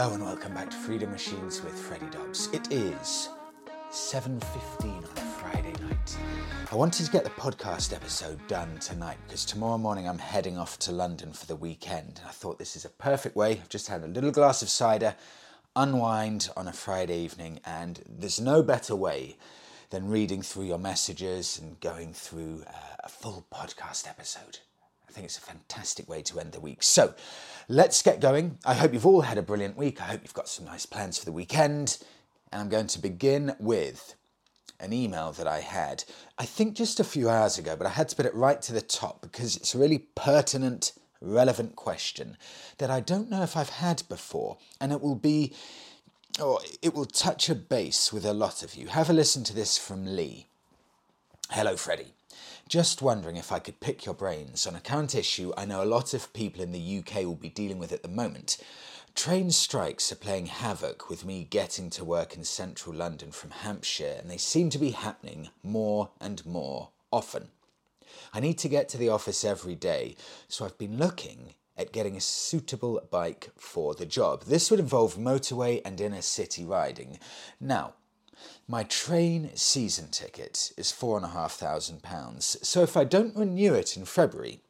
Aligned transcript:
Hello 0.00 0.14
and 0.14 0.24
welcome 0.24 0.54
back 0.54 0.70
to 0.70 0.76
Freedom 0.78 1.10
Machines 1.10 1.62
with 1.62 1.78
Freddie 1.78 2.08
Dobbs. 2.08 2.48
It 2.54 2.72
is 2.72 3.28
7.15 3.90 4.96
on 4.96 5.04
a 5.04 5.20
Friday 5.20 5.74
night. 5.82 6.16
I 6.72 6.74
wanted 6.74 7.04
to 7.04 7.12
get 7.12 7.22
the 7.22 7.28
podcast 7.28 7.94
episode 7.94 8.40
done 8.48 8.78
tonight 8.78 9.18
because 9.26 9.44
tomorrow 9.44 9.76
morning 9.76 10.08
I'm 10.08 10.16
heading 10.16 10.56
off 10.56 10.78
to 10.78 10.90
London 10.92 11.34
for 11.34 11.44
the 11.44 11.54
weekend. 11.54 12.18
And 12.20 12.26
I 12.26 12.30
thought 12.30 12.58
this 12.58 12.76
is 12.76 12.86
a 12.86 12.88
perfect 12.88 13.36
way. 13.36 13.50
I've 13.50 13.68
just 13.68 13.88
had 13.88 14.02
a 14.02 14.06
little 14.06 14.30
glass 14.30 14.62
of 14.62 14.70
cider, 14.70 15.16
unwind 15.76 16.48
on 16.56 16.66
a 16.66 16.72
Friday 16.72 17.18
evening, 17.18 17.60
and 17.66 18.02
there's 18.08 18.40
no 18.40 18.62
better 18.62 18.96
way 18.96 19.36
than 19.90 20.08
reading 20.08 20.40
through 20.40 20.64
your 20.64 20.78
messages 20.78 21.58
and 21.58 21.78
going 21.78 22.14
through 22.14 22.64
uh, 22.66 22.72
a 23.04 23.08
full 23.10 23.44
podcast 23.52 24.08
episode. 24.08 24.60
I 25.10 25.12
think 25.12 25.24
it's 25.24 25.38
a 25.38 25.40
fantastic 25.40 26.08
way 26.08 26.22
to 26.22 26.38
end 26.38 26.52
the 26.52 26.60
week. 26.60 26.84
So 26.84 27.14
let's 27.68 28.00
get 28.00 28.20
going. 28.20 28.58
I 28.64 28.74
hope 28.74 28.92
you've 28.92 29.06
all 29.06 29.22
had 29.22 29.38
a 29.38 29.42
brilliant 29.42 29.76
week. 29.76 30.00
I 30.00 30.04
hope 30.04 30.20
you've 30.22 30.34
got 30.34 30.48
some 30.48 30.66
nice 30.66 30.86
plans 30.86 31.18
for 31.18 31.24
the 31.24 31.32
weekend. 31.32 31.98
And 32.52 32.62
I'm 32.62 32.68
going 32.68 32.86
to 32.86 33.00
begin 33.00 33.56
with 33.58 34.14
an 34.78 34.92
email 34.92 35.32
that 35.32 35.48
I 35.48 35.60
had, 35.60 36.04
I 36.38 36.44
think 36.44 36.76
just 36.76 37.00
a 37.00 37.04
few 37.04 37.28
hours 37.28 37.58
ago, 37.58 37.74
but 37.74 37.88
I 37.88 37.90
had 37.90 38.08
to 38.10 38.16
put 38.16 38.24
it 38.24 38.34
right 38.34 38.62
to 38.62 38.72
the 38.72 38.80
top 38.80 39.20
because 39.20 39.56
it's 39.56 39.74
a 39.74 39.78
really 39.78 39.98
pertinent, 39.98 40.92
relevant 41.20 41.74
question 41.74 42.36
that 42.78 42.88
I 42.88 43.00
don't 43.00 43.28
know 43.28 43.42
if 43.42 43.56
I've 43.56 43.68
had 43.68 44.04
before. 44.08 44.58
And 44.80 44.92
it 44.92 45.00
will 45.00 45.16
be, 45.16 45.52
or 46.40 46.60
it 46.82 46.94
will 46.94 47.04
touch 47.04 47.48
a 47.48 47.56
base 47.56 48.12
with 48.12 48.24
a 48.24 48.32
lot 48.32 48.62
of 48.62 48.76
you. 48.76 48.86
Have 48.86 49.10
a 49.10 49.12
listen 49.12 49.42
to 49.44 49.54
this 49.54 49.76
from 49.76 50.06
Lee. 50.06 50.46
Hello, 51.50 51.76
Freddie. 51.76 52.14
Just 52.70 53.02
wondering 53.02 53.36
if 53.36 53.50
I 53.50 53.58
could 53.58 53.80
pick 53.80 54.06
your 54.06 54.14
brains 54.14 54.64
on 54.64 54.76
a 54.76 54.80
current 54.80 55.16
issue 55.16 55.52
I 55.56 55.64
know 55.64 55.82
a 55.82 55.84
lot 55.84 56.14
of 56.14 56.32
people 56.32 56.62
in 56.62 56.70
the 56.70 56.98
UK 56.98 57.24
will 57.24 57.34
be 57.34 57.48
dealing 57.48 57.80
with 57.80 57.90
at 57.90 58.04
the 58.04 58.08
moment. 58.08 58.58
Train 59.16 59.50
strikes 59.50 60.12
are 60.12 60.14
playing 60.14 60.46
havoc 60.46 61.10
with 61.10 61.24
me 61.24 61.42
getting 61.50 61.90
to 61.90 62.04
work 62.04 62.36
in 62.36 62.44
central 62.44 62.94
London 62.94 63.32
from 63.32 63.50
Hampshire, 63.50 64.18
and 64.20 64.30
they 64.30 64.36
seem 64.36 64.70
to 64.70 64.78
be 64.78 64.90
happening 64.90 65.48
more 65.64 66.10
and 66.20 66.46
more 66.46 66.90
often. 67.10 67.48
I 68.32 68.38
need 68.38 68.58
to 68.58 68.68
get 68.68 68.88
to 68.90 68.98
the 68.98 69.08
office 69.08 69.44
every 69.44 69.74
day, 69.74 70.14
so 70.46 70.64
I've 70.64 70.78
been 70.78 70.96
looking 70.96 71.54
at 71.76 71.90
getting 71.90 72.16
a 72.16 72.20
suitable 72.20 73.02
bike 73.10 73.50
for 73.56 73.94
the 73.94 74.06
job. 74.06 74.44
This 74.44 74.70
would 74.70 74.78
involve 74.78 75.16
motorway 75.16 75.82
and 75.84 76.00
inner 76.00 76.22
city 76.22 76.64
riding. 76.64 77.18
Now, 77.58 77.94
my 78.70 78.84
train 78.84 79.50
season 79.56 80.06
ticket 80.12 80.72
is 80.76 80.92
four 80.92 81.16
and 81.16 81.26
a 81.26 81.30
half 81.30 81.54
thousand 81.54 82.04
pounds, 82.04 82.56
so 82.62 82.84
if 82.84 82.96
I 82.96 83.02
don't 83.02 83.34
renew 83.34 83.74
it 83.74 83.96
in 83.96 84.04
February, 84.04 84.60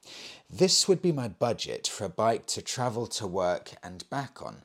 this 0.48 0.88
would 0.88 1.02
be 1.02 1.12
my 1.12 1.28
budget 1.28 1.86
for 1.86 2.04
a 2.04 2.08
bike 2.08 2.46
to 2.46 2.62
travel 2.62 3.06
to 3.08 3.26
work 3.26 3.72
and 3.82 4.08
back 4.08 4.40
on. 4.40 4.62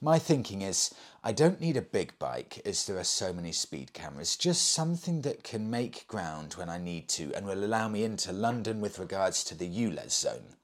My 0.00 0.18
thinking 0.18 0.62
is, 0.62 0.92
I 1.22 1.30
don't 1.30 1.60
need 1.60 1.76
a 1.76 1.82
big 1.82 2.18
bike 2.18 2.60
as 2.66 2.84
there 2.84 2.98
are 2.98 3.04
so 3.04 3.32
many 3.32 3.52
speed 3.52 3.92
cameras, 3.92 4.34
just 4.34 4.72
something 4.72 5.22
that 5.22 5.44
can 5.44 5.70
make 5.70 6.08
ground 6.08 6.54
when 6.54 6.68
I 6.68 6.78
need 6.78 7.08
to 7.10 7.32
and 7.34 7.46
will 7.46 7.64
allow 7.64 7.86
me 7.86 8.02
into 8.02 8.32
London 8.32 8.80
with 8.80 8.98
regards 8.98 9.44
to 9.44 9.54
the 9.54 9.68
ULEZ 9.68 10.10
zone. 10.10 10.56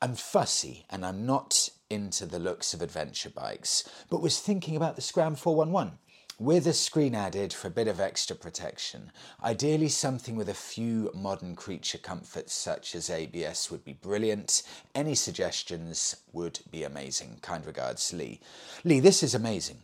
I'm 0.00 0.14
fussy 0.14 0.86
and 0.90 1.04
I'm 1.04 1.26
not 1.26 1.70
into 1.90 2.24
the 2.24 2.38
looks 2.38 2.72
of 2.72 2.82
adventure 2.82 3.30
bikes, 3.30 3.82
but 4.10 4.22
was 4.22 4.38
thinking 4.38 4.76
about 4.76 4.94
the 4.94 5.02
Scram 5.02 5.34
411 5.34 5.98
with 6.38 6.66
a 6.66 6.72
screen 6.72 7.14
added 7.14 7.52
for 7.52 7.68
a 7.68 7.70
bit 7.70 7.88
of 7.88 7.98
extra 7.98 8.36
protection. 8.36 9.10
Ideally, 9.42 9.88
something 9.88 10.36
with 10.36 10.48
a 10.48 10.54
few 10.54 11.10
modern 11.14 11.56
creature 11.56 11.98
comforts 11.98 12.52
such 12.52 12.94
as 12.94 13.08
ABS 13.08 13.70
would 13.70 13.84
be 13.84 13.94
brilliant. 13.94 14.62
Any 14.94 15.14
suggestions 15.14 16.16
would 16.32 16.60
be 16.70 16.84
amazing. 16.84 17.38
Kind 17.40 17.64
regards, 17.64 18.12
Lee. 18.12 18.40
Lee, 18.84 19.00
this 19.00 19.22
is 19.22 19.34
amazing. 19.34 19.78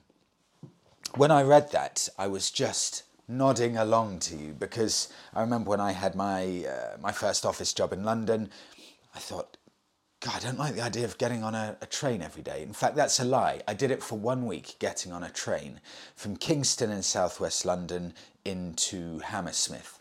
When 1.14 1.30
I 1.30 1.42
read 1.42 1.73
that, 1.73 2.08
I 2.18 2.27
was 2.27 2.51
just 2.51 3.05
nodding 3.29 3.77
along 3.77 4.18
to 4.18 4.36
you 4.36 4.52
because 4.52 5.08
I 5.33 5.41
remember 5.41 5.70
when 5.70 5.80
I 5.80 5.92
had 5.92 6.14
my 6.14 6.67
uh, 6.67 6.96
my 7.01 7.12
first 7.12 7.46
office 7.46 7.73
job 7.73 7.92
in 7.92 8.05
London, 8.05 8.51
I 9.14 9.18
thought 9.18 9.57
God, 10.22 10.36
I 10.36 10.38
don't 10.38 10.58
like 10.58 10.77
the 10.77 10.83
idea 10.83 11.05
of 11.05 11.18
getting 11.18 11.42
on 11.42 11.56
a, 11.56 11.77
a, 11.83 11.86
train 11.86 12.22
every 12.22 12.44
day. 12.44 12.62
In 12.62 12.72
fact, 12.72 12.94
that's 12.94 13.18
a 13.18 13.24
lie. 13.24 13.60
I 13.66 13.74
did 13.74 13.90
it 13.90 14.05
for 14.05 14.16
one 14.16 14.46
week, 14.46 14.77
getting 14.78 15.10
on 15.10 15.24
a 15.24 15.28
train 15.28 15.80
from 16.14 16.36
Kingston 16.36 16.92
in 16.92 17.02
southwest 17.02 17.66
London 17.66 18.14
into 18.44 19.18
Hammersmith. 19.18 19.98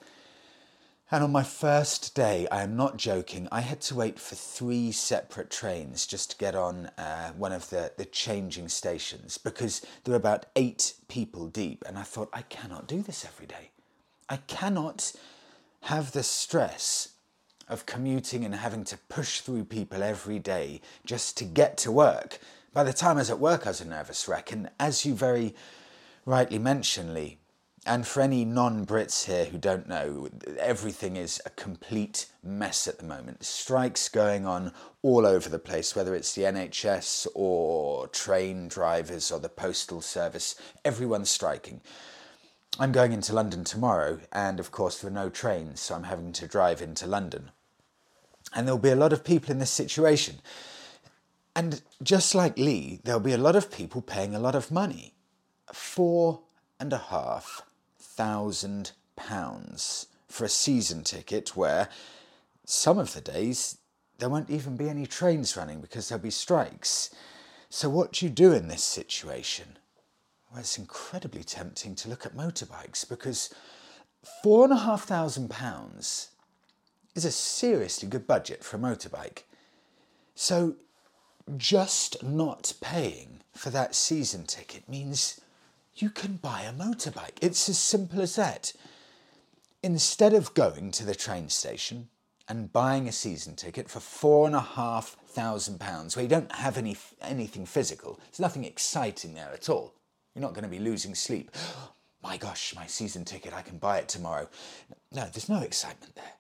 And 1.10 1.24
on 1.24 1.32
my 1.32 1.42
first 1.42 2.14
day, 2.14 2.48
I 2.52 2.62
am 2.62 2.78
not 2.78 2.98
joking, 2.98 3.48
I 3.52 3.62
had 3.62 3.82
to 3.82 3.96
wait 3.96 4.20
for 4.20 4.36
three 4.36 4.92
separate 4.92 5.50
trains 5.50 6.06
just 6.06 6.32
to 6.32 6.38
get 6.38 6.54
on 6.54 6.92
uh, 7.00 7.32
one 7.32 7.52
of 7.52 7.72
the, 7.72 7.92
the 7.98 8.06
changing 8.06 8.70
stations 8.70 9.40
because 9.40 9.82
there 10.04 10.12
were 10.12 10.18
about 10.18 10.46
eight 10.56 10.94
people 11.08 11.48
deep. 11.48 11.84
And 11.88 11.98
I 11.98 12.04
thought, 12.04 12.30
I 12.32 12.44
cannot 12.44 12.88
do 12.88 13.02
this 13.02 13.26
every 13.26 13.48
day. 13.48 13.72
I 14.30 14.38
cannot 14.38 15.14
have 15.86 16.12
the 16.12 16.22
stress 16.22 17.11
of 17.72 17.86
commuting 17.86 18.44
and 18.44 18.54
having 18.54 18.84
to 18.84 18.98
push 19.10 19.40
through 19.40 19.64
people 19.64 20.04
every 20.04 20.38
day 20.38 20.82
just 21.06 21.38
to 21.38 21.46
get 21.46 21.78
to 21.78 21.92
work. 21.92 22.40
By 22.74 22.84
the 22.84 22.94
time 22.94 23.18
I 23.18 23.22
was 23.22 23.30
at 23.30 23.40
work, 23.40 23.66
I 23.66 23.70
was 23.70 23.82
a 23.82 23.88
nervous 23.88 24.28
wreck. 24.28 24.52
And 24.52 24.70
as 24.80 25.06
you 25.06 25.16
very 25.16 25.56
rightly 26.26 26.60
mentioned, 26.60 27.14
Lee, 27.14 27.38
and 27.86 28.06
for 28.06 28.22
any 28.22 28.46
non 28.46 28.86
Brits 28.86 29.26
here 29.26 29.46
who 29.46 29.58
don't 29.58 29.88
know, 29.88 30.30
everything 30.60 31.16
is 31.16 31.42
a 31.46 31.50
complete 31.50 32.28
mess 32.44 32.88
at 32.88 33.00
the 33.00 33.06
moment. 33.06 33.44
Strikes 33.44 34.08
going 34.08 34.46
on 34.46 34.72
all 35.02 35.26
over 35.26 35.50
the 35.50 35.58
place, 35.58 35.96
whether 35.96 36.14
it's 36.14 36.36
the 36.36 36.44
NHS 36.44 37.26
or 37.34 38.08
train 38.10 38.68
drivers 38.68 39.32
or 39.32 39.40
the 39.40 39.50
postal 39.50 40.02
service, 40.02 40.56
everyone's 40.86 41.32
striking. 41.32 41.82
I'm 42.80 42.92
going 42.92 43.14
into 43.14 43.34
London 43.34 43.64
tomorrow, 43.64 44.20
and 44.32 44.60
of 44.60 44.72
course, 44.72 45.00
there 45.00 45.10
are 45.10 45.14
no 45.14 45.30
trains, 45.30 45.82
so 45.82 45.96
I'm 45.96 46.04
having 46.04 46.32
to 46.34 46.48
drive 46.48 46.82
into 46.82 47.08
London. 47.08 47.52
And 48.54 48.68
there'll 48.68 48.80
be 48.80 48.90
a 48.90 48.96
lot 48.96 49.14
of 49.14 49.24
people 49.24 49.52
in 49.52 49.60
this 49.60 49.72
situation. 49.72 50.40
And 51.56 51.82
just 52.02 52.34
like 52.36 52.58
Lee, 52.58 53.00
there'll 53.04 53.20
be 53.20 53.34
a 53.34 53.38
lot 53.38 53.56
of 53.56 53.72
people 53.72 54.02
paying 54.02 54.36
a 54.36 54.40
lot 54.40 54.56
of 54.56 54.72
money. 54.72 55.14
Four 55.74 56.42
and 56.80 56.92
a 56.92 56.98
half 56.98 57.62
thousand 58.00 58.92
pounds 59.16 60.08
for 60.28 60.46
a 60.46 60.50
season 60.50 61.04
ticket 61.04 61.56
where 61.56 61.90
some 62.66 62.98
of 62.98 63.14
the 63.14 63.22
days 63.22 63.78
there 64.18 64.30
won't 64.30 64.50
even 64.50 64.78
be 64.78 64.90
any 64.90 65.06
trains 65.06 65.58
running 65.58 65.82
because 65.82 66.08
there'll 66.08 66.22
be 66.24 66.30
strikes. 66.30 67.10
So, 67.70 67.90
what 67.90 68.14
do 68.14 68.26
you 68.26 68.32
do 68.32 68.52
in 68.54 68.68
this 68.68 68.84
situation? 68.84 69.78
Well, 70.50 70.60
it's 70.60 70.78
incredibly 70.78 71.44
tempting 71.44 71.96
to 71.96 72.10
look 72.10 72.26
at 72.26 72.36
motorbikes 72.36 73.08
because 73.08 73.54
four 74.44 74.66
and 74.66 74.74
a 74.74 74.78
half 74.78 75.06
thousand 75.06 75.50
pounds 75.50 76.31
is 77.16 77.26
a 77.26 77.32
seriously 77.32 78.08
good 78.08 78.28
budget 78.28 78.64
for 78.64 78.78
a 78.78 78.80
motorbike. 78.80 79.44
So 80.36 80.76
just 81.58 82.24
not 82.24 82.74
paying 82.82 83.42
for 83.54 83.70
that 83.70 83.96
season 83.96 84.46
ticket 84.46 84.88
means 84.88 85.42
you 85.96 86.10
can 86.10 86.38
buy 86.38 86.62
a 86.62 86.74
motorbike. 86.74 87.38
It's 87.42 87.68
as 87.70 87.78
simple 87.78 88.22
as 88.22 88.36
that. 88.36 88.74
Instead 89.84 90.34
of 90.34 90.54
going 90.54 90.92
to 90.92 91.06
the 91.06 91.16
train 91.16 91.50
station 91.50 92.08
and 92.48 92.72
buying 92.72 93.08
a 93.08 93.12
season 93.12 93.56
ticket 93.56 93.90
for 93.90 94.00
four 94.00 94.46
and 94.46 94.56
a 94.56 94.62
half 94.62 95.18
thousand 95.28 95.80
pounds, 95.80 96.16
where 96.16 96.24
you 96.24 96.30
don't 96.30 96.52
have 96.52 96.78
any 96.78 96.96
anything 97.22 97.66
physical, 97.66 98.20
there's 98.26 98.40
nothing 98.40 98.64
exciting 98.64 99.34
there 99.34 99.52
at 99.54 99.70
all. 99.70 99.94
You're 100.34 100.42
not 100.42 100.54
going 100.54 100.64
to 100.64 100.70
be 100.70 100.80
losing 100.80 101.16
sleep. 101.16 101.52
my 102.24 102.38
gosh, 102.38 102.76
my 102.76 102.86
season 102.86 103.26
ticket, 103.26 103.54
I 103.54 103.62
can 103.62 103.78
buy 103.78 103.98
it 103.98 104.08
tomorrow. 104.08 104.48
No, 105.12 105.26
there's 105.26 105.50
no 105.50 105.60
excitement 105.60 106.16
there. 106.16 106.34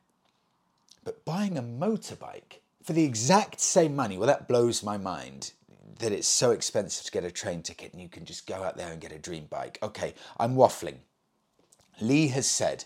But 1.03 1.25
buying 1.25 1.57
a 1.57 1.63
motorbike 1.63 2.59
for 2.83 2.93
the 2.93 3.03
exact 3.03 3.59
same 3.59 3.95
money, 3.95 4.17
well, 4.17 4.27
that 4.27 4.47
blows 4.47 4.83
my 4.83 4.97
mind 4.97 5.53
that 5.99 6.11
it's 6.11 6.27
so 6.27 6.51
expensive 6.51 7.05
to 7.05 7.11
get 7.11 7.23
a 7.23 7.31
train 7.31 7.61
ticket 7.61 7.93
and 7.93 8.01
you 8.01 8.09
can 8.09 8.25
just 8.25 8.47
go 8.47 8.63
out 8.63 8.77
there 8.77 8.91
and 8.91 9.01
get 9.01 9.11
a 9.11 9.19
dream 9.19 9.45
bike. 9.49 9.77
Okay, 9.83 10.13
I'm 10.39 10.55
waffling. 10.55 10.97
Lee 11.99 12.27
has 12.29 12.49
said 12.49 12.85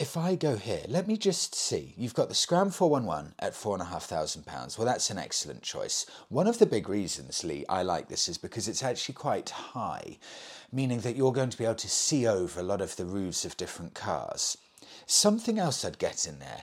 if 0.00 0.16
I 0.16 0.34
go 0.34 0.56
here, 0.56 0.82
let 0.88 1.06
me 1.06 1.18
just 1.18 1.54
see. 1.54 1.94
You've 1.96 2.14
got 2.14 2.28
the 2.28 2.34
Scram 2.34 2.70
411 2.70 3.34
at 3.38 3.52
£4,500. 3.52 4.78
Well, 4.78 4.86
that's 4.86 5.10
an 5.10 5.18
excellent 5.18 5.62
choice. 5.62 6.06
One 6.28 6.46
of 6.46 6.58
the 6.58 6.66
big 6.66 6.88
reasons, 6.88 7.44
Lee, 7.44 7.66
I 7.68 7.82
like 7.82 8.08
this 8.08 8.28
is 8.28 8.38
because 8.38 8.66
it's 8.66 8.82
actually 8.82 9.14
quite 9.14 9.50
high, 9.50 10.18
meaning 10.72 11.00
that 11.00 11.16
you're 11.16 11.32
going 11.32 11.50
to 11.50 11.58
be 11.58 11.64
able 11.64 11.74
to 11.74 11.88
see 11.88 12.26
over 12.26 12.60
a 12.60 12.64
lot 12.64 12.80
of 12.80 12.96
the 12.96 13.04
roofs 13.04 13.44
of 13.44 13.58
different 13.58 13.94
cars. 13.94 14.56
Something 15.06 15.58
else 15.58 15.84
I'd 15.84 15.98
get 15.98 16.26
in 16.26 16.38
there 16.38 16.62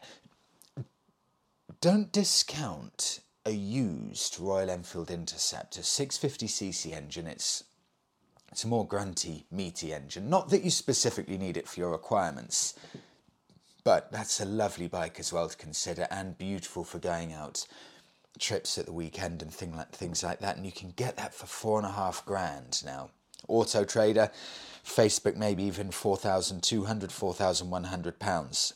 don't 1.79 2.11
discount 2.11 3.19
a 3.47 3.51
used 3.51 4.41
Royal 4.41 4.69
Enfield 4.69 5.09
Interceptor 5.09 5.79
650cc 5.79 6.91
engine. 6.91 7.27
It's 7.27 7.63
it's 8.51 8.65
a 8.65 8.67
more 8.67 8.85
grunty, 8.85 9.45
meaty 9.49 9.93
engine. 9.93 10.29
Not 10.29 10.49
that 10.49 10.63
you 10.63 10.69
specifically 10.69 11.37
need 11.37 11.55
it 11.55 11.67
for 11.67 11.79
your 11.79 11.91
requirements, 11.91 12.73
but 13.85 14.11
that's 14.11 14.41
a 14.41 14.45
lovely 14.45 14.87
bike 14.87 15.17
as 15.19 15.31
well 15.31 15.47
to 15.47 15.55
consider 15.55 16.07
and 16.11 16.37
beautiful 16.37 16.83
for 16.83 16.99
going 16.99 17.31
out 17.31 17.65
trips 18.37 18.77
at 18.77 18.85
the 18.85 18.93
weekend 18.93 19.41
and 19.41 19.53
thing 19.53 19.75
like, 19.75 19.91
things 19.91 20.23
like 20.23 20.39
that. 20.39 20.57
And 20.57 20.65
you 20.65 20.71
can 20.73 20.91
get 20.91 21.15
that 21.15 21.33
for 21.33 21.45
four 21.45 21.79
and 21.79 21.87
a 21.87 21.91
half 21.91 22.25
grand 22.25 22.81
now. 22.85 23.11
Auto 23.47 23.85
Trader, 23.85 24.29
Facebook, 24.85 25.37
maybe 25.37 25.63
even 25.63 25.91
4,200, 25.91 27.11
4,100 27.11 28.19
pounds. 28.19 28.73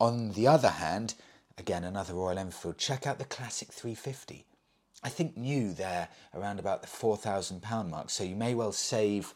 On 0.00 0.32
the 0.32 0.46
other 0.46 0.70
hand, 0.70 1.14
again, 1.58 1.84
another 1.84 2.14
Royal 2.14 2.38
Enfield, 2.38 2.78
check 2.78 3.06
out 3.06 3.18
the 3.18 3.24
Classic 3.24 3.68
350. 3.72 4.44
I 5.02 5.08
think 5.08 5.36
new 5.36 5.72
there 5.72 6.08
around 6.34 6.58
about 6.58 6.82
the 6.82 6.88
£4,000 6.88 7.88
mark, 7.88 8.10
so 8.10 8.24
you 8.24 8.34
may 8.34 8.54
well 8.54 8.72
save 8.72 9.34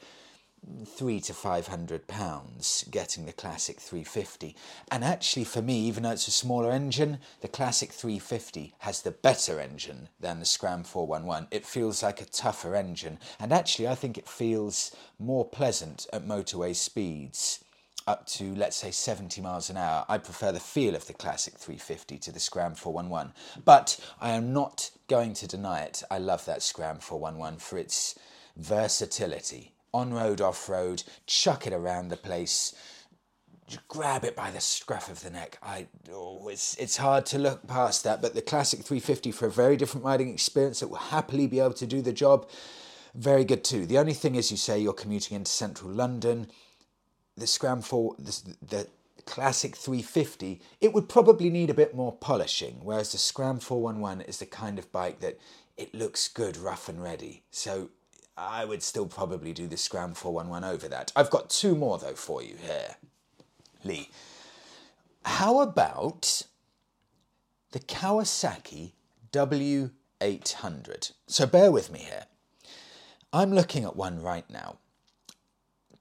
three 0.86 1.20
to 1.20 1.34
five 1.34 1.66
hundred 1.66 2.06
pounds 2.06 2.84
getting 2.88 3.26
the 3.26 3.32
classic 3.32 3.80
350 3.80 4.54
and 4.92 5.02
actually 5.02 5.42
for 5.42 5.60
me 5.60 5.76
even 5.80 6.04
though 6.04 6.12
it's 6.12 6.28
a 6.28 6.30
smaller 6.30 6.70
engine 6.70 7.18
the 7.40 7.48
classic 7.48 7.90
350 7.90 8.72
has 8.78 9.02
the 9.02 9.10
better 9.10 9.58
engine 9.58 10.08
than 10.20 10.38
the 10.38 10.44
scram 10.44 10.84
411 10.84 11.48
it 11.50 11.66
feels 11.66 12.00
like 12.00 12.20
a 12.20 12.26
tougher 12.26 12.76
engine. 12.76 13.18
And 13.40 13.52
actually 13.52 13.88
i 13.88 13.96
think 13.96 14.16
it 14.16 14.28
feels 14.28 14.94
more 15.18 15.44
pleasant 15.44 16.06
at 16.12 16.26
motorway 16.26 16.76
speeds 16.76 17.64
up 18.06 18.26
to 18.26 18.54
let's 18.54 18.76
say 18.76 18.90
70 18.90 19.40
miles 19.40 19.70
an 19.70 19.76
hour 19.76 20.04
i 20.08 20.18
prefer 20.18 20.52
the 20.52 20.60
feel 20.60 20.94
of 20.94 21.06
the 21.06 21.12
classic 21.12 21.54
350 21.54 22.18
to 22.18 22.32
the 22.32 22.40
scram 22.40 22.74
411 22.74 23.32
but 23.64 23.98
i 24.20 24.30
am 24.30 24.52
not 24.52 24.90
going 25.08 25.34
to 25.34 25.46
deny 25.46 25.82
it 25.82 26.02
i 26.10 26.18
love 26.18 26.44
that 26.46 26.62
scram 26.62 26.98
411 26.98 27.58
for 27.58 27.78
its 27.78 28.18
versatility 28.56 29.72
on 29.94 30.12
road, 30.12 30.40
off 30.40 30.68
road, 30.68 31.02
chuck 31.26 31.66
it 31.66 31.72
around 31.72 32.08
the 32.08 32.16
place, 32.16 32.74
grab 33.88 34.24
it 34.24 34.34
by 34.34 34.50
the 34.50 34.60
scruff 34.60 35.10
of 35.10 35.22
the 35.22 35.30
neck. 35.30 35.58
I 35.62 35.86
oh, 36.12 36.48
it's 36.48 36.74
it's 36.76 36.96
hard 36.96 37.26
to 37.26 37.38
look 37.38 37.66
past 37.66 38.04
that, 38.04 38.22
but 38.22 38.34
the 38.34 38.42
classic 38.42 38.80
350 38.80 39.32
for 39.32 39.46
a 39.46 39.50
very 39.50 39.76
different 39.76 40.04
riding 40.04 40.28
experience 40.28 40.80
that 40.80 40.88
will 40.88 40.96
happily 40.96 41.46
be 41.46 41.60
able 41.60 41.74
to 41.74 41.86
do 41.86 42.02
the 42.02 42.12
job. 42.12 42.48
Very 43.14 43.44
good 43.44 43.62
too. 43.62 43.84
The 43.84 43.98
only 43.98 44.14
thing 44.14 44.34
is, 44.34 44.50
you 44.50 44.56
say 44.56 44.78
you're 44.78 44.94
commuting 44.94 45.36
into 45.36 45.50
central 45.50 45.90
London. 45.90 46.50
The 47.36 47.46
Scram 47.46 47.80
4, 47.80 48.16
the, 48.18 48.56
the 48.60 48.86
classic 49.24 49.76
350, 49.76 50.60
it 50.80 50.92
would 50.92 51.08
probably 51.08 51.50
need 51.50 51.70
a 51.70 51.74
bit 51.74 51.94
more 51.94 52.12
polishing, 52.12 52.80
whereas 52.82 53.12
the 53.12 53.18
Scram 53.18 53.58
411 53.58 54.26
is 54.26 54.38
the 54.38 54.46
kind 54.46 54.78
of 54.78 54.90
bike 54.92 55.20
that 55.20 55.38
it 55.76 55.94
looks 55.94 56.28
good, 56.28 56.56
rough 56.56 56.88
and 56.88 57.02
ready. 57.02 57.42
So 57.50 57.90
I 58.36 58.64
would 58.64 58.82
still 58.82 59.06
probably 59.06 59.52
do 59.52 59.66
the 59.66 59.76
Scram 59.76 60.14
411 60.14 60.68
over 60.68 60.88
that. 60.88 61.12
I've 61.14 61.30
got 61.30 61.50
two 61.50 61.74
more 61.74 61.98
though 61.98 62.14
for 62.14 62.42
you 62.42 62.56
here, 62.56 62.96
Lee. 63.84 64.10
How 65.24 65.60
about 65.60 66.42
the 67.72 67.80
Kawasaki 67.80 68.92
W800? 69.32 71.12
So 71.26 71.46
bear 71.46 71.70
with 71.70 71.90
me 71.92 72.00
here. 72.00 72.24
I'm 73.32 73.52
looking 73.52 73.84
at 73.84 73.96
one 73.96 74.20
right 74.20 74.48
now. 74.50 74.78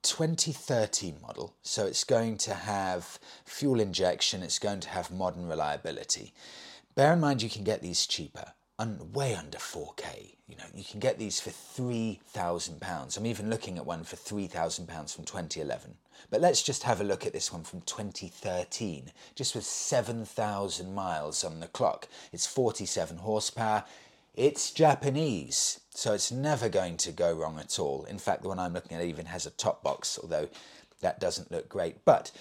2013 0.03 1.17
model, 1.21 1.55
so 1.61 1.85
it's 1.85 2.03
going 2.03 2.37
to 2.37 2.53
have 2.53 3.19
fuel 3.45 3.79
injection, 3.79 4.43
it's 4.43 4.59
going 4.59 4.79
to 4.81 4.89
have 4.89 5.11
modern 5.11 5.47
reliability. 5.47 6.33
Bear 6.95 7.13
in 7.13 7.19
mind 7.19 7.41
you 7.41 7.49
can 7.49 7.63
get 7.63 7.81
these 7.81 8.05
cheaper 8.05 8.53
un, 8.81 9.11
way 9.13 9.35
under 9.35 9.59
4K. 9.59 10.35
You 10.47 10.57
know, 10.57 10.65
you 10.75 10.83
can 10.83 10.99
get 10.99 11.17
these 11.17 11.39
for 11.39 11.51
£3,000. 11.51 13.17
I'm 13.17 13.25
even 13.25 13.49
looking 13.49 13.77
at 13.77 13.85
one 13.85 14.03
for 14.03 14.17
£3,000 14.17 15.15
from 15.15 15.23
2011. 15.23 15.95
But 16.29 16.41
let's 16.41 16.61
just 16.61 16.83
have 16.83 16.99
a 16.99 17.05
look 17.05 17.25
at 17.25 17.33
this 17.33 17.53
one 17.53 17.63
from 17.63 17.81
2013, 17.81 19.11
just 19.35 19.55
with 19.55 19.63
7,000 19.63 20.93
miles 20.93 21.43
on 21.43 21.59
the 21.59 21.67
clock. 21.67 22.07
It's 22.33 22.45
47 22.45 23.17
horsepower. 23.17 23.85
It's 24.33 24.71
Japanese, 24.71 25.81
so 25.93 26.13
it's 26.13 26.31
never 26.31 26.69
going 26.69 26.95
to 26.97 27.11
go 27.11 27.33
wrong 27.33 27.59
at 27.59 27.77
all. 27.77 28.05
In 28.05 28.17
fact, 28.17 28.43
the 28.43 28.47
one 28.47 28.59
I'm 28.59 28.73
looking 28.73 28.95
at 28.95 29.03
even 29.03 29.25
has 29.25 29.45
a 29.45 29.51
top 29.51 29.83
box, 29.83 30.17
although 30.21 30.47
that 31.01 31.19
doesn't 31.19 31.51
look 31.51 31.67
great. 31.67 32.05
But 32.05 32.31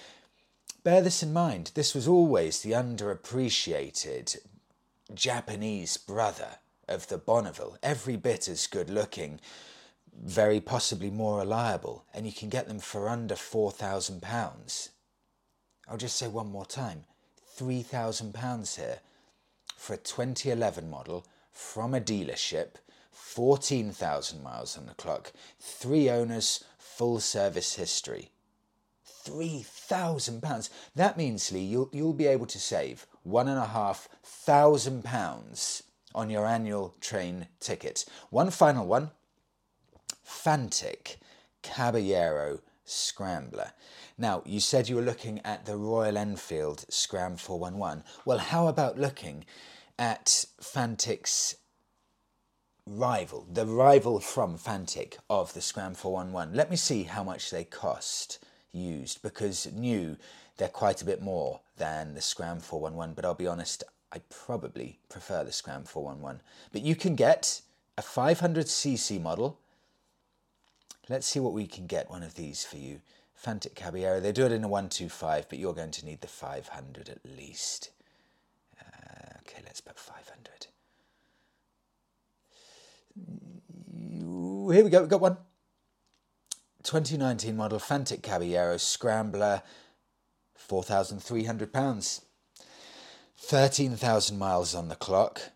bear 0.85 1.01
this 1.01 1.21
in 1.21 1.33
mind 1.33 1.71
this 1.75 1.93
was 1.93 2.07
always 2.07 2.61
the 2.61 2.71
underappreciated 2.71 4.37
Japanese 5.13 5.97
brother 5.97 6.59
of 6.87 7.07
the 7.09 7.17
Bonneville, 7.17 7.77
every 7.83 8.15
bit 8.15 8.47
as 8.47 8.67
good 8.67 8.89
looking, 8.89 9.41
very 10.17 10.61
possibly 10.61 11.09
more 11.09 11.39
reliable, 11.39 12.05
and 12.13 12.25
you 12.25 12.31
can 12.31 12.47
get 12.47 12.69
them 12.69 12.79
for 12.79 13.09
under 13.09 13.35
£4,000. 13.35 14.89
I'll 15.89 15.97
just 15.97 16.15
say 16.15 16.29
one 16.29 16.51
more 16.51 16.65
time 16.65 17.03
£3,000 17.57 18.77
here 18.77 18.99
for 19.75 19.93
a 19.93 19.97
2011 19.97 20.89
model 20.89 21.25
from 21.61 21.93
a 21.93 22.01
dealership, 22.01 22.75
14,000 23.11 24.43
miles 24.43 24.77
on 24.77 24.87
the 24.87 24.93
clock, 24.95 25.31
three 25.59 26.09
owners, 26.09 26.65
full 26.77 27.19
service 27.21 27.75
history. 27.75 28.31
£3,000. 29.23 30.69
That 30.95 31.17
means, 31.17 31.51
Lee, 31.51 31.61
you'll, 31.61 31.89
you'll 31.93 32.13
be 32.13 32.27
able 32.27 32.47
to 32.47 32.59
save 32.59 33.05
one 33.23 33.47
and 33.47 33.59
a 33.59 33.67
half 33.67 34.09
thousand 34.23 35.03
pounds 35.03 35.83
on 36.13 36.29
your 36.29 36.45
annual 36.45 36.95
train 36.99 37.47
ticket. 37.59 38.03
One 38.31 38.49
final 38.49 38.85
one 38.85 39.11
Fantic 40.23 41.19
Caballero 41.61 42.59
Scrambler. 42.83 43.71
Now, 44.17 44.41
you 44.45 44.59
said 44.59 44.89
you 44.89 44.97
were 44.97 45.01
looking 45.01 45.39
at 45.45 45.65
the 45.65 45.77
Royal 45.77 46.17
Enfield 46.17 46.85
Scram 46.89 47.37
411. 47.37 48.03
Well, 48.25 48.39
how 48.39 48.67
about 48.67 48.99
looking 48.99 49.45
at 50.01 50.45
Fantic's 50.59 51.57
rival, 52.87 53.45
the 53.53 53.67
rival 53.67 54.19
from 54.19 54.57
Fantic 54.57 55.19
of 55.29 55.53
the 55.53 55.61
Scram 55.61 55.93
411? 55.93 56.55
Let 56.55 56.71
me 56.71 56.75
see 56.75 57.03
how 57.03 57.23
much 57.23 57.51
they 57.51 57.63
cost 57.63 58.43
used 58.71 59.21
because 59.21 59.71
new 59.71 60.17
they're 60.57 60.69
quite 60.69 61.03
a 61.03 61.05
bit 61.05 61.21
more 61.21 61.59
than 61.77 62.15
the 62.15 62.21
Scram 62.21 62.61
411, 62.61 63.13
but 63.13 63.25
I'll 63.25 63.35
be 63.35 63.45
honest, 63.45 63.83
I 64.11 64.21
probably 64.31 64.97
prefer 65.07 65.43
the 65.43 65.51
Scram 65.51 65.83
411. 65.83 66.41
But 66.71 66.81
you 66.81 66.95
can 66.95 67.13
get 67.13 67.61
a 67.95 68.01
500cc 68.01 69.21
model. 69.21 69.59
Let's 71.09 71.27
see 71.27 71.39
what 71.39 71.53
we 71.53 71.67
can 71.67 71.85
get 71.85 72.09
one 72.09 72.23
of 72.23 72.33
these 72.33 72.65
for 72.65 72.77
you. 72.77 73.01
Fantic 73.35 73.75
Caballero, 73.75 74.19
they 74.19 74.31
do 74.31 74.47
it 74.47 74.51
in 74.51 74.63
a 74.63 74.67
125, 74.67 75.47
but 75.47 75.59
you're 75.59 75.75
going 75.75 75.91
to 75.91 76.05
need 76.07 76.21
the 76.21 76.27
500 76.27 77.07
at 77.07 77.19
least. 77.37 77.91
Okay, 79.51 79.61
let's 79.65 79.81
put 79.81 79.99
500. 79.99 80.67
Here 84.73 84.83
we 84.83 84.89
go, 84.89 85.01
we've 85.01 85.09
got 85.09 85.19
one. 85.19 85.37
2019 86.83 87.57
model 87.57 87.77
Fantic 87.77 88.23
Caballero 88.23 88.77
Scrambler, 88.77 89.61
£4,300. 90.57 92.21
13,000 93.37 94.37
miles 94.37 94.73
on 94.75 94.87
the 94.87 94.95
clock. 94.95 95.51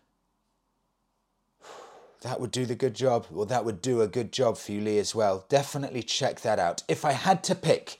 That 2.22 2.40
would 2.40 2.50
do 2.50 2.66
the 2.66 2.74
good 2.74 2.94
job. 2.94 3.26
Well, 3.30 3.46
that 3.46 3.64
would 3.64 3.80
do 3.80 4.02
a 4.02 4.08
good 4.08 4.32
job 4.32 4.58
for 4.58 4.72
you, 4.72 4.80
Lee, 4.80 4.98
as 4.98 5.14
well. 5.14 5.46
Definitely 5.48 6.02
check 6.02 6.40
that 6.40 6.58
out. 6.58 6.82
If 6.88 7.04
I 7.04 7.12
had 7.12 7.42
to 7.44 7.54
pick, 7.54 7.98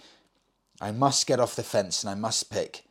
I 0.80 0.90
must 0.90 1.26
get 1.26 1.40
off 1.40 1.56
the 1.56 1.62
fence 1.62 2.02
and 2.02 2.10
I 2.10 2.14
must 2.14 2.50
pick. 2.50 2.84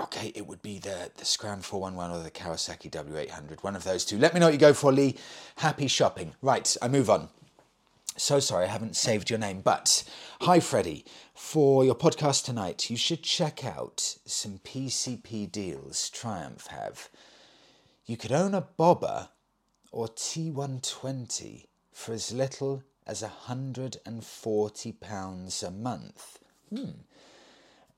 Okay, 0.00 0.32
it 0.34 0.46
would 0.46 0.60
be 0.60 0.80
the, 0.80 1.12
the 1.16 1.24
Scram 1.24 1.60
411 1.60 2.16
or 2.16 2.24
the 2.24 2.30
Kawasaki 2.30 2.90
W800. 2.90 3.62
One 3.62 3.76
of 3.76 3.84
those 3.84 4.04
two. 4.04 4.18
Let 4.18 4.34
me 4.34 4.40
know 4.40 4.46
what 4.46 4.52
you 4.52 4.58
go 4.58 4.74
for, 4.74 4.90
Lee. 4.90 5.16
Happy 5.56 5.86
shopping. 5.86 6.34
Right, 6.42 6.76
I 6.82 6.88
move 6.88 7.08
on. 7.08 7.28
So 8.16 8.40
sorry, 8.40 8.64
I 8.64 8.68
haven't 8.68 8.96
saved 8.96 9.30
your 9.30 9.38
name, 9.38 9.60
but 9.60 10.02
hi, 10.42 10.58
Freddie. 10.60 11.04
For 11.34 11.84
your 11.84 11.94
podcast 11.94 12.44
tonight, 12.44 12.90
you 12.90 12.96
should 12.96 13.22
check 13.22 13.64
out 13.64 14.16
some 14.24 14.58
PCP 14.64 15.50
deals 15.50 16.10
Triumph 16.10 16.66
have. 16.68 17.08
You 18.04 18.16
could 18.16 18.32
own 18.32 18.54
a 18.54 18.62
Bobber 18.62 19.28
or 19.90 20.06
T120 20.08 21.66
for 21.92 22.12
as 22.12 22.32
little 22.32 22.82
as 23.06 23.22
£140 23.22 25.62
a 25.62 25.70
month. 25.70 26.38
Hmm. 26.68 26.90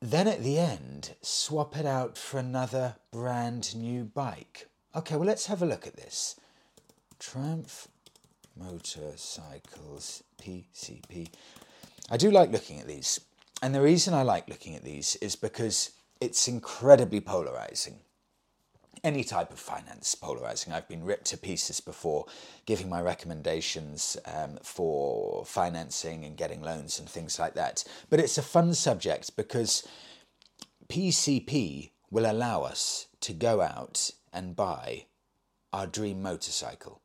Then 0.00 0.28
at 0.28 0.42
the 0.42 0.58
end, 0.58 1.14
swap 1.22 1.76
it 1.76 1.86
out 1.86 2.18
for 2.18 2.38
another 2.38 2.96
brand 3.10 3.74
new 3.74 4.04
bike. 4.04 4.68
Okay, 4.94 5.16
well, 5.16 5.26
let's 5.26 5.46
have 5.46 5.62
a 5.62 5.66
look 5.66 5.86
at 5.86 5.96
this. 5.96 6.36
Triumph 7.18 7.88
Motorcycles 8.56 10.22
PCP. 10.40 11.28
I 12.10 12.16
do 12.16 12.30
like 12.30 12.52
looking 12.52 12.80
at 12.80 12.86
these. 12.86 13.20
And 13.62 13.74
the 13.74 13.80
reason 13.80 14.14
I 14.14 14.22
like 14.22 14.48
looking 14.48 14.74
at 14.74 14.84
these 14.84 15.16
is 15.16 15.34
because 15.34 15.90
it's 16.20 16.46
incredibly 16.46 17.20
polarizing. 17.20 18.00
Any 19.04 19.24
type 19.24 19.52
of 19.52 19.58
finance 19.58 20.14
polarizing. 20.14 20.72
I've 20.72 20.88
been 20.88 21.04
ripped 21.04 21.26
to 21.26 21.38
pieces 21.38 21.80
before 21.80 22.26
giving 22.64 22.88
my 22.88 23.00
recommendations 23.00 24.16
um, 24.24 24.58
for 24.62 25.44
financing 25.44 26.24
and 26.24 26.36
getting 26.36 26.62
loans 26.62 26.98
and 26.98 27.08
things 27.08 27.38
like 27.38 27.54
that. 27.54 27.84
But 28.10 28.20
it's 28.20 28.38
a 28.38 28.42
fun 28.42 28.74
subject 28.74 29.36
because 29.36 29.86
PCP 30.88 31.90
will 32.10 32.30
allow 32.30 32.62
us 32.62 33.06
to 33.20 33.32
go 33.32 33.60
out 33.60 34.10
and 34.32 34.56
buy 34.56 35.06
our 35.72 35.86
dream 35.86 36.22
motorcycle. 36.22 37.00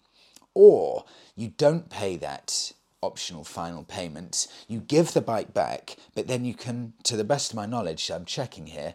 Or 0.55 1.05
you 1.37 1.49
don't 1.49 1.91
pay 1.91 2.17
that 2.17 2.73
optional 3.03 3.45
final 3.45 3.85
payment, 3.85 4.49
you 4.67 4.81
give 4.81 5.13
the 5.13 5.21
bike 5.21 5.55
back, 5.55 5.97
but 6.15 6.27
then 6.27 6.45
you 6.45 6.55
can, 6.55 6.95
to 7.05 7.17
the 7.17 7.25
best 7.25 7.53
of 7.53 7.57
my 7.57 7.67
knowledge, 7.67 8.11
I'm 8.11 8.25
checking 8.25 8.67
here, 8.67 8.95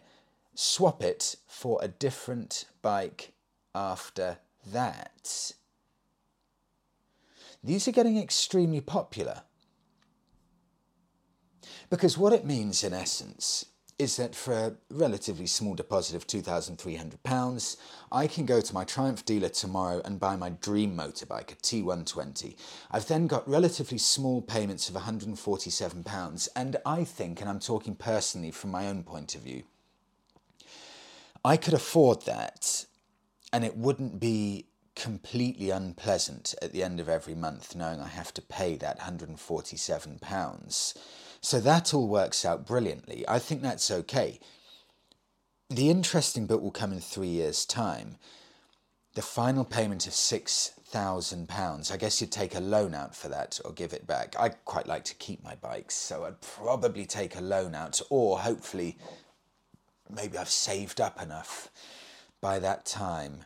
swap 0.54 1.02
it 1.02 1.36
for 1.46 1.78
a 1.80 1.88
different 1.88 2.66
bike 2.82 3.32
after 3.74 4.38
that. 4.72 5.52
These 7.62 7.88
are 7.88 7.92
getting 7.92 8.18
extremely 8.18 8.82
popular. 8.82 9.42
Because 11.88 12.18
what 12.18 12.34
it 12.34 12.44
means, 12.44 12.84
in 12.84 12.92
essence, 12.92 13.66
is 13.98 14.16
that 14.16 14.34
for 14.34 14.52
a 14.52 14.74
relatively 14.90 15.46
small 15.46 15.74
deposit 15.74 16.16
of 16.16 16.26
£2,300, 16.26 17.76
I 18.10 18.26
can 18.26 18.46
go 18.46 18.60
to 18.60 18.74
my 18.74 18.84
Triumph 18.84 19.24
dealer 19.24 19.48
tomorrow 19.48 20.00
and 20.04 20.18
buy 20.18 20.36
my 20.36 20.50
dream 20.50 20.96
motorbike, 20.96 21.52
a 21.52 21.56
T120. 21.56 22.56
I've 22.90 23.06
then 23.06 23.26
got 23.26 23.48
relatively 23.48 23.98
small 23.98 24.42
payments 24.42 24.88
of 24.88 24.94
£147, 24.96 26.48
and 26.56 26.76
I 26.84 27.04
think, 27.04 27.40
and 27.40 27.48
I'm 27.48 27.60
talking 27.60 27.94
personally 27.94 28.50
from 28.50 28.70
my 28.70 28.88
own 28.88 29.04
point 29.04 29.34
of 29.34 29.42
view, 29.42 29.62
I 31.44 31.56
could 31.56 31.74
afford 31.74 32.24
that 32.26 32.86
and 33.54 33.64
it 33.64 33.76
wouldn't 33.76 34.18
be 34.18 34.66
completely 34.96 35.70
unpleasant 35.70 36.54
at 36.62 36.72
the 36.72 36.82
end 36.82 37.00
of 37.00 37.08
every 37.08 37.34
month 37.34 37.74
knowing 37.74 38.00
I 38.00 38.08
have 38.08 38.32
to 38.34 38.42
pay 38.42 38.76
that 38.76 39.00
£147. 39.00 40.94
So 41.40 41.60
that 41.60 41.92
all 41.92 42.08
works 42.08 42.44
out 42.44 42.66
brilliantly. 42.66 43.24
I 43.28 43.38
think 43.38 43.62
that's 43.62 43.90
okay. 43.90 44.40
The 45.68 45.90
interesting 45.90 46.46
bit 46.46 46.62
will 46.62 46.70
come 46.70 46.92
in 46.92 47.00
three 47.00 47.28
years' 47.28 47.64
time. 47.64 48.16
The 49.14 49.22
final 49.22 49.64
payment 49.64 50.06
of 50.06 50.12
£6,000. 50.12 51.92
I 51.92 51.96
guess 51.96 52.20
you'd 52.20 52.32
take 52.32 52.54
a 52.54 52.60
loan 52.60 52.94
out 52.94 53.14
for 53.14 53.28
that 53.28 53.60
or 53.64 53.72
give 53.72 53.92
it 53.92 54.06
back. 54.06 54.34
I 54.38 54.50
quite 54.50 54.86
like 54.86 55.04
to 55.04 55.14
keep 55.14 55.42
my 55.42 55.54
bikes, 55.54 55.94
so 55.94 56.24
I'd 56.24 56.40
probably 56.40 57.06
take 57.06 57.36
a 57.36 57.40
loan 57.40 57.74
out 57.74 58.00
or 58.10 58.38
hopefully 58.40 58.98
maybe 60.10 60.38
I've 60.38 60.48
saved 60.48 61.00
up 61.00 61.20
enough 61.20 61.70
by 62.40 62.58
that 62.58 62.84
time 62.84 63.44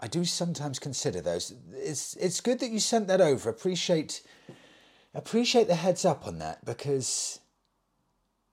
I 0.00 0.06
do 0.06 0.24
sometimes 0.24 0.78
consider 0.78 1.20
those. 1.20 1.54
It's 1.72 2.14
it's 2.14 2.40
good 2.40 2.60
that 2.60 2.70
you 2.70 2.80
sent 2.80 3.08
that 3.08 3.20
over. 3.20 3.50
Appreciate 3.50 4.22
appreciate 5.14 5.66
the 5.66 5.74
heads 5.74 6.04
up 6.04 6.26
on 6.26 6.38
that 6.38 6.64
because 6.64 7.40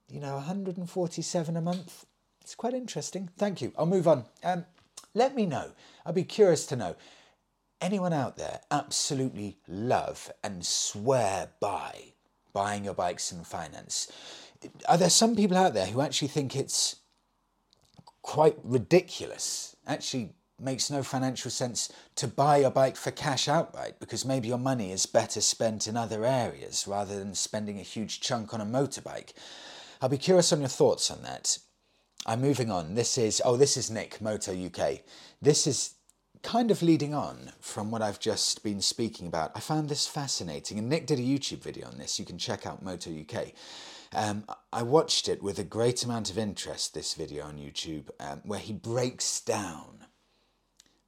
you 0.10 0.20
know 0.20 0.36
147 0.36 1.58
a 1.58 1.62
month. 1.62 2.06
It's 2.42 2.56
quite 2.56 2.74
interesting. 2.74 3.30
Thank 3.38 3.62
you. 3.62 3.74
I'll 3.78 3.86
move 3.86 4.08
on. 4.08 4.26
Um, 4.44 4.66
let 5.14 5.36
me 5.36 5.46
know. 5.46 5.72
I'd 6.06 6.16
be 6.16 6.24
curious 6.24 6.66
to 6.68 6.76
know. 6.76 6.96
Anyone 7.82 8.14
out 8.14 8.38
there 8.38 8.62
absolutely 8.72 9.58
love 9.68 10.32
and 10.44 10.66
swear 10.66 11.50
by 11.60 12.14
buying 12.54 12.86
your 12.86 12.94
bikes 12.94 13.32
in 13.32 13.44
finance? 13.44 14.12
Are 14.88 14.98
there 14.98 15.10
some 15.10 15.36
people 15.36 15.58
out 15.58 15.74
there 15.74 15.86
who 15.86 16.02
actually 16.02 16.30
think 16.30 16.56
it's 16.56 16.96
quite 18.22 18.58
ridiculous? 18.64 19.76
Actually 19.86 20.34
makes 20.60 20.90
no 20.90 21.04
financial 21.04 21.52
sense 21.52 21.92
to 22.16 22.28
buy 22.28 22.58
a 22.58 22.72
bike 22.72 22.96
for 22.96 23.12
cash 23.12 23.48
outright 23.48 24.00
because 24.00 24.26
maybe 24.26 24.48
your 24.48 24.58
money 24.58 24.92
is 24.92 25.06
better 25.06 25.42
spent 25.42 25.88
in 25.88 25.98
other 25.98 26.26
areas 26.26 26.86
rather 26.88 27.18
than 27.18 27.36
spending 27.36 27.80
a 27.80 27.84
huge 27.84 28.22
chunk 28.22 28.54
on 28.54 28.62
a 28.62 28.66
motorbike. 28.66 29.34
I'll 30.02 30.10
be 30.10 30.18
curious 30.18 30.54
on 30.54 30.60
your 30.60 30.70
thoughts 30.70 31.12
on 31.12 31.24
that. 31.24 31.58
I'm 32.26 32.42
moving 32.42 32.72
on. 32.72 32.96
This 32.96 33.18
is, 33.18 33.42
oh, 33.46 33.58
this 33.58 33.78
is 33.78 33.92
Nick, 33.92 34.20
Moto 34.20 34.52
UK. 34.54 35.02
This 35.42 35.68
is 35.68 35.96
kind 36.42 36.72
of 36.72 36.82
leading 36.82 37.14
on 37.14 37.52
from 37.60 37.92
what 37.92 38.02
I've 38.02 38.20
just 38.20 38.64
been 38.64 38.82
speaking 38.82 39.28
about. 39.28 39.52
I 39.56 39.60
found 39.60 39.90
this 39.90 40.08
fascinating, 40.08 40.80
and 40.80 40.90
Nick 40.90 41.06
did 41.06 41.20
a 41.20 41.24
YouTube 41.24 41.62
video 41.62 41.88
on 41.88 41.98
this. 41.98 42.20
You 42.20 42.26
can 42.26 42.38
check 42.38 42.66
out 42.66 42.84
Moto 42.84 43.12
UK. 43.12 43.54
Um, 44.14 44.46
I 44.72 44.84
watched 44.84 45.28
it 45.28 45.44
with 45.44 45.60
a 45.60 45.64
great 45.64 46.04
amount 46.04 46.30
of 46.30 46.38
interest, 46.38 46.94
this 46.94 47.14
video 47.14 47.46
on 47.46 47.58
YouTube, 47.58 48.10
um, 48.20 48.42
where 48.46 48.60
he 48.60 48.74
breaks 48.74 49.42
down 49.42 50.06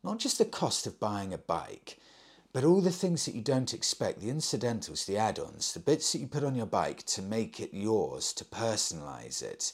not 0.08 0.20
just 0.20 0.38
the 0.38 0.46
cost 0.46 0.88
of 0.88 1.00
buying 1.00 1.34
a 1.34 1.38
bike, 1.38 2.00
But 2.54 2.64
all 2.64 2.82
the 2.82 2.92
things 2.92 3.26
that 3.26 3.36
you 3.36 3.42
don't 3.42 3.74
expect, 3.74 4.20
the 4.20 4.32
incidentals, 4.32 5.06
the 5.06 5.18
add 5.18 5.38
ons, 5.38 5.74
the 5.74 5.80
bits 5.80 6.12
that 6.12 6.20
you 6.20 6.26
put 6.28 6.44
on 6.44 6.56
your 6.56 6.66
bike 6.66 7.04
to 7.04 7.22
make 7.22 7.60
it 7.60 7.70
yours, 7.72 8.34
to 8.34 8.46
personalise 8.46 9.44
it, 9.44 9.74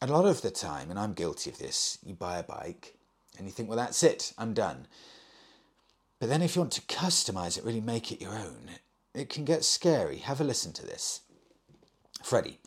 a 0.00 0.06
lot 0.06 0.24
of 0.24 0.40
the 0.40 0.50
time, 0.50 0.90
and 0.90 0.98
I'm 0.98 1.12
guilty 1.12 1.50
of 1.50 1.58
this, 1.58 1.98
you 2.02 2.14
buy 2.14 2.38
a 2.38 2.42
bike 2.42 2.96
and 3.36 3.46
you 3.46 3.52
think, 3.52 3.68
well, 3.68 3.76
that's 3.76 4.02
it, 4.02 4.32
I'm 4.38 4.54
done. 4.54 4.86
But 6.20 6.30
then 6.30 6.40
if 6.40 6.56
you 6.56 6.62
want 6.62 6.72
to 6.72 6.80
customise 6.82 7.58
it, 7.58 7.64
really 7.64 7.80
make 7.82 8.10
it 8.12 8.20
your 8.22 8.34
own, 8.34 8.70
it 9.14 9.28
can 9.28 9.44
get 9.44 9.64
scary. 9.64 10.18
Have 10.18 10.40
a 10.40 10.44
listen 10.44 10.72
to 10.72 10.86
this. 10.86 11.20
Freddie, 12.22 12.60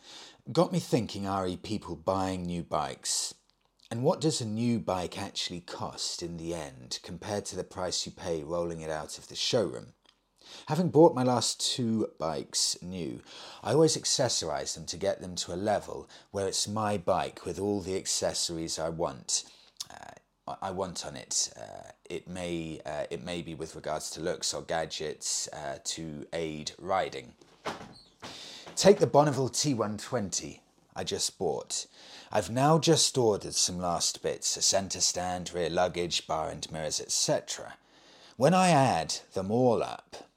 got 0.52 0.72
me 0.72 0.80
thinking, 0.80 1.28
RE 1.28 1.58
people 1.58 1.96
buying 1.96 2.44
new 2.44 2.62
bikes. 2.62 3.34
And 3.92 4.04
what 4.04 4.22
does 4.22 4.40
a 4.40 4.46
new 4.46 4.80
bike 4.80 5.22
actually 5.22 5.60
cost 5.60 6.24
in 6.24 6.38
the 6.38 6.54
end 6.54 7.00
compared 7.04 7.44
to 7.48 7.58
the 7.58 7.66
price 7.66 8.06
you 8.06 8.14
pay 8.14 8.42
rolling 8.42 8.80
it 8.80 8.90
out 8.90 9.18
of 9.18 9.28
the 9.28 9.36
showroom? 9.36 9.88
Having 10.68 10.92
bought 10.92 11.14
my 11.14 11.24
last 11.24 11.60
two 11.60 12.08
bikes 12.18 12.78
new, 12.82 13.22
I 13.62 13.74
always 13.74 13.98
accessorize 13.98 14.76
them 14.76 14.86
to 14.86 14.96
get 14.96 15.20
them 15.20 15.36
to 15.36 15.54
a 15.54 15.56
level 15.56 16.10
where 16.32 16.48
it's 16.48 16.70
my 16.70 16.98
bike 16.98 17.46
with 17.46 17.60
all 17.60 17.82
the 17.82 17.98
accessories 17.98 18.80
I 18.80 18.88
want. 18.88 19.44
Uh, 19.90 20.56
I 20.62 20.72
want 20.72 21.06
on 21.06 21.18
it. 21.18 21.52
Uh, 21.60 21.92
it 22.10 22.30
may 22.30 22.80
uh, 22.86 23.08
it 23.10 23.26
may 23.26 23.42
be 23.42 23.56
with 23.56 23.76
regards 23.76 24.10
to 24.12 24.22
looks 24.22 24.54
or 24.54 24.62
gadgets 24.62 25.50
uh, 25.52 25.80
to 25.84 26.26
aid 26.32 26.72
riding. 26.80 27.34
Take 28.78 29.00
the 29.00 29.08
Bonneville 29.08 29.50
T120 29.50 30.60
I 30.96 31.04
just 31.04 31.38
bought. 31.38 31.88
I've 32.34 32.50
now 32.50 32.80
just 32.80 33.18
ordered 33.18 33.56
some 33.56 33.78
last 33.78 34.24
bits, 34.24 34.56
a 34.56 34.62
centre 34.62 35.02
stand, 35.02 35.54
rear 35.54 35.70
luggage, 35.70 36.28
bar 36.28 36.50
and 36.50 36.72
mirrors, 36.72 37.02
etc. 37.02 37.74
When 38.38 38.54
I 38.54 38.70
add 38.70 39.16
them 39.34 39.52
all 39.52 39.84
up, 39.84 40.30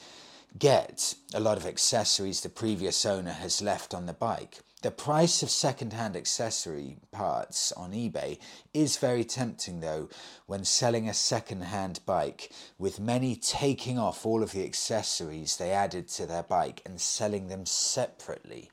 get 0.58 1.14
a 1.34 1.40
lot 1.40 1.56
of 1.56 1.66
accessories 1.66 2.40
the 2.40 2.48
previous 2.48 3.04
owner 3.04 3.32
has 3.32 3.60
left 3.60 3.92
on 3.94 4.06
the 4.06 4.12
bike. 4.12 4.60
The 4.82 4.90
price 4.90 5.42
of 5.42 5.50
second 5.50 5.92
hand 5.94 6.16
accessory 6.16 6.98
parts 7.10 7.72
on 7.72 7.92
eBay 7.92 8.38
is 8.72 8.98
very 8.98 9.24
tempting 9.24 9.80
though 9.80 10.08
when 10.46 10.64
selling 10.64 11.08
a 11.08 11.14
second 11.14 11.62
hand 11.62 12.00
bike, 12.06 12.52
with 12.78 13.00
many 13.00 13.34
taking 13.36 13.98
off 13.98 14.24
all 14.24 14.42
of 14.42 14.52
the 14.52 14.64
accessories 14.64 15.56
they 15.56 15.72
added 15.72 16.08
to 16.08 16.26
their 16.26 16.42
bike 16.42 16.82
and 16.86 17.00
selling 17.00 17.48
them 17.48 17.66
separately. 17.66 18.70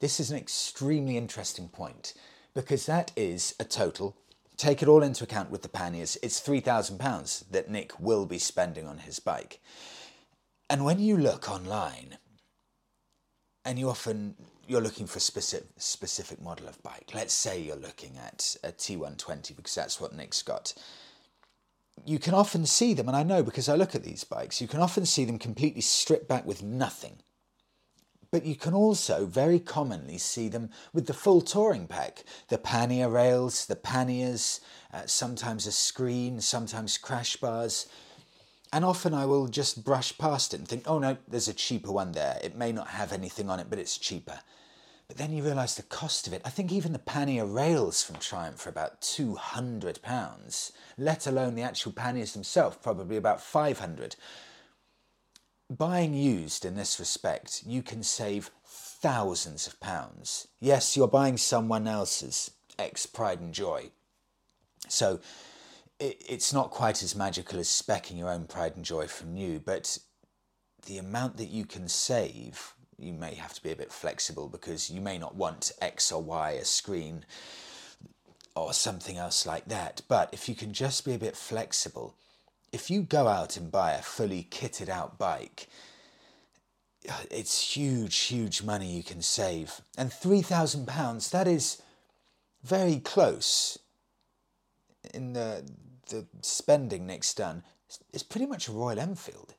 This 0.00 0.20
is 0.20 0.30
an 0.30 0.36
extremely 0.36 1.16
interesting 1.16 1.68
point 1.68 2.14
because 2.54 2.86
that 2.86 3.12
is 3.16 3.54
a 3.58 3.64
total 3.64 4.16
Take 4.58 4.82
it 4.82 4.88
all 4.88 5.02
into 5.02 5.24
account 5.24 5.50
with 5.50 5.62
the 5.62 5.68
panniers, 5.68 6.18
it's 6.22 6.40
£3,000 6.40 7.50
that 7.50 7.70
Nick 7.70 7.98
will 7.98 8.26
be 8.26 8.38
spending 8.38 8.86
on 8.86 8.98
his 8.98 9.20
bike. 9.20 9.60
And 10.68 10.84
when 10.84 10.98
you 10.98 11.16
look 11.16 11.50
online, 11.50 12.18
and 13.64 13.78
you 13.78 13.88
often 13.88 14.34
you're 14.66 14.80
looking 14.80 15.06
for 15.06 15.18
a 15.18 15.20
specific 15.20 15.68
specific 15.76 16.40
model 16.40 16.68
of 16.68 16.82
bike. 16.82 17.10
Let's 17.14 17.34
say 17.34 17.60
you're 17.60 17.76
looking 17.76 18.16
at 18.18 18.56
a 18.64 18.68
T120 18.68 19.56
because 19.56 19.74
that's 19.74 20.00
what 20.00 20.14
Nick's 20.14 20.42
got. 20.42 20.74
You 22.04 22.18
can 22.18 22.34
often 22.34 22.64
see 22.64 22.94
them, 22.94 23.08
and 23.08 23.16
I 23.16 23.22
know 23.22 23.42
because 23.42 23.68
I 23.68 23.74
look 23.74 23.94
at 23.94 24.04
these 24.04 24.24
bikes, 24.24 24.60
you 24.60 24.68
can 24.68 24.80
often 24.80 25.04
see 25.04 25.24
them 25.24 25.38
completely 25.38 25.80
stripped 25.80 26.28
back 26.28 26.46
with 26.46 26.62
nothing. 26.62 27.18
But 28.30 28.44
you 28.44 28.56
can 28.56 28.74
also 28.74 29.24
very 29.24 29.58
commonly 29.58 30.18
see 30.18 30.48
them 30.48 30.70
with 30.92 31.06
the 31.06 31.14
full 31.14 31.40
touring 31.40 31.86
pack 31.86 32.24
the 32.48 32.58
pannier 32.58 33.08
rails, 33.08 33.64
the 33.64 33.76
panniers, 33.76 34.60
uh, 34.92 35.06
sometimes 35.06 35.66
a 35.66 35.72
screen, 35.72 36.40
sometimes 36.40 36.98
crash 36.98 37.36
bars. 37.36 37.86
And 38.70 38.84
often 38.84 39.14
I 39.14 39.24
will 39.24 39.48
just 39.48 39.82
brush 39.82 40.16
past 40.18 40.52
it 40.52 40.58
and 40.58 40.68
think, 40.68 40.84
oh 40.86 40.98
no, 40.98 41.16
there's 41.26 41.48
a 41.48 41.54
cheaper 41.54 41.90
one 41.90 42.12
there. 42.12 42.38
It 42.42 42.54
may 42.54 42.70
not 42.70 42.88
have 42.88 43.12
anything 43.12 43.48
on 43.48 43.60
it, 43.60 43.70
but 43.70 43.78
it's 43.78 43.96
cheaper. 43.96 44.40
But 45.06 45.16
then 45.16 45.32
you 45.32 45.42
realise 45.42 45.74
the 45.74 45.82
cost 45.84 46.26
of 46.26 46.34
it. 46.34 46.42
I 46.44 46.50
think 46.50 46.70
even 46.70 46.92
the 46.92 46.98
pannier 46.98 47.46
rails 47.46 48.02
from 48.02 48.16
Triumph 48.16 48.66
are 48.66 48.70
about 48.70 49.00
£200, 49.00 50.72
let 50.98 51.26
alone 51.26 51.54
the 51.54 51.62
actual 51.62 51.92
panniers 51.92 52.34
themselves, 52.34 52.76
probably 52.82 53.16
about 53.16 53.40
500 53.40 54.16
Buying 55.70 56.14
used 56.14 56.64
in 56.64 56.76
this 56.76 56.98
respect, 56.98 57.62
you 57.66 57.82
can 57.82 58.02
save 58.02 58.50
thousands 58.64 59.66
of 59.66 59.78
pounds. 59.80 60.48
Yes, 60.60 60.96
you're 60.96 61.08
buying 61.08 61.36
someone 61.36 61.86
else's 61.86 62.50
ex 62.78 63.04
pride 63.04 63.40
and 63.40 63.52
joy. 63.52 63.90
So 64.88 65.20
it, 66.00 66.22
it's 66.26 66.52
not 66.52 66.70
quite 66.70 67.02
as 67.02 67.14
magical 67.14 67.58
as 67.58 67.68
specking 67.68 68.18
your 68.18 68.30
own 68.30 68.46
pride 68.46 68.76
and 68.76 68.84
joy 68.84 69.08
from 69.08 69.34
new, 69.34 69.60
but 69.60 69.98
the 70.86 70.98
amount 70.98 71.36
that 71.36 71.50
you 71.50 71.66
can 71.66 71.86
save, 71.88 72.74
you 72.96 73.12
may 73.12 73.34
have 73.34 73.52
to 73.52 73.62
be 73.62 73.70
a 73.70 73.76
bit 73.76 73.92
flexible 73.92 74.48
because 74.48 74.88
you 74.88 75.02
may 75.02 75.18
not 75.18 75.34
want 75.34 75.72
X 75.82 76.10
or 76.10 76.22
Y, 76.22 76.52
a 76.52 76.64
screen 76.64 77.26
or 78.56 78.72
something 78.72 79.18
else 79.18 79.44
like 79.44 79.66
that. 79.66 80.00
But 80.08 80.30
if 80.32 80.48
you 80.48 80.54
can 80.54 80.72
just 80.72 81.04
be 81.04 81.12
a 81.12 81.18
bit 81.18 81.36
flexible, 81.36 82.14
if 82.72 82.90
you 82.90 83.02
go 83.02 83.28
out 83.28 83.56
and 83.56 83.70
buy 83.70 83.92
a 83.92 84.02
fully 84.02 84.46
kitted 84.50 84.88
out 84.88 85.18
bike, 85.18 85.68
it's 87.30 87.76
huge, 87.76 88.16
huge 88.16 88.62
money 88.62 88.90
you 88.96 89.02
can 89.02 89.22
save. 89.22 89.80
And 89.96 90.10
£3,000, 90.10 91.30
that 91.30 91.48
is 91.48 91.80
very 92.62 92.96
close 92.96 93.78
in 95.14 95.32
the, 95.32 95.64
the 96.10 96.26
spending 96.42 97.06
Nick's 97.06 97.32
done. 97.34 97.62
It's 98.12 98.22
pretty 98.22 98.46
much 98.46 98.68
a 98.68 98.72
Royal 98.72 98.98
Enfield. 98.98 99.54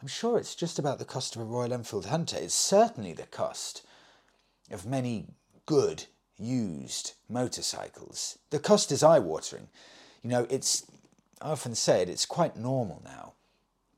I'm 0.00 0.08
sure 0.08 0.38
it's 0.38 0.54
just 0.54 0.78
about 0.78 0.98
the 0.98 1.04
cost 1.04 1.36
of 1.36 1.42
a 1.42 1.44
Royal 1.44 1.74
Enfield 1.74 2.06
Hunter. 2.06 2.38
It's 2.40 2.54
certainly 2.54 3.12
the 3.12 3.26
cost 3.26 3.82
of 4.70 4.86
many 4.86 5.26
good 5.66 6.04
used 6.38 7.12
motorcycles. 7.28 8.38
The 8.48 8.58
cost 8.58 8.90
is 8.90 9.02
eye 9.02 9.18
watering. 9.18 9.68
You 10.22 10.30
know, 10.30 10.46
it's 10.48 10.86
I 11.40 11.50
often 11.50 11.74
say 11.74 12.02
it, 12.02 12.08
it's 12.08 12.26
quite 12.26 12.56
normal 12.56 13.00
now. 13.04 13.32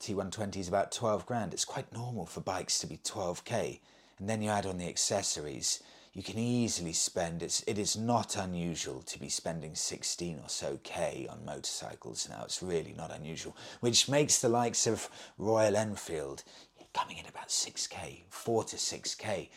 T120 0.01 0.57
is 0.57 0.69
about 0.69 0.93
12 0.93 1.27
grand. 1.27 1.53
It's 1.53 1.65
quite 1.65 1.93
normal 1.93 2.27
for 2.27 2.41
bikes 2.41 2.79
to 2.81 2.87
be 2.87 2.99
12k. 2.99 3.81
And 4.19 4.29
then 4.29 4.43
you 4.43 4.51
add 4.51 4.67
on 4.67 4.79
the 4.79 4.89
accessories, 4.89 5.83
you 6.13 6.23
can 6.23 6.39
easily 6.39 6.93
spend, 6.93 7.43
it's, 7.43 7.65
it 7.67 7.79
is 7.79 7.97
not 7.97 8.37
unusual 8.37 9.01
to 9.03 9.19
be 9.19 9.29
spending 9.29 9.75
16 9.75 10.39
or 10.39 10.49
so 10.49 10.79
k 10.83 11.27
on 11.31 11.45
motorcycles 11.45 12.29
now. 12.29 12.43
It's 12.45 12.63
really 12.63 12.95
not 12.97 13.11
unusual, 13.11 13.57
which 13.81 14.09
makes 14.09 14.39
the 14.39 14.49
likes 14.49 14.87
of 14.87 15.09
Royal 15.39 15.77
Enfield 15.77 16.45
coming 16.93 17.17
in 17.17 17.27
about 17.27 17.49
6k, 17.49 18.23
4 18.29 18.65
to 18.65 18.77
6k, 18.77 19.49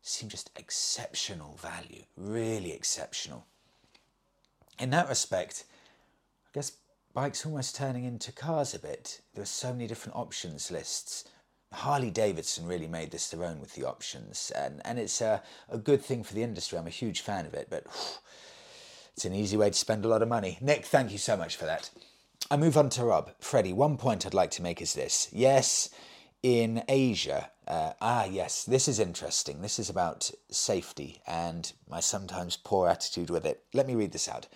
seem 0.00 0.28
just 0.28 0.50
exceptional 0.56 1.58
value, 1.60 2.02
really 2.16 2.72
exceptional. 2.72 3.46
In 4.78 4.90
that 4.90 5.08
respect, 5.08 5.64
I 6.46 6.50
guess 6.54 6.72
bikes 7.18 7.44
almost 7.44 7.74
turning 7.74 8.04
into 8.04 8.30
cars 8.30 8.74
a 8.74 8.78
bit. 8.78 9.20
There 9.34 9.42
are 9.42 9.56
so 9.64 9.72
many 9.72 9.88
different 9.88 10.14
options 10.14 10.70
lists. 10.70 11.24
Harley 11.72 12.12
Davidson 12.12 12.64
really 12.64 12.86
made 12.86 13.10
this 13.10 13.28
their 13.28 13.44
own 13.44 13.58
with 13.58 13.74
the 13.74 13.84
options, 13.84 14.52
and, 14.54 14.80
and 14.84 15.00
it's 15.00 15.20
a, 15.20 15.42
a 15.68 15.78
good 15.78 16.00
thing 16.00 16.22
for 16.22 16.34
the 16.34 16.44
industry. 16.44 16.78
I'm 16.78 16.86
a 16.86 16.90
huge 16.90 17.22
fan 17.22 17.44
of 17.44 17.54
it, 17.54 17.66
but 17.68 17.82
whew, 17.88 18.18
it's 19.14 19.24
an 19.24 19.34
easy 19.34 19.56
way 19.56 19.68
to 19.68 19.76
spend 19.76 20.04
a 20.04 20.08
lot 20.08 20.22
of 20.22 20.28
money. 20.28 20.58
Nick, 20.60 20.86
thank 20.86 21.10
you 21.10 21.18
so 21.18 21.36
much 21.36 21.56
for 21.56 21.64
that. 21.64 21.90
I 22.52 22.56
move 22.56 22.78
on 22.78 22.88
to 22.90 23.04
Rob. 23.04 23.32
Freddie, 23.40 23.72
one 23.72 23.96
point 23.96 24.24
I'd 24.24 24.32
like 24.32 24.52
to 24.52 24.62
make 24.62 24.80
is 24.80 24.94
this. 24.94 25.28
Yes, 25.32 25.90
in 26.44 26.84
Asia, 26.88 27.50
Uh, 27.66 27.94
ah, 28.00 28.24
yes, 28.26 28.62
this 28.62 28.86
is 28.86 29.00
interesting. 29.00 29.60
This 29.60 29.80
is 29.80 29.90
about 29.90 30.30
safety 30.50 31.20
and 31.26 31.72
my 31.90 31.98
sometimes 31.98 32.56
poor 32.56 32.88
attitude 32.88 33.28
with 33.28 33.44
it. 33.44 33.64
Let 33.74 33.88
me 33.88 33.96
read 33.96 34.12
this 34.12 34.28
out. 34.28 34.46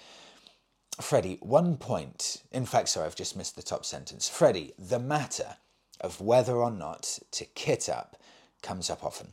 Freddie, 1.01 1.39
one 1.41 1.77
point. 1.77 2.43
In 2.53 2.67
fact, 2.67 2.91
sorry, 2.91 3.07
I've 3.07 3.17
just 3.17 3.37
missed 3.37 3.57
the 3.57 3.63
top 3.63 3.85
sentence. 3.85 4.29
Freddie, 4.29 4.75
the 4.79 4.99
matter 4.99 5.57
of 6.01 6.21
whether 6.21 6.57
or 6.57 6.71
not 6.71 7.19
to 7.33 7.45
kit 7.45 7.89
up 7.89 8.17
comes 8.63 8.91
up 8.91 9.05
often. 9.05 9.33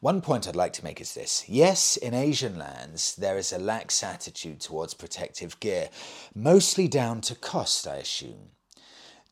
One 0.00 0.22
point 0.22 0.48
I'd 0.48 0.56
like 0.56 0.72
to 0.74 0.84
make 0.84 1.00
is 1.00 1.14
this. 1.14 1.44
Yes, 1.48 1.96
in 1.98 2.14
Asian 2.14 2.58
lands, 2.58 3.14
there 3.16 3.36
is 3.36 3.52
a 3.52 3.58
lax 3.58 4.02
attitude 4.02 4.60
towards 4.60 4.94
protective 4.94 5.60
gear, 5.60 5.90
mostly 6.34 6.88
down 6.88 7.20
to 7.22 7.34
cost, 7.34 7.86
I 7.86 7.96
assume. 7.96 8.52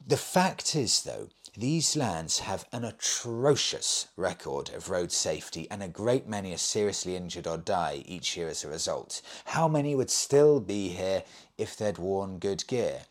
The 0.06 0.18
fact 0.18 0.76
is, 0.76 1.02
though, 1.02 1.28
these 1.56 1.96
lands 1.96 2.40
have 2.40 2.66
an 2.72 2.84
atrocious 2.84 4.08
record 4.16 4.70
of 4.70 4.90
road 4.90 5.12
safety, 5.12 5.66
and 5.70 5.82
a 5.82 5.88
great 5.88 6.26
many 6.26 6.52
are 6.52 6.58
seriously 6.58 7.16
injured 7.16 7.46
or 7.46 7.56
die 7.56 8.02
each 8.04 8.36
year 8.36 8.48
as 8.48 8.64
a 8.64 8.68
result. 8.68 9.22
How 9.46 9.68
many 9.68 9.94
would 9.94 10.10
still 10.10 10.60
be 10.60 10.88
here 10.88 11.22
if 11.58 11.76
they'd 11.76 11.98
worn 11.98 12.38
good 12.38 12.66
gear? 12.66 13.02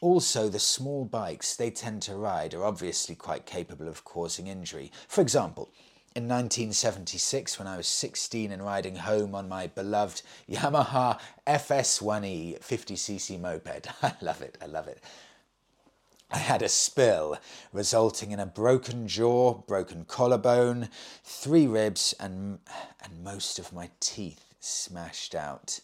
Also, 0.00 0.48
the 0.48 0.58
small 0.58 1.04
bikes 1.04 1.56
they 1.56 1.70
tend 1.70 2.02
to 2.02 2.16
ride 2.16 2.52
are 2.54 2.64
obviously 2.64 3.14
quite 3.14 3.46
capable 3.46 3.88
of 3.88 4.04
causing 4.04 4.46
injury. 4.46 4.92
For 5.08 5.20
example, 5.20 5.70
in 6.14 6.28
1976, 6.28 7.58
when 7.58 7.66
I 7.66 7.76
was 7.76 7.88
16 7.88 8.52
and 8.52 8.64
riding 8.64 8.96
home 8.96 9.34
on 9.34 9.48
my 9.48 9.66
beloved 9.66 10.22
Yamaha 10.48 11.18
FS1E 11.46 12.60
50cc 12.60 13.40
moped. 13.40 13.88
I 14.02 14.14
love 14.20 14.40
it, 14.40 14.56
I 14.62 14.66
love 14.66 14.86
it. 14.86 15.02
I 16.30 16.38
had 16.38 16.62
a 16.62 16.68
spill, 16.68 17.38
resulting 17.72 18.30
in 18.30 18.40
a 18.40 18.46
broken 18.46 19.08
jaw, 19.08 19.54
broken 19.54 20.04
collarbone, 20.04 20.88
three 21.22 21.66
ribs, 21.66 22.14
and, 22.18 22.58
and 23.02 23.24
most 23.24 23.58
of 23.58 23.72
my 23.72 23.90
teeth 24.00 24.54
smashed 24.60 25.34
out. 25.34 25.80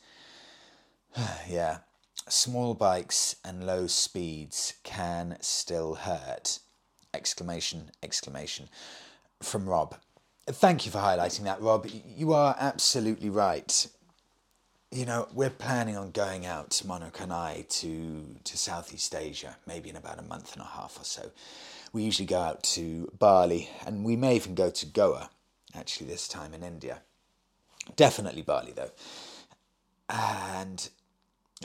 yeah, 1.48 1.78
small 2.28 2.74
bikes 2.74 3.36
and 3.44 3.66
low 3.66 3.86
speeds 3.86 4.74
can 4.82 5.36
still 5.40 5.94
hurt. 5.94 6.58
Exclamation, 7.12 7.90
exclamation. 8.02 8.68
From 9.42 9.68
Rob. 9.68 9.96
Thank 10.46 10.84
you 10.84 10.92
for 10.92 10.98
highlighting 10.98 11.44
that, 11.44 11.60
Rob. 11.60 11.86
You 12.04 12.32
are 12.32 12.56
absolutely 12.58 13.30
right 13.30 13.86
you 14.90 15.06
know, 15.06 15.28
we're 15.32 15.50
planning 15.50 15.96
on 15.96 16.10
going 16.10 16.46
out, 16.46 16.82
Monica 16.84 17.22
and 17.22 17.32
I, 17.32 17.64
to, 17.68 18.36
to 18.42 18.58
Southeast 18.58 19.14
Asia, 19.14 19.56
maybe 19.66 19.88
in 19.88 19.96
about 19.96 20.18
a 20.18 20.22
month 20.22 20.52
and 20.54 20.62
a 20.62 20.66
half 20.66 20.98
or 21.00 21.04
so. 21.04 21.30
We 21.92 22.02
usually 22.02 22.26
go 22.26 22.40
out 22.40 22.62
to 22.64 23.10
Bali, 23.16 23.68
and 23.86 24.04
we 24.04 24.16
may 24.16 24.34
even 24.34 24.54
go 24.54 24.70
to 24.70 24.86
Goa, 24.86 25.30
actually, 25.74 26.08
this 26.08 26.26
time 26.26 26.54
in 26.54 26.64
India. 26.64 27.02
Definitely 27.94 28.42
Bali, 28.42 28.72
though. 28.72 28.90
And 30.08 30.88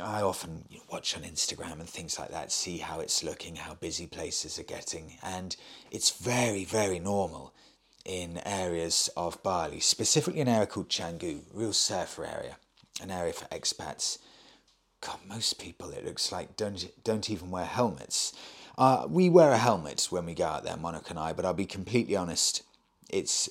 I 0.01 0.21
often 0.21 0.65
watch 0.91 1.15
on 1.15 1.23
Instagram 1.23 1.79
and 1.79 1.89
things 1.89 2.19
like 2.19 2.31
that, 2.31 2.51
see 2.51 2.79
how 2.79 2.99
it's 2.99 3.23
looking, 3.23 3.55
how 3.55 3.75
busy 3.75 4.07
places 4.07 4.59
are 4.59 4.63
getting, 4.63 5.17
and 5.23 5.55
it's 5.89 6.11
very, 6.11 6.65
very 6.65 6.99
normal 6.99 7.53
in 8.03 8.41
areas 8.45 9.09
of 9.15 9.41
Bali, 9.41 9.79
specifically 9.79 10.41
an 10.41 10.47
area 10.47 10.67
called 10.67 10.89
Canggu, 10.89 11.41
real 11.53 11.73
surfer 11.73 12.25
area 12.25 12.57
an 13.01 13.11
area 13.11 13.33
for 13.33 13.45
expats. 13.45 14.17
God, 15.01 15.19
most 15.27 15.59
people 15.59 15.91
it 15.91 16.05
looks 16.05 16.31
like 16.31 16.55
don't 16.55 16.89
don't 17.03 17.29
even 17.29 17.51
wear 17.51 17.65
helmets. 17.65 18.33
Uh, 18.77 19.05
we 19.09 19.29
wear 19.29 19.51
a 19.51 19.57
helmet 19.57 20.07
when 20.09 20.25
we 20.25 20.33
go 20.33 20.45
out 20.45 20.63
there, 20.63 20.77
Monica 20.77 21.11
and 21.11 21.19
I, 21.19 21.33
but 21.33 21.45
I'll 21.45 21.53
be 21.53 21.65
completely 21.65 22.15
honest. 22.15 22.63
It's 23.09 23.49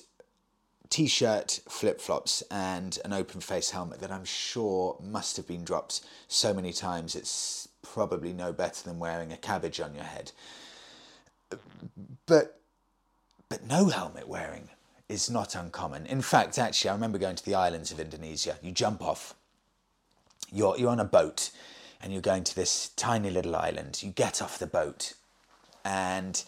t-shirt, 0.89 1.59
flip-flops, 1.67 2.43
and 2.51 2.99
an 3.05 3.13
open 3.13 3.41
face 3.41 3.71
helmet 3.71 3.99
that 4.01 4.11
I'm 4.11 4.25
sure 4.25 4.97
must 5.01 5.37
have 5.37 5.47
been 5.47 5.63
dropped 5.63 6.01
so 6.27 6.53
many 6.53 6.73
times. 6.73 7.15
It's 7.15 7.67
probably 7.81 8.33
no 8.33 8.51
better 8.51 8.83
than 8.83 8.99
wearing 8.99 9.31
a 9.31 9.37
cabbage 9.37 9.79
on 9.79 9.93
your 9.93 10.03
head. 10.03 10.31
But 12.25 12.59
but 13.47 13.67
no 13.67 13.89
helmet 13.89 14.27
wearing 14.27 14.69
is 15.07 15.29
not 15.29 15.55
uncommon. 15.55 16.05
In 16.07 16.21
fact, 16.21 16.57
actually, 16.57 16.89
I 16.89 16.93
remember 16.93 17.19
going 17.19 17.35
to 17.35 17.45
the 17.45 17.55
islands 17.55 17.91
of 17.91 17.99
Indonesia. 17.99 18.57
You 18.61 18.71
jump 18.71 19.03
off, 19.03 19.35
you're, 20.51 20.77
you're 20.77 20.89
on 20.89 20.99
a 20.99 21.05
boat, 21.05 21.51
and 22.01 22.11
you're 22.11 22.23
going 22.23 22.43
to 22.43 22.55
this 22.55 22.89
tiny 22.95 23.29
little 23.29 23.55
island. 23.55 24.01
You 24.01 24.09
get 24.09 24.41
off 24.41 24.57
the 24.57 24.67
boat, 24.67 25.13
and 25.83 26.43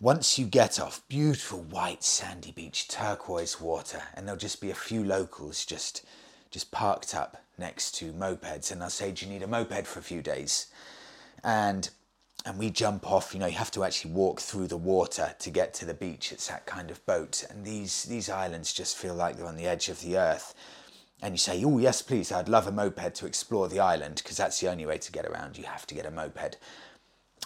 once 0.00 0.38
you 0.38 0.46
get 0.46 0.78
off, 0.78 1.02
beautiful 1.08 1.60
white 1.60 2.04
sandy 2.04 2.52
beach, 2.52 2.86
turquoise 2.86 3.60
water, 3.60 4.02
and 4.14 4.26
there'll 4.26 4.38
just 4.38 4.60
be 4.60 4.70
a 4.70 4.74
few 4.74 5.02
locals 5.02 5.64
just 5.64 6.04
just 6.50 6.70
parked 6.70 7.14
up 7.14 7.42
next 7.58 7.94
to 7.96 8.12
mopeds, 8.12 8.70
and 8.70 8.80
they'll 8.80 8.90
say, 8.90 9.10
"Do 9.10 9.26
you 9.26 9.32
need 9.32 9.42
a 9.42 9.46
moped 9.46 9.86
for 9.86 9.98
a 9.98 10.02
few 10.02 10.22
days?" 10.22 10.66
And 11.42 11.90
and 12.44 12.58
we 12.58 12.70
jump 12.70 13.10
off. 13.10 13.34
You 13.34 13.40
know, 13.40 13.46
you 13.46 13.58
have 13.58 13.72
to 13.72 13.84
actually 13.84 14.12
walk 14.12 14.40
through 14.40 14.68
the 14.68 14.76
water 14.76 15.34
to 15.38 15.50
get 15.50 15.74
to 15.74 15.84
the 15.84 15.94
beach. 15.94 16.30
It's 16.32 16.46
that 16.46 16.64
kind 16.64 16.90
of 16.90 17.04
boat, 17.04 17.44
and 17.50 17.64
these 17.64 18.04
these 18.04 18.30
islands 18.30 18.72
just 18.72 18.96
feel 18.96 19.14
like 19.14 19.36
they're 19.36 19.46
on 19.46 19.56
the 19.56 19.66
edge 19.66 19.88
of 19.88 20.00
the 20.00 20.16
earth. 20.16 20.54
And 21.20 21.34
you 21.34 21.38
say, 21.38 21.64
"Oh 21.64 21.78
yes, 21.78 22.02
please, 22.02 22.30
I'd 22.30 22.48
love 22.48 22.68
a 22.68 22.72
moped 22.72 23.16
to 23.16 23.26
explore 23.26 23.68
the 23.68 23.80
island 23.80 24.16
because 24.22 24.36
that's 24.36 24.60
the 24.60 24.70
only 24.70 24.86
way 24.86 24.98
to 24.98 25.12
get 25.12 25.26
around. 25.26 25.58
You 25.58 25.64
have 25.64 25.86
to 25.88 25.94
get 25.94 26.06
a 26.06 26.10
moped." 26.12 26.56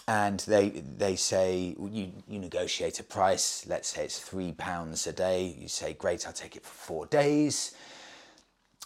And 0.07 0.39
they 0.41 0.69
they 0.69 1.15
say 1.15 1.75
you 1.79 2.11
you 2.27 2.39
negotiate 2.39 2.99
a 2.99 3.03
price. 3.03 3.65
Let's 3.67 3.89
say 3.89 4.03
it's 4.05 4.19
three 4.19 4.51
pounds 4.51 5.07
a 5.07 5.13
day. 5.13 5.55
You 5.57 5.67
say, 5.67 5.93
"Great, 5.93 6.27
I'll 6.27 6.33
take 6.33 6.55
it 6.55 6.63
for 6.63 6.73
four 6.73 7.05
days." 7.05 7.73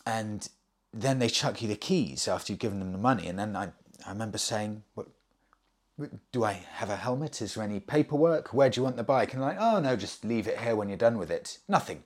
And 0.06 0.47
then 0.93 1.19
they 1.19 1.27
chuck 1.30 1.62
you 1.62 1.67
the 1.67 1.75
keys 1.75 2.27
after 2.27 2.53
you've 2.53 2.60
given 2.60 2.80
them 2.80 2.91
the 2.91 2.97
money. 2.97 3.27
And 3.27 3.39
then 3.39 3.56
I 3.56 3.69
I 4.06 4.10
remember 4.10 4.38
saying, 4.38 4.84
"What?" 4.93 5.08
do 6.32 6.43
I 6.43 6.53
have 6.53 6.89
a 6.89 6.95
helmet? 6.95 7.41
Is 7.41 7.56
there 7.56 7.63
any 7.63 7.80
paperwork? 7.80 8.53
Where 8.53 8.69
do 8.69 8.80
you 8.80 8.84
want 8.84 8.97
the 8.97 9.03
bike? 9.03 9.34
And 9.34 9.41
like, 9.41 9.58
oh 9.60 9.80
no, 9.80 9.95
just 9.95 10.23
leave 10.23 10.47
it 10.47 10.60
here 10.60 10.75
when 10.75 10.89
you're 10.89 10.97
done 10.97 11.17
with 11.17 11.32
it. 11.32 11.58
Nothing. 11.67 12.03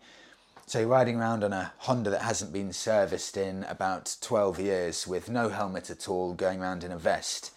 So 0.66 0.80
you're 0.80 0.88
riding 0.88 1.18
around 1.18 1.44
on 1.44 1.52
a 1.52 1.74
Honda 1.80 2.10
that 2.12 2.22
hasn't 2.22 2.54
been 2.54 2.72
serviced 2.72 3.36
in 3.36 3.66
about 3.66 4.16
12 4.22 4.60
years 4.60 5.06
with 5.06 5.30
no 5.30 5.50
helmet 5.50 5.90
at 5.90 6.08
all, 6.08 6.34
going 6.34 6.62
around 6.62 6.86
in 6.86 6.92
a 6.94 6.98
vest. 6.98 7.52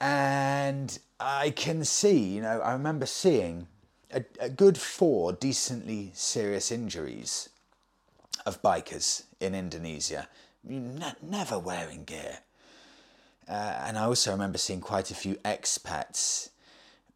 And 0.00 0.98
I 1.20 1.50
can 1.50 1.84
see, 1.84 2.18
you 2.18 2.42
know, 2.42 2.60
I 2.60 2.72
remember 2.72 3.06
seeing 3.06 3.68
a, 4.12 4.24
a 4.40 4.48
good 4.48 4.78
four 4.78 5.32
decently 5.32 6.10
serious 6.14 6.70
injuries 6.70 7.48
of 8.46 8.62
bikers 8.62 9.24
in 9.40 9.54
Indonesia, 9.54 10.28
ne- 10.62 11.14
never 11.22 11.58
wearing 11.58 12.04
gear. 12.04 12.38
Uh, 13.48 13.82
and 13.86 13.98
I 13.98 14.04
also 14.04 14.30
remember 14.32 14.58
seeing 14.58 14.80
quite 14.80 15.10
a 15.10 15.14
few 15.14 15.34
expats 15.36 16.50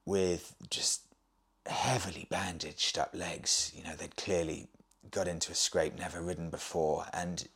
with 0.04 0.54
just 0.70 1.02
heavily 1.66 2.26
bandaged 2.30 2.98
up 2.98 3.14
legs. 3.14 3.72
You 3.74 3.84
know, 3.84 3.94
they'd 3.96 4.16
clearly 4.16 4.68
got 5.10 5.28
into 5.28 5.52
a 5.52 5.54
scrape, 5.54 5.98
never 5.98 6.20
ridden 6.20 6.50
before, 6.50 7.06
and 7.12 7.48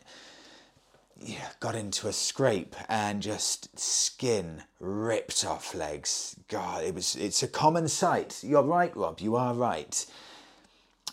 got 1.61 1.74
into 1.74 2.08
a 2.08 2.12
scrape 2.12 2.74
and 2.88 3.22
just 3.22 3.78
skin 3.78 4.62
ripped 4.80 5.44
off 5.44 5.74
legs. 5.74 6.37
God, 6.48 6.85
it 6.85 6.94
was 6.94 7.16
it's 7.16 7.42
a 7.42 7.48
common 7.48 7.88
sight. 7.88 8.40
You're 8.42 8.62
right, 8.62 8.96
Rob, 8.96 9.20
you 9.20 9.37
are 9.37 9.54
right. 9.54 10.06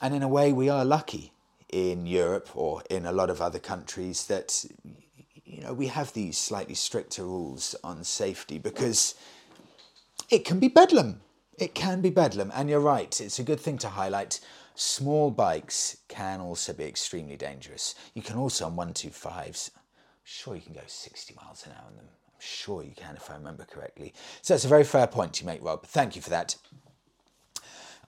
And 0.02 0.14
in 0.16 0.24
a 0.24 0.28
way 0.28 0.54
we 0.54 0.70
are 0.70 0.86
lucky 0.86 1.34
in 1.70 2.06
Europe 2.06 2.50
or 2.56 2.82
in 2.90 3.06
a 3.06 3.12
lot 3.12 3.30
of 3.30 3.42
other 3.42 3.60
countries 3.60 4.28
that 4.28 4.66
you 5.46 5.62
know, 5.62 5.74
we 5.74 5.88
have 5.88 6.14
these 6.14 6.38
slightly 6.38 6.76
stricter 6.76 7.24
rules 7.24 7.76
on 7.84 8.04
safety 8.04 8.58
because 8.58 9.16
it 10.30 10.46
can 10.46 10.60
be 10.60 10.68
bedlam. 10.68 11.22
It 11.58 11.76
can 11.76 12.02
be 12.02 12.10
bedlam. 12.10 12.52
And 12.56 12.70
you're 12.70 12.80
right, 12.80 13.20
it's 13.20 13.40
a 13.40 13.44
good 13.44 13.60
thing 13.60 13.78
to 13.80 13.90
highlight. 13.90 14.40
Small 14.76 15.32
bikes 15.32 15.98
can 16.08 16.40
also 16.40 16.72
be 16.72 16.86
extremely 16.86 17.36
dangerous. 17.36 17.96
You 18.14 18.22
can 18.22 18.38
also 18.38 18.66
on 18.66 18.78
125s, 18.78 19.72
I'm 19.76 19.79
sure 20.30 20.56
you 20.56 20.62
can 20.62 20.74
go 20.74 20.82
60 20.86 21.34
miles 21.42 21.66
an 21.66 21.74
hour 21.74 21.88
on 21.88 21.96
them. 21.96 22.06
I'm 22.08 22.40
sure 22.40 22.84
you 22.84 22.94
can 22.96 23.16
if 23.16 23.30
I 23.30 23.36
remember 23.36 23.66
correctly. 23.66 24.14
So 24.42 24.56
it's 24.56 24.66
a 24.66 24.70
very 24.70 24.84
fair 24.84 25.08
point 25.08 25.42
you 25.42 25.48
make, 25.48 25.64
Rob. 25.64 25.86
Thank 25.86 26.16
you 26.16 26.22
for 26.22 26.30
that. 26.30 26.56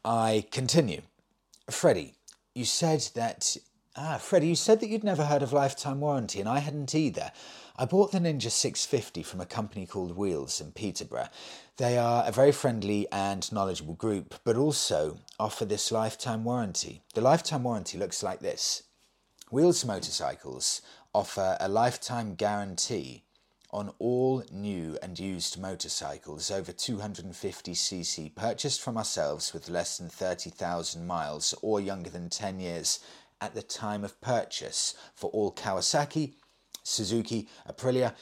I 0.05 0.45
continue. 0.51 1.01
Freddie, 1.69 2.15
you 2.53 2.65
said 2.65 3.07
that 3.15 3.57
Ah, 3.93 4.17
Freddie, 4.17 4.47
you 4.47 4.55
said 4.55 4.79
that 4.79 4.88
you'd 4.88 5.03
never 5.03 5.25
heard 5.25 5.43
of 5.43 5.51
lifetime 5.51 5.99
warranty, 5.99 6.39
and 6.39 6.47
I 6.47 6.60
hadn't 6.60 6.95
either. 6.95 7.34
I 7.75 7.84
bought 7.84 8.13
the 8.13 8.19
Ninja 8.19 8.49
650 8.49 9.21
from 9.21 9.41
a 9.41 9.45
company 9.45 9.86
called 9.86 10.15
Wheels 10.15 10.62
in 10.62 10.71
Peterborough. 10.71 11.27
They 11.75 11.97
are 11.97 12.23
a 12.25 12.31
very 12.31 12.53
friendly 12.53 13.05
and 13.12 13.51
knowledgeable 13.51 13.95
group, 13.95 14.36
but 14.45 14.55
also 14.55 15.17
offer 15.38 15.65
this 15.65 15.91
lifetime 15.91 16.45
warranty. 16.45 17.01
The 17.15 17.19
lifetime 17.19 17.63
warranty 17.63 17.97
looks 17.97 18.23
like 18.23 18.39
this 18.39 18.84
Wheels 19.51 19.84
motorcycles 19.84 20.81
offer 21.13 21.58
a 21.60 21.67
lifetime 21.67 22.36
guarantee 22.36 23.24
on 23.71 23.93
all 24.00 24.43
new 24.52 24.97
and 25.02 25.17
used 25.19 25.60
motorcycles 25.60 26.52
over 26.52 26.71
250cc 26.71 28.36
purchased 28.36 28.82
from 28.82 28.97
ourselves 28.97 29.54
with 29.54 29.69
less 29.69 29.97
than 29.97 30.10
30,000 30.10 31.08
miles 31.08 31.56
or 31.62 31.80
younger 31.80 32.10
than 32.10 32.30
10 32.30 32.60
years 32.60 33.00
at 33.39 33.56
the 33.56 33.62
time 33.62 34.04
of 34.04 34.19
purchase 34.21 34.93
for 35.15 35.30
all 35.32 35.52
Kawasaki, 35.52 36.34
Suzuki, 36.84 37.47
Aprilia, 37.67 38.13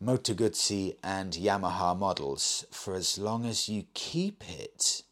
Moto 0.00 0.34
Guzzi, 0.34 0.96
and 1.02 1.32
Yamaha 1.32 1.98
models 1.98 2.64
for 2.70 2.94
as 2.94 3.18
long 3.18 3.44
as 3.44 3.68
you 3.68 3.84
keep 3.94 4.44
it. 4.48 5.02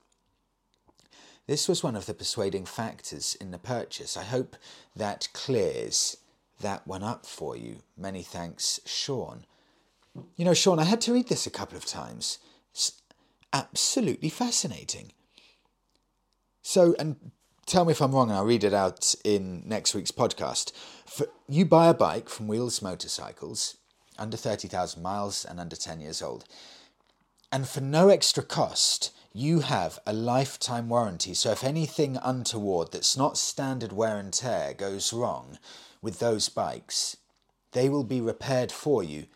This 1.47 1.69
was 1.69 1.83
one 1.83 1.97
of 1.97 2.07
the 2.07 2.15
persuading 2.15 2.67
factors 2.67 3.37
in 3.41 3.51
the 3.51 3.59
purchase. 3.59 4.17
I 4.17 4.25
hope 4.25 4.57
that 4.95 5.29
clears 5.33 6.17
that 6.61 6.87
one 6.87 7.03
up 7.03 7.27
for 7.27 7.57
you. 7.57 7.83
Many 7.97 8.23
thanks, 8.23 8.81
Sean. 8.87 9.45
You 10.37 10.45
know, 10.45 10.55
Sean, 10.55 10.79
I 10.79 10.85
had 10.85 11.01
to 11.03 11.13
read 11.13 11.29
this 11.29 11.47
a 11.47 11.51
couple 11.51 11.77
of 11.77 11.85
times. 11.85 12.39
It's 12.73 13.01
absolutely 13.53 14.29
fascinating. 14.29 15.13
So, 16.63 16.95
and 16.99 17.33
tell 17.67 17.85
me 17.85 17.93
if 17.93 18.01
I'm 18.01 18.15
wrong, 18.15 18.31
and 18.31 18.39
I'll 18.39 18.45
read 18.45 18.65
it 18.65 18.75
out 18.75 19.15
in 19.25 19.63
next 19.67 19.95
week's 19.95 20.11
podcast. 20.11 20.73
For, 21.07 21.27
you 21.49 21.65
buy 21.65 21.89
a 21.89 21.95
bike 21.95 22.29
from 22.29 22.49
Wheels 22.49 22.81
Motorcycles, 22.81 23.77
under 24.19 24.37
30,000 24.37 25.03
miles 25.03 25.45
and 25.45 25.61
under 25.61 25.77
10 25.77 26.01
years 26.01 26.23
old, 26.23 26.45
and 27.53 27.69
for 27.69 27.81
no 27.81 28.09
extra 28.09 28.43
cost, 28.43 29.13
you 29.33 29.61
have 29.61 29.99
a 30.07 30.13
lifetime 30.13 30.89
warranty. 30.89 31.35
So 31.35 31.53
if 31.53 31.63
anything 31.63 32.19
untoward 32.23 32.93
that's 32.93 33.17
not 33.17 33.37
standard 33.37 33.93
wear 33.93 34.19
and 34.19 34.33
tear 34.33 34.73
goes 34.73 35.13
wrong 35.13 35.59
with 36.07 36.21
those 36.21 36.49
bikes, 36.49 37.17
they 37.73 37.89
will 37.89 38.05
be 38.05 38.21
repaired 38.21 38.71
for 38.71 39.03
you 39.03 39.27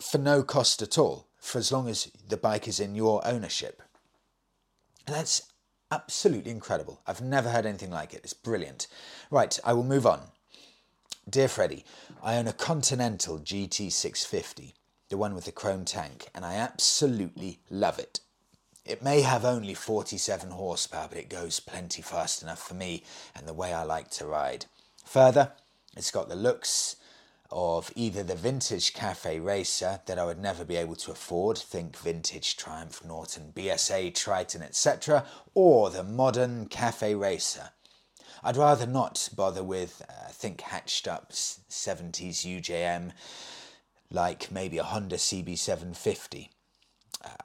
for 0.00 0.18
no 0.18 0.42
cost 0.42 0.82
at 0.82 0.98
all, 0.98 1.28
for 1.38 1.58
as 1.58 1.70
long 1.70 1.88
as 1.88 2.10
the 2.28 2.36
bike 2.36 2.66
is 2.66 2.80
in 2.80 2.96
your 2.96 3.24
ownership. 3.24 3.80
that's 5.06 5.42
absolutely 5.92 6.50
incredible. 6.50 7.00
I've 7.06 7.20
never 7.20 7.50
heard 7.50 7.64
anything 7.64 7.92
like 7.92 8.12
it. 8.12 8.22
It's 8.24 8.34
brilliant. 8.34 8.88
Right, 9.30 9.56
I 9.64 9.72
will 9.72 9.84
move 9.84 10.04
on. 10.04 10.20
Dear 11.30 11.46
Freddie, 11.46 11.84
I 12.20 12.34
own 12.38 12.48
a 12.48 12.52
Continental 12.52 13.38
GT650, 13.38 14.72
the 15.10 15.16
one 15.16 15.36
with 15.36 15.44
the 15.44 15.52
chrome 15.52 15.84
tank, 15.84 16.26
and 16.34 16.44
I 16.44 16.54
absolutely 16.54 17.60
love 17.70 18.00
it. 18.00 18.18
It 18.84 19.00
may 19.00 19.20
have 19.20 19.44
only 19.44 19.74
47 19.74 20.50
horsepower, 20.50 21.06
but 21.08 21.18
it 21.18 21.28
goes 21.28 21.60
plenty 21.60 22.02
fast 22.02 22.42
enough 22.42 22.66
for 22.66 22.74
me 22.74 23.04
and 23.36 23.46
the 23.46 23.54
way 23.54 23.72
I 23.72 23.84
like 23.84 24.10
to 24.18 24.26
ride. 24.26 24.66
Further, 25.06 25.52
it's 25.96 26.10
got 26.10 26.28
the 26.28 26.34
looks 26.34 26.96
of 27.50 27.92
either 27.94 28.24
the 28.24 28.34
vintage 28.34 28.92
cafe 28.92 29.38
racer 29.38 30.00
that 30.06 30.18
I 30.18 30.24
would 30.24 30.40
never 30.40 30.64
be 30.64 30.74
able 30.74 30.96
to 30.96 31.12
afford, 31.12 31.56
think 31.56 31.96
vintage 31.96 32.56
Triumph, 32.56 33.04
Norton, 33.04 33.52
BSA, 33.54 34.14
Triton, 34.14 34.62
etc., 34.62 35.24
or 35.54 35.90
the 35.90 36.02
modern 36.02 36.66
cafe 36.66 37.14
racer. 37.14 37.70
I'd 38.42 38.56
rather 38.56 38.86
not 38.86 39.28
bother 39.34 39.62
with, 39.62 40.02
uh, 40.08 40.28
think 40.30 40.60
hatched 40.62 41.06
up 41.06 41.30
70s 41.30 42.44
UJM 42.44 43.12
like 44.10 44.50
maybe 44.50 44.78
a 44.78 44.84
Honda 44.84 45.16
CB750. 45.16 46.48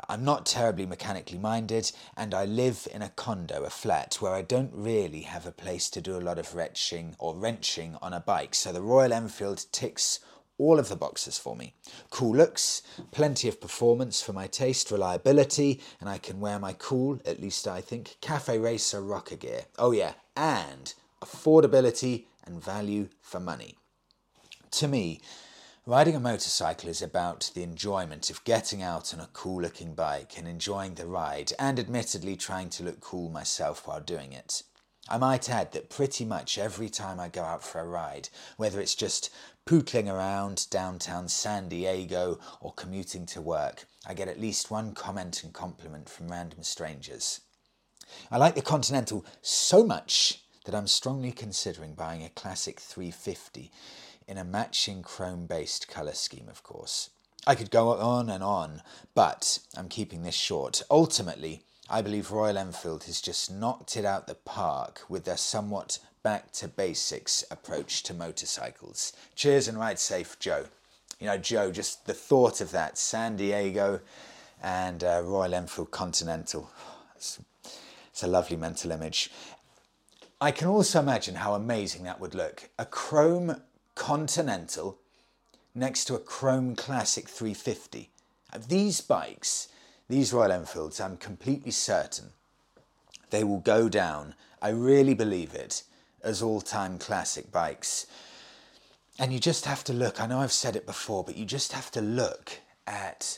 I'm 0.10 0.24
not 0.24 0.46
terribly 0.46 0.86
mechanically 0.86 1.38
minded, 1.38 1.91
and 2.17 2.34
I 2.34 2.46
live 2.46 2.88
in 2.94 3.02
a 3.02 3.10
condo, 3.10 3.63
a 3.63 3.70
flat, 3.70 4.15
where 4.15 4.34
I 4.34 4.41
don't 4.41 4.72
really 4.74 5.22
have 5.22 5.46
a 5.46 5.52
place 5.52 5.89
to 5.91 6.02
do 6.02 6.17
a 6.17 6.20
lot 6.20 6.38
of 6.38 6.54
wrenching 6.54 7.15
or 7.17 7.36
wrenching 7.36 7.98
on 8.02 8.13
a 8.13 8.20
bike. 8.20 8.56
So 8.56 8.72
the 8.72 8.82
Royal 8.82 9.13
Enfield 9.13 9.65
ticks 9.72 10.20
all 10.58 10.78
of 10.78 10.89
the 10.89 10.96
boxes 10.96 11.38
for 11.38 11.56
me. 11.56 11.74
Cool 12.12 12.36
looks, 12.36 12.84
plenty 13.12 13.48
of 13.48 13.60
performance 13.60 14.22
for 14.22 14.34
my 14.34 14.48
taste, 14.48 14.91
reliability, 14.91 15.82
and 16.00 16.08
I 16.10 16.20
can 16.20 16.39
wear 16.39 16.60
my 16.60 16.74
cool, 16.74 17.20
at 17.26 17.41
least 17.41 17.67
I 17.67 17.82
think, 17.82 18.17
Cafe 18.22 18.60
Racer 18.60 19.02
rocker 19.02 19.36
gear. 19.36 19.65
Oh, 19.80 19.91
yeah, 19.91 20.13
and 20.38 20.94
affordability 21.22 22.26
and 22.46 22.63
value 22.63 23.10
for 23.22 23.39
money. 23.39 23.76
To 24.72 24.88
me, 24.88 25.22
Riding 25.88 26.15
a 26.15 26.20
motorcycle 26.20 26.89
is 26.89 27.02
about 27.02 27.50
the 27.56 27.63
enjoyment 27.63 28.30
of 28.30 28.44
getting 28.44 28.84
out 28.84 29.15
on 29.15 29.20
a 29.20 29.30
cool 29.34 29.63
looking 29.63 29.96
bike 29.96 30.38
and 30.38 30.48
enjoying 30.48 30.94
the 30.94 31.08
ride, 31.08 31.54
and 31.58 31.80
admittedly 31.80 32.36
trying 32.36 32.70
to 32.70 32.84
look 32.84 33.00
cool 33.00 33.32
myself 33.32 33.88
while 33.88 34.00
doing 34.00 34.32
it. 34.32 34.62
I 35.10 35.17
might 35.17 35.50
add 35.50 35.72
that 35.72 35.89
pretty 35.89 36.24
much 36.24 36.60
every 36.60 36.88
time 36.88 37.20
I 37.20 37.30
go 37.30 37.41
out 37.41 37.63
for 37.63 37.82
a 37.82 37.88
ride, 37.88 38.30
whether 38.58 38.80
it's 38.80 38.94
just 38.94 39.32
pootling 39.65 40.08
around 40.08 40.67
downtown 40.70 41.28
San 41.28 41.67
Diego 41.67 42.39
or 42.60 42.74
commuting 42.74 43.26
to 43.26 43.41
work, 43.41 43.86
I 44.06 44.13
get 44.13 44.28
at 44.28 44.39
least 44.39 44.70
one 44.70 44.94
comment 44.94 45.41
and 45.41 45.52
compliment 45.52 46.10
from 46.10 46.28
random 46.28 46.62
strangers. 46.62 47.41
I 48.30 48.38
like 48.38 48.54
the 48.54 48.62
Continental 48.62 49.26
so 49.41 49.84
much 49.84 50.44
that 50.65 50.76
I'm 50.76 50.86
strongly 50.86 51.32
considering 51.32 51.96
buying 51.96 52.24
a 52.24 52.30
classic 52.30 52.80
350 52.80 53.72
in 54.32 54.38
a 54.38 54.46
matching 54.46 55.04
chrome 55.04 55.46
based 55.46 55.89
colour 55.89 56.13
scheme, 56.13 56.48
of 56.50 56.63
course. 56.63 57.10
I 57.46 57.54
could 57.54 57.70
go 57.70 57.89
on 58.00 58.30
and 58.30 58.41
on, 58.41 58.82
but 59.13 59.60
I'm 59.76 59.89
keeping 59.89 60.24
this 60.24 60.36
short. 60.36 60.82
Ultimately, 60.89 61.63
I 61.89 62.02
believe 62.02 62.32
Royal 62.32 62.58
Enfield 62.58 63.04
has 63.04 63.20
just 63.20 63.52
knocked 63.52 63.98
it 63.98 64.06
out 64.06 64.28
the 64.28 64.36
park 64.36 65.02
with 65.10 65.26
their 65.26 65.36
somewhat 65.36 66.00
back 66.24 66.54
to 66.54 66.70
basics 66.70 67.44
approach 67.52 68.04
to 68.04 68.13
motorcycles. 68.13 69.12
Cheers 69.36 69.67
and 69.67 69.78
ride 69.78 70.00
safe, 70.00 70.39
Joe. 70.39 70.67
You 71.20 71.28
know, 71.28 71.38
Joe, 71.38 71.70
just 71.70 72.06
the 72.06 72.13
thought 72.13 72.62
of 72.62 72.72
that 72.72 72.98
San 72.98 73.36
Diego 73.36 74.00
and 74.63 75.04
uh, 75.04 75.24
Royal 75.26 75.54
Enfield 75.54 75.91
Continental. 75.91 76.72
It's, 77.17 77.38
it's 78.10 78.24
a 78.24 78.28
lovely 78.28 78.56
mental 78.56 78.91
image. 78.91 79.30
I 80.39 80.52
can 80.52 80.70
also 80.70 81.00
imagine 81.00 81.36
how 81.36 81.54
amazing 81.54 82.04
that 82.04 82.22
would 82.22 82.34
look. 82.34 82.70
A 82.80 82.86
chrome 82.86 83.58
Continental 84.01 84.97
next 85.75 86.05
to 86.05 86.15
a 86.15 86.19
Chrome 86.19 86.75
Classic 86.75 87.29
350. 87.29 88.09
These 88.67 88.99
bikes, 88.99 89.67
these 90.09 90.33
Royal 90.33 90.51
Enfields, 90.51 90.99
I'm 90.99 91.17
completely 91.17 91.69
certain 91.69 92.31
they 93.29 93.43
will 93.43 93.59
go 93.59 93.89
down, 93.89 94.33
I 94.59 94.69
really 94.69 95.13
believe 95.13 95.53
it, 95.53 95.83
as 96.23 96.41
all 96.41 96.61
time 96.61 96.97
classic 96.97 97.51
bikes. 97.51 98.07
And 99.19 99.31
you 99.31 99.39
just 99.39 99.65
have 99.65 99.83
to 99.83 99.93
look, 99.93 100.19
I 100.19 100.25
know 100.25 100.39
I've 100.39 100.51
said 100.51 100.75
it 100.75 100.87
before, 100.87 101.23
but 101.23 101.37
you 101.37 101.45
just 101.45 101.71
have 101.71 101.91
to 101.91 102.01
look 102.01 102.59
at 102.87 103.37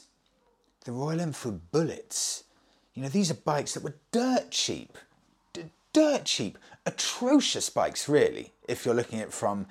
the 0.85 0.93
Royal 0.93 1.19
Enfield 1.19 1.73
Bullets. 1.73 2.45
You 2.93 3.03
know, 3.03 3.09
these 3.09 3.29
are 3.29 3.35
bikes 3.35 3.73
that 3.73 3.83
were 3.83 3.97
dirt 4.13 4.49
cheap. 4.49 4.97
D- 5.51 5.65
dirt 5.91 6.23
cheap. 6.23 6.57
Atrocious 6.85 7.69
bikes, 7.69 8.07
really, 8.07 8.53
if 8.65 8.85
you're 8.85 8.95
looking 8.95 9.19
at 9.19 9.27
it 9.27 9.33
from 9.33 9.67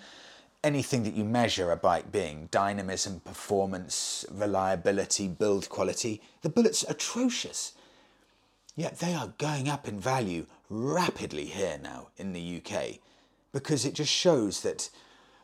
anything 0.65 1.03
that 1.03 1.15
you 1.15 1.25
measure 1.25 1.73
a 1.73 1.77
bike 1.77 2.13
being 2.13 2.49
dynamism, 2.51 3.21
performance, 3.21 4.25
reliability, 4.31 5.29
build 5.29 5.69
quality 5.69 6.21
the 6.43 6.49
bullets 6.49 6.85
atrocious. 6.89 7.73
Yet 8.75 9.01
they 9.01 9.15
are 9.15 9.35
going 9.39 9.69
up 9.69 9.87
in 9.87 10.01
value 10.01 10.47
rapidly 10.71 11.47
here 11.47 11.79
now 11.83 12.09
in 12.17 12.33
the 12.33 12.63
UK 12.65 12.99
because 13.53 13.85
it 13.85 13.95
just 13.95 14.13
shows 14.13 14.63
that 14.63 14.89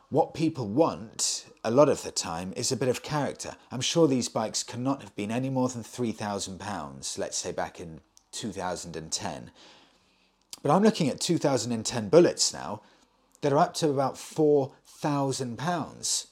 what 0.09 0.33
people 0.33 0.67
want 0.67 1.45
a 1.63 1.69
lot 1.69 1.89
of 1.89 2.01
the 2.01 2.11
time 2.11 2.51
is 2.55 2.71
a 2.71 2.77
bit 2.77 2.89
of 2.89 3.03
character. 3.03 3.55
I'm 3.71 3.81
sure 3.81 4.07
these 4.07 4.29
bikes 4.29 4.63
cannot 4.63 5.03
have 5.03 5.15
been 5.15 5.29
any 5.29 5.49
more 5.49 5.69
than 5.69 5.83
£3,000, 5.83 7.17
let's 7.19 7.37
say 7.37 7.51
back 7.51 7.79
in 7.79 8.01
2010. 8.31 9.51
But 10.63 10.71
I'm 10.71 10.83
looking 10.83 11.09
at 11.09 11.19
2010 11.19 12.09
bullets 12.09 12.51
now 12.51 12.81
that 13.41 13.53
are 13.53 13.59
up 13.59 13.73
to 13.75 13.89
about 13.89 14.17
four 14.17 14.73
thousand 14.85 15.57
pounds 15.57 16.27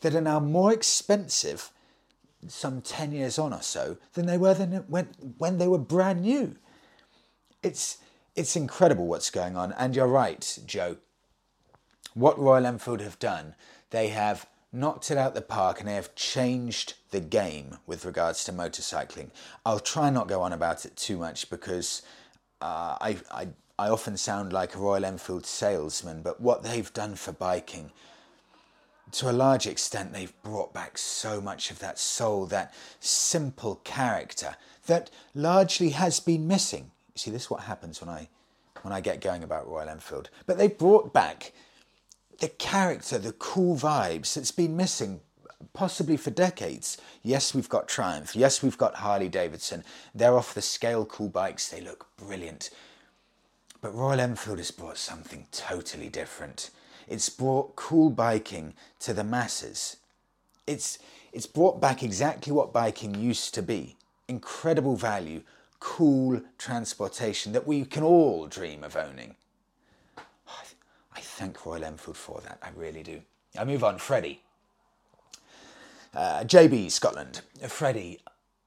that 0.00 0.14
are 0.14 0.20
now 0.20 0.40
more 0.40 0.72
expensive 0.72 1.70
some 2.46 2.80
10 2.80 3.12
years 3.12 3.38
on 3.38 3.52
or 3.52 3.62
so 3.62 3.98
than 4.14 4.26
they 4.26 4.38
were 4.38 4.54
than 4.54 4.84
when, 4.88 5.08
when 5.38 5.58
they 5.58 5.66
were 5.66 5.78
brand 5.78 6.22
new. 6.22 6.54
It's, 7.62 7.98
it's 8.36 8.54
incredible 8.54 9.06
what's 9.06 9.30
going 9.30 9.56
on. 9.56 9.72
And 9.72 9.96
you're 9.96 10.06
right, 10.06 10.58
Joe. 10.64 10.98
What 12.14 12.38
Royal 12.38 12.66
Enfield 12.66 13.00
have 13.00 13.18
done, 13.18 13.54
they 13.90 14.08
have 14.08 14.46
knocked 14.72 15.10
it 15.10 15.18
out 15.18 15.34
the 15.34 15.42
park 15.42 15.80
and 15.80 15.88
they 15.88 15.94
have 15.94 16.14
changed 16.14 16.94
the 17.10 17.20
game 17.20 17.78
with 17.86 18.04
regards 18.04 18.44
to 18.44 18.52
motorcycling. 18.52 19.30
I'll 19.66 19.80
try 19.80 20.10
not 20.10 20.28
go 20.28 20.42
on 20.42 20.52
about 20.52 20.84
it 20.84 20.96
too 20.96 21.18
much 21.18 21.50
because 21.50 22.02
uh, 22.60 22.96
I, 23.00 23.16
I, 23.30 23.48
I 23.78 23.88
often 23.88 24.16
sound 24.16 24.52
like 24.52 24.74
a 24.74 24.78
Royal 24.78 25.04
Enfield 25.04 25.46
salesman, 25.46 26.22
but 26.22 26.40
what 26.40 26.62
they've 26.62 26.92
done 26.92 27.14
for 27.14 27.32
biking 27.32 27.92
to 29.12 29.30
a 29.30 29.32
large 29.32 29.66
extent, 29.66 30.12
they've 30.12 30.42
brought 30.42 30.74
back 30.74 30.98
so 30.98 31.40
much 31.40 31.70
of 31.70 31.78
that 31.78 31.98
soul, 31.98 32.46
that 32.46 32.74
simple 33.00 33.76
character 33.84 34.56
that 34.86 35.10
largely 35.34 35.90
has 35.90 36.20
been 36.20 36.46
missing. 36.46 36.90
You 37.14 37.18
see, 37.18 37.30
this 37.30 37.44
is 37.44 37.50
what 37.50 37.62
happens 37.62 38.00
when 38.00 38.10
I 38.10 38.28
when 38.82 38.92
I 38.92 39.00
get 39.00 39.20
going 39.20 39.42
about 39.42 39.68
Royal 39.68 39.88
Enfield. 39.88 40.30
But 40.46 40.56
they 40.56 40.68
brought 40.68 41.12
back 41.12 41.52
the 42.38 42.48
character, 42.48 43.18
the 43.18 43.32
cool 43.32 43.76
vibes 43.76 44.34
that's 44.34 44.52
been 44.52 44.76
missing 44.76 45.20
possibly 45.72 46.16
for 46.16 46.30
decades. 46.30 46.96
Yes, 47.24 47.54
we've 47.54 47.68
got 47.68 47.88
Triumph. 47.88 48.36
Yes, 48.36 48.62
we've 48.62 48.78
got 48.78 48.96
Harley 48.96 49.28
Davidson. 49.28 49.82
They're 50.14 50.36
off 50.36 50.54
the 50.54 50.62
scale 50.62 51.04
cool 51.04 51.28
bikes. 51.28 51.68
They 51.68 51.80
look 51.80 52.06
brilliant. 52.16 52.70
But 53.80 53.94
Royal 53.94 54.20
Enfield 54.20 54.58
has 54.58 54.70
brought 54.70 54.98
something 54.98 55.46
totally 55.52 56.08
different. 56.08 56.70
It's 57.06 57.28
brought 57.28 57.76
cool 57.76 58.10
biking 58.10 58.74
to 59.00 59.14
the 59.14 59.24
masses. 59.24 59.96
It's, 60.66 60.98
it's 61.32 61.46
brought 61.46 61.80
back 61.80 62.02
exactly 62.02 62.52
what 62.52 62.72
biking 62.72 63.14
used 63.14 63.54
to 63.54 63.62
be 63.62 63.96
incredible 64.26 64.94
value, 64.94 65.42
cool 65.80 66.42
transportation 66.58 67.52
that 67.52 67.66
we 67.66 67.84
can 67.84 68.02
all 68.02 68.46
dream 68.46 68.84
of 68.84 68.94
owning. 68.96 69.34
I 71.18 71.20
thank 71.20 71.64
Royal 71.66 71.84
Enfield 71.84 72.16
for 72.16 72.40
that, 72.42 72.58
I 72.62 72.68
really 72.76 73.02
do. 73.02 73.20
I 73.58 73.64
move 73.64 73.82
on, 73.82 73.98
Freddie. 73.98 74.40
Uh, 76.14 76.44
JB 76.44 76.90
Scotland. 76.90 77.40
Freddie 77.66 78.20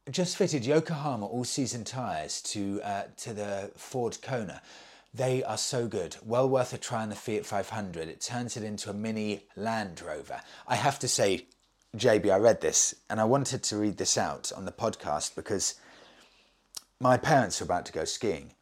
just 0.10 0.36
fitted 0.36 0.66
Yokohama 0.66 1.26
all 1.26 1.44
season 1.44 1.84
tyres 1.84 2.42
to, 2.42 2.82
uh, 2.84 3.04
to 3.18 3.34
the 3.34 3.72
Ford 3.78 4.18
Kona. 4.22 4.62
They 5.14 5.44
are 5.44 5.58
so 5.58 5.88
good. 5.88 6.16
Well 6.24 6.48
worth 6.48 6.72
a 6.74 6.78
try 6.78 7.02
on 7.02 7.10
the 7.10 7.16
Fiat 7.16 7.46
500. 7.46 8.08
It 8.08 8.22
turns 8.22 8.56
it 8.56 8.64
into 8.64 8.90
a 8.90 8.94
mini 8.94 9.44
Land 9.58 10.02
Rover. 10.02 10.42
I 10.68 10.76
have 10.76 11.00
to 11.00 11.08
say, 11.08 11.48
JB, 11.98 12.32
I 12.32 12.38
read 12.38 12.62
this 12.62 12.96
and 13.10 13.20
I 13.20 13.26
wanted 13.26 13.62
to 13.64 13.78
read 13.78 13.98
this 13.98 14.18
out 14.18 14.54
on 14.56 14.64
the 14.64 14.72
podcast 14.72 15.36
because 15.36 15.76
my 17.02 17.18
parents 17.18 17.60
are 17.60 17.66
about 17.66 17.86
to 17.88 17.92
go 17.92 18.06
skiing. 18.06 18.54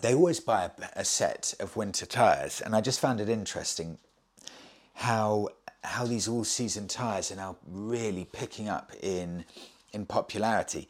They 0.00 0.14
always 0.14 0.40
buy 0.40 0.70
a, 0.94 1.04
set 1.06 1.54
of 1.58 1.74
winter 1.74 2.04
tyres, 2.04 2.60
and 2.60 2.76
I 2.76 2.82
just 2.82 3.00
found 3.00 3.18
it 3.18 3.30
interesting 3.30 3.96
how 4.92 5.48
how 5.82 6.04
these 6.04 6.28
all 6.28 6.44
season 6.44 6.88
tyres 6.88 7.30
are 7.30 7.36
now 7.36 7.56
really 7.66 8.26
picking 8.30 8.68
up 8.68 8.92
in 9.00 9.46
in 9.94 10.04
popularity. 10.04 10.88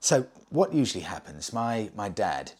So 0.00 0.26
what 0.50 0.74
usually 0.74 1.04
happens? 1.04 1.50
My 1.50 1.90
my 1.96 2.10
dad 2.10 2.52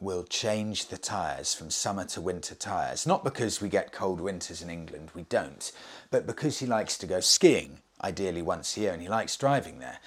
will 0.00 0.24
change 0.24 0.86
the 0.86 0.98
tyres 0.98 1.54
from 1.54 1.70
summer 1.70 2.04
to 2.04 2.20
winter 2.20 2.54
tyres. 2.54 3.06
Not 3.06 3.24
because 3.24 3.60
we 3.60 3.68
get 3.68 3.92
cold 3.92 4.20
winters 4.20 4.62
in 4.62 4.70
England, 4.70 5.10
we 5.14 5.22
don't, 5.24 5.72
but 6.10 6.26
because 6.26 6.58
he 6.58 6.66
likes 6.66 6.98
to 6.98 7.06
go 7.06 7.20
skiing, 7.20 7.78
ideally 8.02 8.42
once 8.42 8.76
a 8.76 8.80
year, 8.80 8.92
and 8.92 9.02
he 9.02 9.08
likes 9.08 9.36
driving 9.36 9.78
there. 9.78 9.98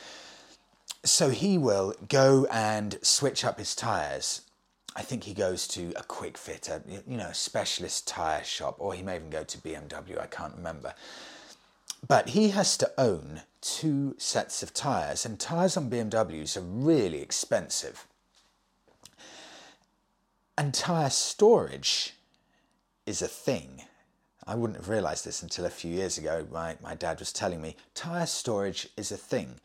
So 1.04 1.30
he 1.30 1.58
will 1.58 1.96
go 2.08 2.46
and 2.52 3.00
switch 3.02 3.44
up 3.44 3.58
his 3.58 3.74
tyres. 3.74 4.42
I 4.96 5.02
think 5.02 5.24
he 5.24 5.34
goes 5.34 5.68
to 5.70 5.94
a 5.96 6.04
quick 6.04 6.38
fitter, 6.38 6.84
you 7.08 7.18
know, 7.18 7.28
a 7.28 7.34
specialist 7.34 8.08
tyre 8.08 8.44
shop, 8.44 8.76
or 8.80 8.94
he 8.94 9.02
may 9.02 9.16
even 9.16 9.30
go 9.30 9.44
to 9.44 9.58
BMW, 9.60 10.20
I 10.20 10.28
can't 10.28 10.56
remember. 10.56 10.94
But 12.08 12.30
he 12.30 12.50
has 12.50 12.78
to 12.78 12.92
own 12.98 13.42
two 13.62 14.16
sets 14.18 14.62
of 14.64 14.74
tyres, 14.74 15.26
and 15.26 15.40
tyres 15.40 15.78
on 15.78 15.90
BMWs 15.90 16.58
are 16.58 16.62
really 16.62 17.22
expensive. 17.22 18.06
And 20.60 20.74
tyre 20.74 21.10
storage 21.10 22.16
is 23.06 23.22
a 23.22 23.30
thing. 23.30 23.84
I 24.46 24.56
wouldn't 24.56 24.76
have 24.76 24.90
realised 24.90 25.24
this 25.24 25.42
until 25.42 25.64
a 25.66 25.70
few 25.70 25.90
years 25.90 26.18
ago. 26.18 26.46
My, 26.52 26.76
my 26.84 26.96
dad 26.96 27.20
was 27.20 27.32
telling 27.32 27.62
me 27.62 27.78
tyre 27.94 28.26
storage 28.26 28.90
is 28.98 29.10
a 29.14 29.16
thing. 29.16 29.56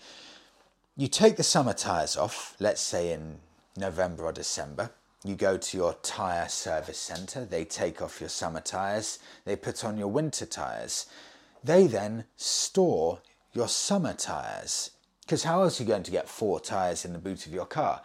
You 0.97 1.09
take 1.09 1.35
the 1.35 1.43
summer 1.43 1.73
tyres 1.73 2.17
off, 2.17 2.55
let's 2.61 2.81
say 2.81 3.13
in 3.13 3.39
November 3.77 4.23
or 4.23 4.31
December. 4.31 4.93
You 5.25 5.35
go 5.35 5.57
to 5.57 5.77
your 5.77 5.95
tyre 6.05 6.49
service 6.49 6.99
centre, 6.99 7.45
they 7.45 7.65
take 7.65 8.01
off 8.01 8.21
your 8.21 8.31
summer 8.31 8.61
tyres, 8.61 9.19
they 9.45 9.57
put 9.57 9.85
on 9.85 9.99
your 9.99 10.07
winter 10.07 10.47
tyres. 10.47 11.07
They 11.65 11.89
then 11.89 12.25
store 12.37 13.19
your 13.53 13.67
summer 13.67 14.13
tyres. 14.13 14.93
Because 15.23 15.43
how 15.43 15.63
else 15.63 15.81
are 15.81 15.83
you 15.83 15.89
going 15.89 16.05
to 16.05 16.13
get 16.13 16.29
four 16.29 16.61
tyres 16.61 17.05
in 17.05 17.13
the 17.15 17.19
boot 17.19 17.47
of 17.47 17.53
your 17.53 17.67
car? 17.67 18.01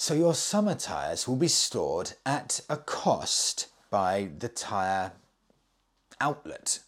So 0.00 0.14
your 0.14 0.34
summer 0.34 0.76
tyres 0.76 1.26
will 1.26 1.34
be 1.34 1.48
stored 1.48 2.12
at 2.24 2.60
a 2.70 2.76
cost 2.76 3.66
by 3.90 4.30
the 4.38 4.48
tyre 4.48 5.10
outlet. 6.20 6.78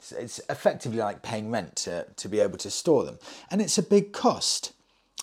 So 0.00 0.16
it's 0.16 0.40
effectively 0.48 0.96
like 0.96 1.20
paying 1.20 1.50
rent 1.50 1.76
to, 1.84 2.06
to 2.16 2.26
be 2.26 2.40
able 2.40 2.56
to 2.56 2.70
store 2.70 3.04
them. 3.04 3.18
And 3.50 3.60
it's 3.60 3.76
a 3.76 3.82
big 3.82 4.14
cost. 4.14 4.72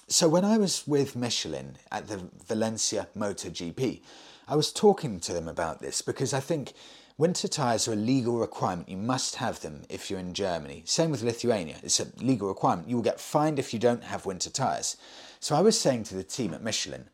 So 0.07 0.29
when 0.29 0.45
I 0.45 0.59
was 0.59 0.87
with 0.87 1.15
Michelin 1.15 1.77
at 1.91 2.09
the 2.09 2.29
Valencia 2.47 3.07
MotoGP, 3.17 4.01
I 4.47 4.55
was 4.55 4.71
talking 4.71 5.19
to 5.21 5.33
them 5.33 5.47
about 5.47 5.81
this 5.81 6.03
because 6.03 6.35
I 6.35 6.41
think 6.41 6.73
winter 7.17 7.47
tyres 7.47 7.87
are 7.87 7.93
a 7.93 7.95
legal 7.95 8.37
requirement. 8.37 8.87
You 8.87 8.97
must 8.97 9.37
have 9.37 9.61
them 9.61 9.81
if 9.89 10.11
you're 10.11 10.19
in 10.19 10.35
Germany. 10.35 10.83
Same 10.85 11.09
with 11.09 11.23
Lithuania. 11.23 11.77
It's 11.81 11.99
a 11.99 12.07
legal 12.17 12.49
requirement. 12.49 12.87
You 12.87 12.97
will 12.97 13.03
get 13.03 13.19
fined 13.19 13.57
if 13.57 13.73
you 13.73 13.79
don't 13.79 14.03
have 14.03 14.27
winter 14.27 14.51
tyres. 14.51 14.95
So 15.39 15.55
I 15.55 15.61
was 15.61 15.79
saying 15.79 16.03
to 16.03 16.15
the 16.15 16.23
team 16.23 16.53
at 16.53 16.61
Michelin, 16.61 17.05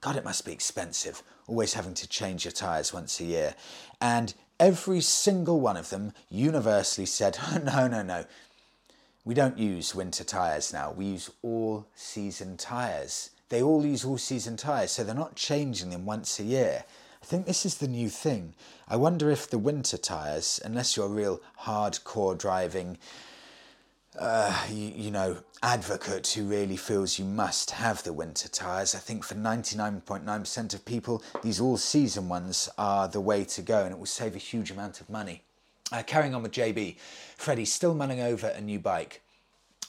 God, 0.00 0.16
it 0.16 0.24
must 0.24 0.46
be 0.46 0.52
expensive, 0.52 1.22
always 1.46 1.74
having 1.74 1.94
to 1.94 2.08
change 2.08 2.44
your 2.44 2.52
tyres 2.52 2.92
once 2.92 3.20
a 3.20 3.24
year. 3.24 3.54
And 4.00 4.32
every 4.58 5.00
single 5.00 5.60
one 5.60 5.76
of 5.76 5.90
them 5.90 6.12
universally 6.30 7.06
said, 7.06 7.38
no, 7.64 7.86
no, 7.86 8.02
no. 8.02 8.24
We 9.24 9.34
don't 9.34 9.58
use 9.58 9.94
winter 9.94 10.24
tyres 10.24 10.72
now, 10.72 10.92
we 10.92 11.04
use 11.06 11.30
all 11.42 11.86
season 11.94 12.56
tyres. 12.56 13.30
They 13.50 13.62
all 13.62 13.84
use 13.84 14.04
all 14.04 14.16
season 14.16 14.56
tyres, 14.56 14.92
so 14.92 15.04
they're 15.04 15.14
not 15.14 15.34
changing 15.34 15.90
them 15.90 16.06
once 16.06 16.38
a 16.38 16.44
year. 16.44 16.84
I 17.22 17.26
think 17.26 17.46
this 17.46 17.66
is 17.66 17.76
the 17.78 17.88
new 17.88 18.08
thing. 18.08 18.54
I 18.88 18.96
wonder 18.96 19.30
if 19.30 19.50
the 19.50 19.58
winter 19.58 19.98
tyres, 19.98 20.60
unless 20.64 20.96
you're 20.96 21.08
real 21.08 21.40
hardcore 21.62 22.38
driving 22.38 22.96
uh, 24.18 24.66
you, 24.70 24.92
you, 24.96 25.10
know, 25.10 25.38
advocate 25.62 26.26
who 26.28 26.44
really 26.44 26.76
feels 26.76 27.18
you 27.18 27.24
must 27.24 27.70
have 27.70 28.02
the 28.02 28.12
winter 28.12 28.48
tyres. 28.48 28.94
I 28.94 28.98
think 28.98 29.24
for 29.24 29.34
99.9% 29.34 30.74
of 30.74 30.84
people, 30.84 31.22
these 31.42 31.60
all 31.60 31.76
season 31.76 32.28
ones 32.28 32.68
are 32.76 33.06
the 33.06 33.20
way 33.20 33.44
to 33.44 33.62
go 33.62 33.84
and 33.84 33.92
it 33.92 33.98
will 33.98 34.06
save 34.06 34.34
a 34.34 34.38
huge 34.38 34.70
amount 34.70 35.00
of 35.00 35.08
money. 35.08 35.42
Uh, 35.92 36.02
carrying 36.04 36.34
on 36.34 36.42
with 36.42 36.52
JB, 36.52 36.96
Freddie 37.36 37.64
still 37.64 37.94
mulling 37.94 38.20
over 38.20 38.48
a 38.48 38.60
new 38.60 38.78
bike. 38.78 39.22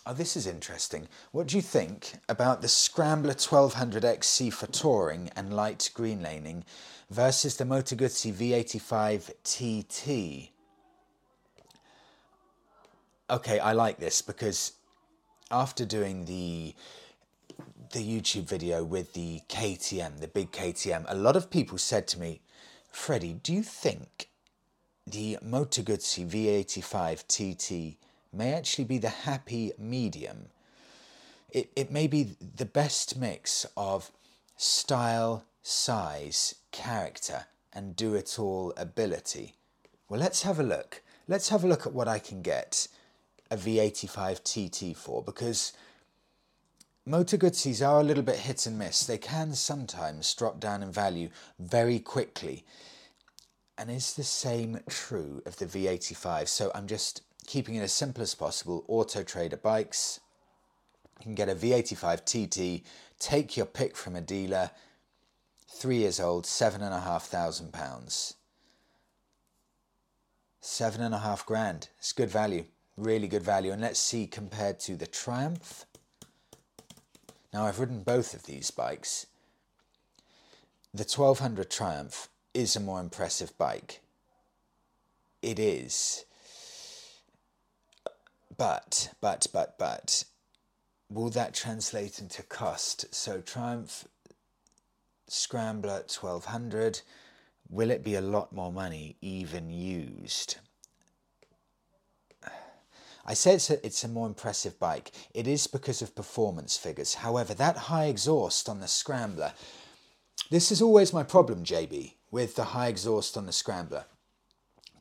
Oh, 0.03 0.13
this 0.13 0.35
is 0.35 0.47
interesting. 0.47 1.07
What 1.31 1.47
do 1.47 1.55
you 1.55 1.61
think 1.61 2.13
about 2.27 2.61
the 2.61 2.67
Scrambler 2.67 3.35
1200XC 3.35 4.51
for 4.51 4.65
touring 4.67 5.29
and 5.35 5.55
light 5.55 5.91
green 5.93 6.23
laning 6.23 6.65
versus 7.11 7.57
the 7.57 7.65
Moto 7.65 7.95
Guzzi 7.95 8.33
V85 8.33 9.31
TT? 9.43 10.51
Okay, 13.31 13.59
I 13.59 13.71
like 13.71 13.97
this 13.97 14.21
because 14.21 14.73
after 15.49 15.85
doing 15.85 16.25
the 16.25 16.75
the 17.93 17.99
YouTube 17.99 18.47
video 18.47 18.83
with 18.85 19.13
the 19.13 19.41
KTM, 19.49 20.19
the 20.21 20.27
big 20.27 20.51
KTM, 20.51 21.05
a 21.09 21.15
lot 21.15 21.35
of 21.35 21.49
people 21.49 21.77
said 21.77 22.07
to 22.09 22.19
me, 22.19 22.39
Freddie, 22.89 23.33
do 23.33 23.51
you 23.51 23.63
think 23.63 24.29
the 25.05 25.37
Moto 25.41 25.81
Guzzi 25.81 26.25
V85 26.25 27.27
TT 27.27 27.97
may 28.31 28.53
actually 28.53 28.85
be 28.85 28.97
the 28.97 29.09
happy 29.09 29.73
medium? 29.77 30.47
It, 31.49 31.69
it 31.75 31.91
may 31.91 32.07
be 32.07 32.37
the 32.55 32.65
best 32.65 33.17
mix 33.17 33.65
of 33.75 34.09
style, 34.55 35.43
size, 35.61 36.55
character, 36.71 37.47
and 37.73 37.93
do 37.97 38.15
it 38.15 38.39
all 38.39 38.73
ability. 38.77 39.55
Well, 40.07 40.21
let's 40.21 40.43
have 40.43 40.61
a 40.61 40.63
look. 40.63 41.01
Let's 41.27 41.49
have 41.49 41.65
a 41.65 41.67
look 41.67 41.85
at 41.85 41.93
what 41.93 42.07
I 42.07 42.19
can 42.19 42.41
get 42.41 42.87
a 43.51 43.57
V85 43.57 44.43
TT 44.43 44.95
for 44.95 45.21
because 45.21 45.73
Moto 47.05 47.35
Guzzis 47.35 47.85
are 47.85 47.99
a 47.99 48.03
little 48.03 48.23
bit 48.23 48.37
hit 48.37 48.65
and 48.65 48.79
miss. 48.79 49.05
They 49.05 49.17
can 49.17 49.53
sometimes 49.53 50.33
drop 50.33 50.59
down 50.59 50.81
in 50.81 50.91
value 50.91 51.29
very 51.59 51.99
quickly. 51.99 52.63
And 53.77 53.91
is 53.91 54.13
the 54.13 54.23
same 54.23 54.79
true 54.89 55.41
of 55.45 55.57
the 55.57 55.65
V85? 55.65 56.47
So 56.47 56.71
I'm 56.73 56.87
just 56.87 57.23
keeping 57.45 57.75
it 57.75 57.81
as 57.81 57.91
simple 57.91 58.23
as 58.23 58.35
possible. 58.35 58.85
Auto 58.87 59.21
Trader 59.21 59.57
bikes. 59.57 60.21
You 61.19 61.23
can 61.23 61.35
get 61.35 61.49
a 61.49 61.55
V85 61.55 62.25
TT, 62.25 62.85
take 63.19 63.57
your 63.57 63.65
pick 63.65 63.97
from 63.97 64.15
a 64.15 64.21
dealer, 64.21 64.71
three 65.67 65.97
years 65.97 66.19
old, 66.19 66.45
seven 66.45 66.81
and 66.81 66.93
a 66.93 67.01
half 67.01 67.25
thousand 67.25 67.73
pounds. 67.73 68.35
Seven 70.61 71.01
and 71.01 71.13
a 71.13 71.19
half 71.19 71.45
grand. 71.45 71.89
It's 71.97 72.13
good 72.13 72.29
value 72.29 72.65
really 73.01 73.27
good 73.27 73.43
value. 73.43 73.71
And 73.71 73.81
let's 73.81 73.99
see 73.99 74.27
compared 74.27 74.79
to 74.81 74.95
the 74.95 75.07
Triumph. 75.07 75.85
Now 77.53 77.65
I've 77.65 77.79
ridden 77.79 78.03
both 78.03 78.33
of 78.33 78.43
these 78.43 78.71
bikes. 78.71 79.25
The 80.93 81.03
1200 81.03 81.69
Triumph 81.69 82.29
is 82.53 82.75
a 82.75 82.79
more 82.79 82.99
impressive 82.99 83.57
bike. 83.57 84.01
It 85.41 85.57
is. 85.57 86.25
But, 88.57 89.13
but, 89.21 89.47
but, 89.51 89.77
but, 89.79 90.25
will 91.09 91.29
that 91.31 91.53
translate 91.53 92.19
into 92.19 92.43
cost? 92.43 93.13
So 93.13 93.41
Triumph 93.41 94.05
Scrambler 95.27 96.03
1200, 96.07 97.01
will 97.69 97.89
it 97.89 98.03
be 98.03 98.15
a 98.15 98.21
lot 98.21 98.53
more 98.53 98.71
money 98.71 99.15
even 99.21 99.69
used? 99.69 100.57
I 103.25 103.33
say 103.33 103.53
it's 103.53 103.69
a, 103.69 103.85
it's 103.85 104.03
a 104.03 104.07
more 104.07 104.27
impressive 104.27 104.79
bike. 104.79 105.11
It 105.33 105.47
is 105.47 105.67
because 105.67 106.01
of 106.01 106.15
performance 106.15 106.77
figures. 106.77 107.15
However, 107.15 107.53
that 107.53 107.77
high 107.77 108.05
exhaust 108.05 108.67
on 108.67 108.79
the 108.79 108.87
Scrambler, 108.87 109.53
this 110.49 110.71
is 110.71 110.81
always 110.81 111.13
my 111.13 111.23
problem, 111.23 111.63
JB, 111.63 112.13
with 112.31 112.55
the 112.55 112.65
high 112.65 112.87
exhaust 112.87 113.37
on 113.37 113.45
the 113.45 113.51
Scrambler. 113.51 114.05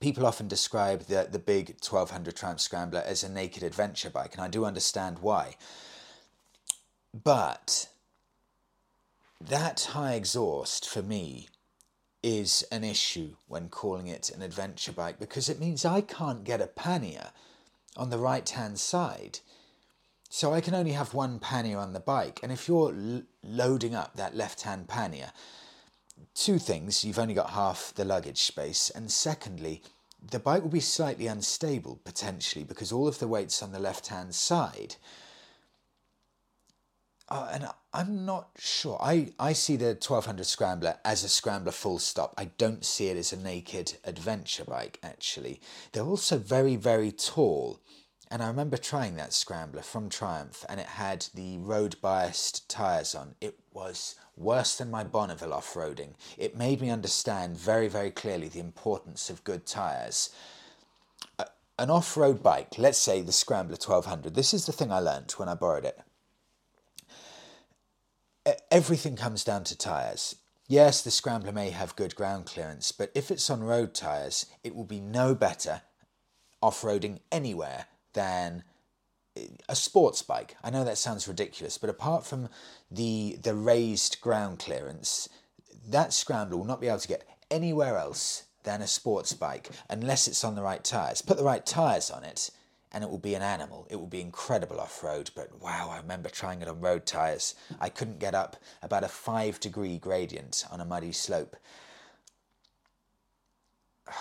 People 0.01 0.27
often 0.27 0.49
describe 0.49 1.03
the, 1.03 1.29
the 1.31 1.39
big 1.39 1.77
1200 1.81 2.37
Triumph 2.37 2.61
Scrambler 2.61 3.03
as 3.05 3.23
a 3.23 3.29
naked 3.29 3.63
adventure 3.63 4.11
bike, 4.11 4.35
and 4.35 4.43
I 4.43 4.49
do 4.49 4.65
understand 4.65 5.19
why. 5.21 5.57
But 7.13 7.89
that 9.41 9.89
high 9.93 10.15
exhaust 10.15 10.89
for 10.89 11.03
me 11.03 11.49
is 12.23 12.65
an 12.71 12.85
issue 12.85 13.35
when 13.49 13.69
calling 13.69 14.07
it 14.07 14.31
an 14.31 14.43
adventure 14.43 14.93
bike 14.93 15.19
because 15.19 15.49
it 15.49 15.59
means 15.59 15.85
I 15.85 16.03
can't 16.03 16.45
get 16.45 16.61
a 16.61 16.67
pannier 16.67 17.31
on 18.01 18.09
the 18.09 18.19
right 18.19 18.49
hand 18.49 18.81
side. 18.81 19.41
So 20.31 20.55
I 20.55 20.63
can 20.63 20.75
only 20.75 20.93
have 20.93 21.13
one 21.13 21.39
pannier 21.39 21.77
on 21.79 21.93
the 21.93 22.01
bike. 22.01 22.41
And 22.43 22.51
if 22.51 22.67
you're 22.67 22.95
l- 22.95 23.23
loading 23.45 23.95
up 23.95 24.17
that 24.17 24.35
left 24.35 24.63
hand 24.63 24.89
pannier, 24.89 25.33
two 26.35 26.59
things 26.59 27.05
you've 27.05 27.19
only 27.19 27.35
got 27.35 27.51
half 27.51 27.93
the 27.95 28.07
luggage 28.07 28.43
space. 28.43 28.89
And 28.89 29.11
secondly, 29.11 29.83
the 30.31 30.39
bike 30.39 30.63
will 30.63 30.71
be 30.71 30.81
slightly 30.81 31.27
unstable 31.27 32.01
potentially 32.03 32.65
because 32.65 32.91
all 32.91 33.07
of 33.07 33.19
the 33.19 33.29
weight's 33.29 33.63
on 33.63 33.73
the 33.73 33.79
left 33.79 34.07
hand 34.07 34.35
side. 34.35 34.97
Uh, 37.31 37.49
and 37.53 37.69
I'm 37.95 38.25
not 38.25 38.49
sure. 38.59 38.99
I, 39.01 39.33
I 39.39 39.53
see 39.53 39.77
the 39.77 39.91
1200 39.91 40.45
Scrambler 40.45 40.97
as 41.05 41.23
a 41.23 41.29
Scrambler 41.29 41.71
full 41.71 42.01
stop. 42.01 42.35
I 42.37 42.47
don't 42.59 42.85
see 42.85 43.07
it 43.07 43.17
as 43.17 43.33
a 43.33 43.37
naked 43.37 43.99
adventure 44.05 44.65
bike, 44.65 44.99
actually. 45.03 45.61
They're 45.93 46.03
also 46.03 46.39
very, 46.39 46.75
very 46.75 47.13
tall. 47.13 47.79
And 48.33 48.43
I 48.43 48.49
remember 48.49 48.77
trying 48.77 49.15
that 49.17 49.33
Scrambler 49.33 49.83
from 49.83 50.09
Triumph, 50.09 50.65
and 50.69 50.81
it 50.81 50.87
had 50.87 51.27
the 51.35 51.59
road 51.59 51.97
biased 52.01 52.69
tyres 52.69 53.15
on. 53.15 53.35
It 53.41 53.59
was 53.73 54.17
worse 54.37 54.77
than 54.77 54.91
my 54.91 55.05
Bonneville 55.05 55.53
off 55.53 55.75
roading. 55.75 56.15
It 56.37 56.57
made 56.57 56.81
me 56.81 56.91
understand 56.91 57.57
very, 57.57 57.89
very 57.89 58.11
clearly 58.11 58.49
the 58.49 58.61
importance 58.61 59.31
of 59.31 59.45
good 59.45 59.67
tyres. 59.67 60.31
An 61.79 61.91
off 61.91 62.17
road 62.17 62.43
bike, 62.43 62.77
let's 62.77 62.99
say 62.99 63.21
the 63.21 63.33
Scrambler 63.33 63.77
1200, 63.77 64.35
this 64.35 64.53
is 64.53 64.67
the 64.67 64.73
thing 64.73 64.93
I 64.93 64.99
learnt 64.99 65.39
when 65.39 65.49
I 65.49 65.55
borrowed 65.55 65.85
it 65.85 66.01
everything 68.71 69.17
comes 69.17 69.45
down 69.45 69.65
to 69.65 69.77
tyres. 69.77 70.37
Yes, 70.69 71.03
the 71.03 71.11
Scrambler 71.11 71.53
may 71.53 71.71
have 71.71 71.97
good 71.97 72.15
ground 72.15 72.47
clearance, 72.47 72.93
but 72.93 73.11
if 73.15 73.31
it's 73.31 73.51
on 73.51 73.63
road 73.63 73.93
tyres, 73.93 74.47
it 74.63 74.75
will 74.75 74.85
be 74.85 75.01
no 75.01 75.35
better 75.35 75.83
off 76.63 76.83
roading 76.83 77.19
anywhere 77.33 77.87
than 78.13 78.63
eh, 79.37 79.47
a 79.69 79.75
sports 79.75 80.23
bike. 80.23 80.57
I 80.63 80.71
know 80.71 80.85
that 80.85 80.99
sounds 80.99 81.27
ridiculous, 81.27 81.77
but 81.77 81.91
apart 81.91 82.25
from 82.25 82.49
the 82.91 83.37
the 83.43 83.55
raised 83.55 84.21
ground 84.21 84.59
clearance, 84.61 85.29
that 85.89 86.13
Scrambler 86.13 86.57
will 86.57 86.65
not 86.65 86.81
be 86.81 86.89
able 86.89 86.99
to 86.99 87.09
get 87.09 87.27
anywhere 87.51 87.97
else 87.97 88.45
than 88.63 88.83
a 88.83 88.87
sports 88.87 89.33
bike 89.33 89.71
unless 89.89 90.29
it's 90.29 90.45
on 90.45 90.55
the 90.55 90.63
right 90.63 90.85
tyres. 90.85 91.23
Put 91.23 91.37
the 91.37 91.45
right 91.45 91.65
tyres 91.65 92.11
on 92.11 92.25
it, 92.25 92.51
and 92.93 93.05
it 93.05 93.11
will 93.11 93.19
be 93.19 93.35
an 93.35 93.43
animal. 93.43 93.87
It 93.91 93.97
will 93.97 94.07
be 94.07 94.21
incredible 94.21 94.81
off 94.81 95.03
road. 95.05 95.31
But 95.35 95.61
wow, 95.61 95.91
I 95.91 95.99
remember 95.99 96.29
trying 96.29 96.61
it 96.61 96.69
on 96.69 96.81
road 96.81 97.07
tyres. 97.07 97.55
I 97.81 97.89
couldn't 97.89 98.19
get 98.19 98.35
up 98.35 98.57
about 98.83 99.05
a 99.05 99.09
five 99.09 99.61
degree 99.61 99.99
gradient 99.99 100.65
on 100.71 100.81
a 100.81 100.85
muddy 100.85 101.13
slope. 101.13 101.57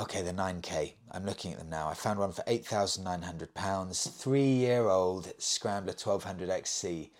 Okay, 0.00 0.22
the 0.22 0.32
9K. 0.32 0.94
I'm 1.12 1.24
looking 1.24 1.52
at 1.52 1.58
them 1.58 1.70
now. 1.70 1.86
I 1.88 1.94
found 1.94 2.18
one 2.18 2.32
for 2.32 2.42
£8,900, 2.42 4.12
three 4.18 4.42
year 4.42 4.88
old 4.88 5.32
Scrambler 5.38 5.92
1200 5.92 6.50
XC. 6.50 7.12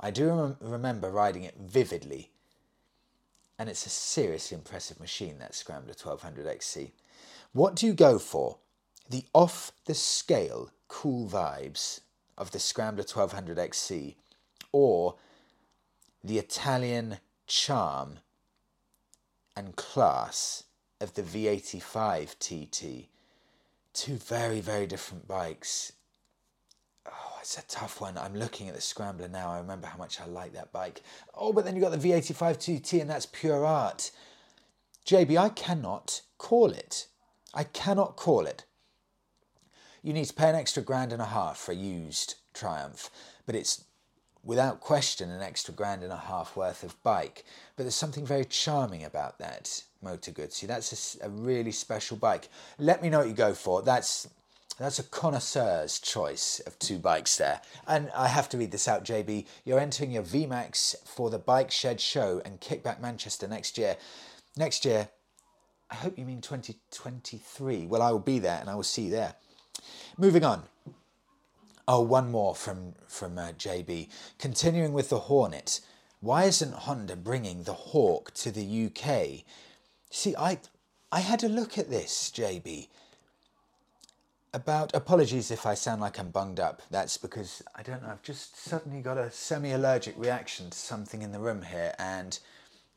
I 0.00 0.10
do 0.10 0.28
rem- 0.28 0.56
remember 0.60 1.08
riding 1.10 1.44
it 1.44 1.54
vividly, 1.60 2.32
and 3.58 3.68
it's 3.68 3.86
a 3.86 3.90
seriously 3.90 4.56
impressive 4.56 4.98
machine, 4.98 5.38
that 5.38 5.54
Scrambler 5.54 5.94
1200 5.94 6.48
XC. 6.48 6.90
What 7.52 7.76
do 7.76 7.86
you 7.86 7.92
go 7.92 8.18
for? 8.18 8.58
The 9.12 9.24
off 9.34 9.72
the 9.84 9.94
scale 9.94 10.70
cool 10.88 11.28
vibes 11.28 12.00
of 12.38 12.50
the 12.50 12.58
Scrambler 12.58 13.04
1200 13.04 13.58
XC 13.58 14.16
or 14.72 15.16
the 16.24 16.38
Italian 16.38 17.18
charm 17.46 18.20
and 19.54 19.76
class 19.76 20.64
of 20.98 21.12
the 21.12 21.22
V85 21.22 22.38
TT. 22.38 23.08
Two 23.92 24.14
very, 24.14 24.60
very 24.60 24.86
different 24.86 25.28
bikes. 25.28 25.92
Oh, 27.06 27.36
it's 27.42 27.58
a 27.58 27.66
tough 27.68 28.00
one. 28.00 28.16
I'm 28.16 28.34
looking 28.34 28.68
at 28.68 28.74
the 28.74 28.80
Scrambler 28.80 29.28
now. 29.28 29.50
I 29.50 29.58
remember 29.58 29.88
how 29.88 29.98
much 29.98 30.22
I 30.22 30.24
like 30.24 30.54
that 30.54 30.72
bike. 30.72 31.02
Oh, 31.34 31.52
but 31.52 31.66
then 31.66 31.76
you've 31.76 31.84
got 31.84 31.92
the 31.92 32.10
V85 32.10 32.56
TT, 32.82 32.94
and 32.94 33.10
that's 33.10 33.26
pure 33.26 33.66
art. 33.66 34.10
JB, 35.04 35.36
I 35.36 35.50
cannot 35.50 36.22
call 36.38 36.70
it. 36.70 37.08
I 37.52 37.64
cannot 37.64 38.16
call 38.16 38.46
it 38.46 38.64
you 40.02 40.12
need 40.12 40.26
to 40.26 40.34
pay 40.34 40.48
an 40.48 40.56
extra 40.56 40.82
grand 40.82 41.12
and 41.12 41.22
a 41.22 41.26
half 41.26 41.58
for 41.58 41.72
a 41.72 41.76
used 41.76 42.34
Triumph, 42.54 43.10
but 43.46 43.54
it's 43.54 43.84
without 44.44 44.80
question 44.80 45.30
an 45.30 45.40
extra 45.40 45.72
grand 45.72 46.02
and 46.02 46.12
a 46.12 46.16
half 46.16 46.56
worth 46.56 46.82
of 46.82 47.00
bike. 47.02 47.44
But 47.76 47.84
there's 47.84 47.94
something 47.94 48.26
very 48.26 48.44
charming 48.44 49.04
about 49.04 49.38
that 49.38 49.84
Moto 50.02 50.32
Guzzi. 50.32 50.66
That's 50.66 51.16
a, 51.20 51.26
a 51.26 51.30
really 51.30 51.72
special 51.72 52.16
bike. 52.16 52.48
Let 52.78 53.02
me 53.02 53.08
know 53.08 53.20
what 53.20 53.28
you 53.28 53.34
go 53.34 53.54
for. 53.54 53.82
That's 53.82 54.28
that's 54.78 54.98
a 54.98 55.04
connoisseur's 55.04 56.00
choice 56.00 56.60
of 56.66 56.78
two 56.78 56.98
bikes 56.98 57.36
there. 57.36 57.60
And 57.86 58.10
I 58.16 58.28
have 58.28 58.48
to 58.50 58.58
read 58.58 58.72
this 58.72 58.88
out, 58.88 59.04
JB. 59.04 59.46
You're 59.64 59.78
entering 59.78 60.10
your 60.10 60.22
VMAX 60.22 61.06
for 61.06 61.30
the 61.30 61.38
Bike 61.38 61.70
Shed 61.70 62.00
Show 62.00 62.40
and 62.44 62.60
Kickback 62.60 63.00
Manchester 63.00 63.46
next 63.46 63.76
year. 63.76 63.96
Next 64.56 64.84
year, 64.84 65.08
I 65.90 65.94
hope 65.94 66.18
you 66.18 66.24
mean 66.24 66.40
2023. 66.40 67.86
Well, 67.86 68.00
I 68.00 68.10
will 68.10 68.18
be 68.18 68.38
there 68.38 68.58
and 68.60 68.70
I 68.70 68.74
will 68.74 68.82
see 68.82 69.02
you 69.02 69.10
there. 69.10 69.34
Moving 70.18 70.44
on. 70.44 70.64
Oh, 71.88 72.00
one 72.00 72.30
more 72.30 72.54
from 72.54 72.94
from 73.06 73.38
uh, 73.38 73.52
JB. 73.52 74.08
Continuing 74.38 74.92
with 74.92 75.08
the 75.08 75.20
Hornet, 75.20 75.80
why 76.20 76.44
isn't 76.44 76.72
Honda 76.72 77.16
bringing 77.16 77.64
the 77.64 77.72
Hawk 77.72 78.32
to 78.34 78.50
the 78.50 78.86
UK? 78.86 79.44
See, 80.10 80.36
I 80.36 80.58
I 81.10 81.20
had 81.20 81.42
a 81.42 81.48
look 81.48 81.78
at 81.78 81.90
this, 81.90 82.30
JB. 82.34 82.88
About 84.54 84.94
apologies 84.94 85.50
if 85.50 85.64
I 85.64 85.72
sound 85.72 86.02
like 86.02 86.18
I'm 86.18 86.30
bunged 86.30 86.60
up. 86.60 86.82
That's 86.90 87.16
because 87.16 87.62
I 87.74 87.82
don't 87.82 88.02
know. 88.02 88.10
I've 88.10 88.22
just 88.22 88.62
suddenly 88.62 89.00
got 89.00 89.16
a 89.16 89.30
semi-allergic 89.30 90.14
reaction 90.18 90.68
to 90.68 90.76
something 90.76 91.22
in 91.22 91.32
the 91.32 91.40
room 91.40 91.62
here, 91.62 91.94
and 91.98 92.38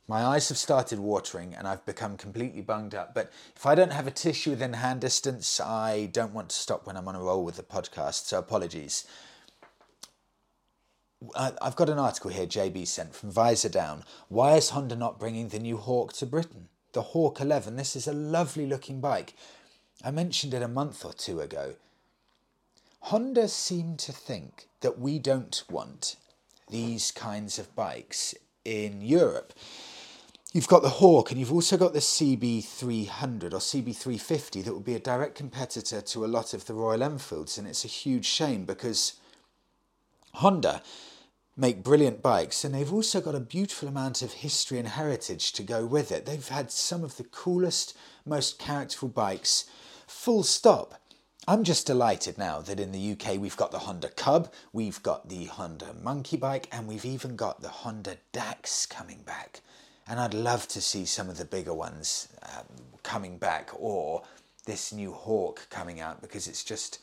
my 0.07 0.23
eyes 0.23 0.49
have 0.49 0.57
started 0.57 0.99
watering 0.99 1.55
and 1.55 1.67
I've 1.67 1.85
become 1.85 2.15
completely 2.15 2.61
bunged 2.61 2.93
up. 2.93 3.15
But 3.15 3.31
if 3.55 3.65
I 3.65 3.73
don't 3.73 3.93
have 3.93 4.05
a 4.05 4.11
tissue 4.11 4.51
within 4.51 4.73
hand 4.73 5.01
distance, 5.01 5.59
I 5.59 6.09
don't 6.11 6.33
want 6.33 6.49
to 6.49 6.55
stop 6.55 6.85
when 6.85 6.95
I'm 6.95 7.07
on 7.07 7.15
a 7.15 7.21
roll 7.21 7.43
with 7.43 7.55
the 7.55 7.63
podcast. 7.63 8.25
So 8.25 8.37
apologies. 8.37 9.07
Uh, 11.33 11.51
I've 11.59 11.75
got 11.75 11.89
an 11.89 11.97
article 11.97 12.29
here 12.29 12.45
JB 12.45 12.85
sent 12.85 13.15
from 13.15 13.31
Visordown. 13.31 14.03
Why 14.27 14.55
is 14.55 14.69
Honda 14.69 14.95
not 14.95 15.19
bringing 15.19 15.49
the 15.49 15.59
new 15.59 15.77
Hawk 15.77 16.13
to 16.13 16.27
Britain? 16.27 16.69
The 16.93 17.01
Hawk 17.01 17.41
11. 17.41 17.75
This 17.75 17.95
is 17.95 18.07
a 18.07 18.13
lovely 18.13 18.67
looking 18.67 19.01
bike. 19.01 19.33
I 20.03 20.11
mentioned 20.11 20.53
it 20.53 20.61
a 20.61 20.67
month 20.67 21.03
or 21.03 21.13
two 21.13 21.39
ago. 21.39 21.75
Honda 22.99 23.47
seem 23.47 23.97
to 23.97 24.11
think 24.11 24.67
that 24.81 24.99
we 24.99 25.17
don't 25.17 25.63
want 25.69 26.15
these 26.69 27.11
kinds 27.11 27.57
of 27.57 27.75
bikes 27.75 28.35
in 28.63 29.01
Europe. 29.01 29.53
You've 30.55 30.69
got 30.69 30.83
the 30.83 30.89
Hawk 30.89 31.31
and 31.31 31.37
you've 31.37 31.51
also 31.51 31.75
got 31.75 31.91
the 31.91 31.99
CB300 31.99 33.43
or 33.51 33.59
CB350 33.59 34.63
that 34.63 34.73
would 34.73 34.85
be 34.85 34.95
a 34.95 34.99
direct 34.99 35.35
competitor 35.35 35.99
to 35.99 36.23
a 36.23 36.27
lot 36.27 36.53
of 36.53 36.65
the 36.65 36.73
Royal 36.73 37.03
Enfields. 37.03 37.57
And 37.57 37.67
it's 37.67 37.83
a 37.83 37.89
huge 37.89 38.23
shame 38.23 38.63
because 38.63 39.19
Honda 40.35 40.81
make 41.57 41.83
brilliant 41.83 42.21
bikes 42.21 42.63
and 42.63 42.73
they've 42.73 42.93
also 42.93 43.19
got 43.19 43.35
a 43.35 43.41
beautiful 43.41 43.89
amount 43.89 44.21
of 44.21 44.31
history 44.31 44.79
and 44.79 44.87
heritage 44.87 45.51
to 45.51 45.61
go 45.61 45.85
with 45.85 46.09
it. 46.09 46.25
They've 46.25 46.47
had 46.47 46.71
some 46.71 47.03
of 47.03 47.17
the 47.17 47.25
coolest, 47.25 47.93
most 48.25 48.57
characterful 48.57 49.09
bikes, 49.09 49.65
full 50.07 50.43
stop. 50.43 51.01
I'm 51.49 51.65
just 51.65 51.85
delighted 51.85 52.37
now 52.37 52.61
that 52.61 52.79
in 52.79 52.93
the 52.93 53.11
UK 53.11 53.41
we've 53.41 53.57
got 53.57 53.73
the 53.73 53.79
Honda 53.79 54.07
Cub, 54.07 54.53
we've 54.71 55.03
got 55.03 55.27
the 55.27 55.47
Honda 55.47 55.93
Monkey 56.01 56.37
Bike, 56.37 56.69
and 56.71 56.87
we've 56.87 57.03
even 57.03 57.35
got 57.35 57.59
the 57.59 57.67
Honda 57.67 58.15
Dax 58.31 58.85
coming 58.85 59.21
back 59.25 59.59
and 60.07 60.19
I'd 60.19 60.33
love 60.33 60.67
to 60.69 60.81
see 60.81 61.05
some 61.05 61.29
of 61.29 61.37
the 61.37 61.45
bigger 61.45 61.73
ones 61.73 62.27
um, 62.43 62.65
coming 63.03 63.37
back 63.37 63.71
or 63.73 64.23
this 64.65 64.93
new 64.93 65.11
Hawk 65.11 65.67
coming 65.69 65.99
out 65.99 66.21
because 66.21 66.47
it's 66.47 66.63
just 66.63 66.99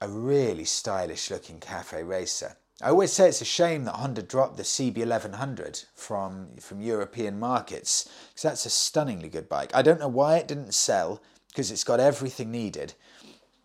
a 0.00 0.08
really 0.08 0.64
stylish 0.64 1.30
looking 1.30 1.58
cafe 1.58 2.02
racer. 2.02 2.56
I 2.82 2.90
always 2.90 3.12
say 3.12 3.28
it's 3.28 3.40
a 3.40 3.46
shame 3.46 3.84
that 3.84 3.94
Honda 3.94 4.22
dropped 4.22 4.58
the 4.58 4.62
CB1100 4.62 5.86
from, 5.94 6.48
from 6.60 6.82
European 6.82 7.38
markets 7.38 8.08
because 8.28 8.42
that's 8.42 8.66
a 8.66 8.70
stunningly 8.70 9.30
good 9.30 9.48
bike. 9.48 9.70
I 9.74 9.80
don't 9.80 10.00
know 10.00 10.08
why 10.08 10.36
it 10.36 10.48
didn't 10.48 10.74
sell 10.74 11.22
because 11.48 11.70
it's 11.70 11.84
got 11.84 12.00
everything 12.00 12.50
needed. 12.50 12.92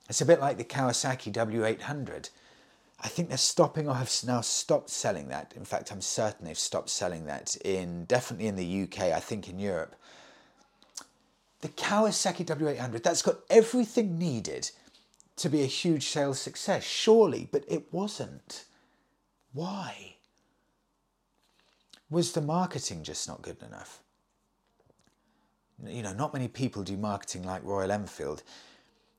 It's 0.07 0.21
a 0.21 0.25
bit 0.25 0.39
like 0.39 0.57
the 0.57 0.63
Kawasaki 0.63 1.31
W800. 1.33 2.29
I 3.03 3.07
think 3.07 3.29
they're 3.29 3.37
stopping 3.37 3.87
or 3.87 3.95
have 3.95 4.13
now 4.25 4.41
stopped 4.41 4.91
selling 4.91 5.27
that. 5.29 5.53
In 5.55 5.65
fact, 5.65 5.91
I'm 5.91 6.01
certain 6.01 6.45
they've 6.45 6.57
stopped 6.57 6.89
selling 6.89 7.25
that 7.25 7.55
in 7.65 8.05
definitely 8.05 8.47
in 8.47 8.55
the 8.55 8.83
UK, 8.83 9.11
I 9.11 9.19
think 9.19 9.49
in 9.49 9.57
Europe. 9.57 9.95
The 11.61 11.69
Kawasaki 11.69 12.45
W800, 12.45 13.01
that's 13.01 13.23
got 13.23 13.39
everything 13.49 14.19
needed 14.19 14.69
to 15.37 15.49
be 15.49 15.63
a 15.63 15.67
huge 15.67 16.05
sales 16.07 16.39
success, 16.39 16.83
surely, 16.83 17.49
but 17.51 17.63
it 17.67 17.91
wasn't. 17.91 18.65
Why? 19.53 20.15
Was 22.09 22.33
the 22.33 22.41
marketing 22.41 23.03
just 23.03 23.27
not 23.27 23.41
good 23.41 23.61
enough? 23.63 24.01
You 25.83 26.03
know, 26.03 26.13
not 26.13 26.33
many 26.33 26.47
people 26.47 26.83
do 26.83 26.97
marketing 26.97 27.43
like 27.43 27.63
Royal 27.63 27.91
Enfield. 27.91 28.43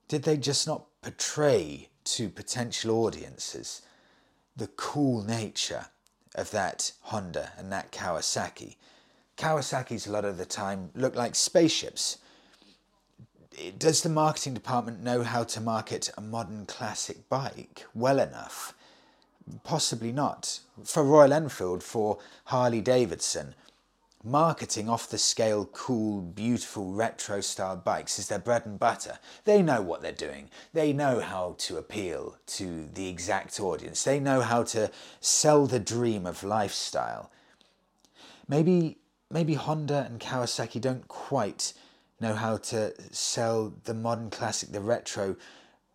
Did 0.07 0.23
they 0.23 0.37
just 0.37 0.69
not 0.69 0.87
portray 1.01 1.89
to 2.05 2.29
potential 2.29 3.05
audiences 3.05 3.83
the 4.57 4.67
cool 4.69 5.23
nature 5.23 5.87
of 6.35 6.51
that 6.51 6.93
Honda 7.03 7.53
and 7.57 7.73
that 7.73 7.93
Kawasaki? 7.93 8.77
Kawasaki's 9.37 10.07
a 10.07 10.13
lot 10.13 10.25
of 10.25 10.39
the 10.39 10.45
time 10.45 10.91
look 10.95 11.15
like 11.17 11.35
spaceships. 11.35 12.19
Does 13.79 14.03
the 14.03 14.09
marketing 14.09 14.55
department 14.55 15.03
know 15.03 15.23
how 15.23 15.45
to 15.45 15.61
market 15.61 16.11
a 16.17 16.21
modern 16.21 16.67
classic 16.67 17.29
bike 17.29 17.87
well 17.95 18.19
enough? 18.19 18.75
Possibly 19.65 20.13
not. 20.13 20.61
For 20.85 21.03
Royal 21.03 21.33
Enfield, 21.33 21.83
for 21.83 22.19
Harley 22.45 22.81
Davidson, 22.81 23.55
marketing 24.25 24.89
off 24.89 25.09
the 25.09 25.19
scale, 25.19 25.67
cool, 25.73 26.21
beautiful, 26.21 26.93
retro 26.93 27.41
style 27.41 27.77
bikes 27.77 28.19
is 28.19 28.29
their 28.29 28.39
bread 28.39 28.65
and 28.65 28.79
butter. 28.79 29.19
They 29.45 29.63
know 29.63 29.83
what 29.83 30.03
they're 30.03 30.13
doing. 30.13 30.49
They 30.73 30.93
know 30.93 31.21
how 31.21 31.57
to 31.59 31.77
appeal 31.77 32.37
to 32.47 32.89
the 32.93 33.09
exact 33.09 33.59
audience. 33.61 34.05
They 34.05 34.21
know 34.21 34.41
how 34.41 34.63
to 34.65 34.91
sell 35.21 35.67
the 35.67 35.81
dream 35.81 36.27
of 36.27 36.45
lifestyle. 36.45 37.31
Maybe 38.49 38.99
maybe 39.31 39.55
Honda 39.55 40.07
and 40.09 40.21
Kawasaki 40.21 40.81
don't 40.81 41.09
quite 41.09 41.73
know 42.21 42.35
how 42.35 42.59
to 42.59 42.93
sell 43.13 43.73
the 43.85 43.95
modern 43.95 44.31
classic, 44.31 44.71
the 44.71 44.81
retro 44.81 45.37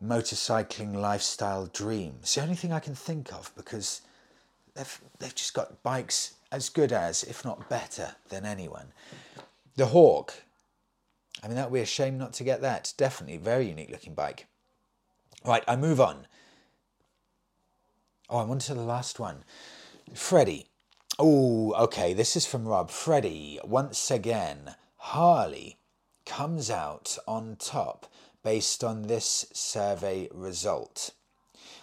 motorcycling 0.04 0.96
lifestyle 0.96 1.68
dream. 1.68 2.16
It's 2.22 2.36
the 2.36 2.42
only 2.42 2.56
thing 2.56 2.74
I 2.74 2.80
can 2.80 2.96
think 2.96 3.32
of 3.34 3.52
because 3.56 4.02
they've 4.76 5.02
they've 5.20 5.36
just 5.36 5.54
got 5.54 5.82
bikes 5.84 6.34
as 6.52 6.70
good 6.70 6.92
as, 6.92 7.24
if 7.24 7.44
not 7.44 7.70
better 7.70 8.16
than 8.30 8.46
anyone. 8.46 8.94
The 9.76 9.88
Hawk. 9.88 10.34
I 11.44 11.48
mean, 11.48 11.56
that 11.56 11.70
would 11.70 11.78
be 11.78 11.82
a 11.82 11.86
shame 11.86 12.18
not 12.18 12.34
to 12.34 12.44
get 12.44 12.62
that. 12.62 12.94
Definitely, 12.98 13.38
very 13.38 13.68
unique 13.68 13.92
looking 13.92 14.14
bike. 14.14 14.48
Right, 15.46 15.64
I 15.68 15.76
move 15.76 16.02
on. 16.02 16.28
Oh, 18.30 18.40
I'm 18.40 18.50
on 18.50 18.60
to 18.60 18.74
the 18.74 18.82
last 18.82 19.20
one. 19.20 19.44
Freddie. 20.14 20.68
Oh, 21.20 21.74
okay, 21.74 22.14
this 22.14 22.36
is 22.36 22.46
from 22.46 22.68
Rob. 22.68 22.90
Freddie, 22.92 23.60
once 23.64 24.12
again, 24.12 24.76
Harley 24.98 25.78
comes 26.26 26.70
out 26.70 27.18
on 27.28 27.56
top 27.58 28.06
based 28.44 28.84
on 28.84 29.04
this 29.04 29.46
survey 29.54 30.28
result. 30.34 31.12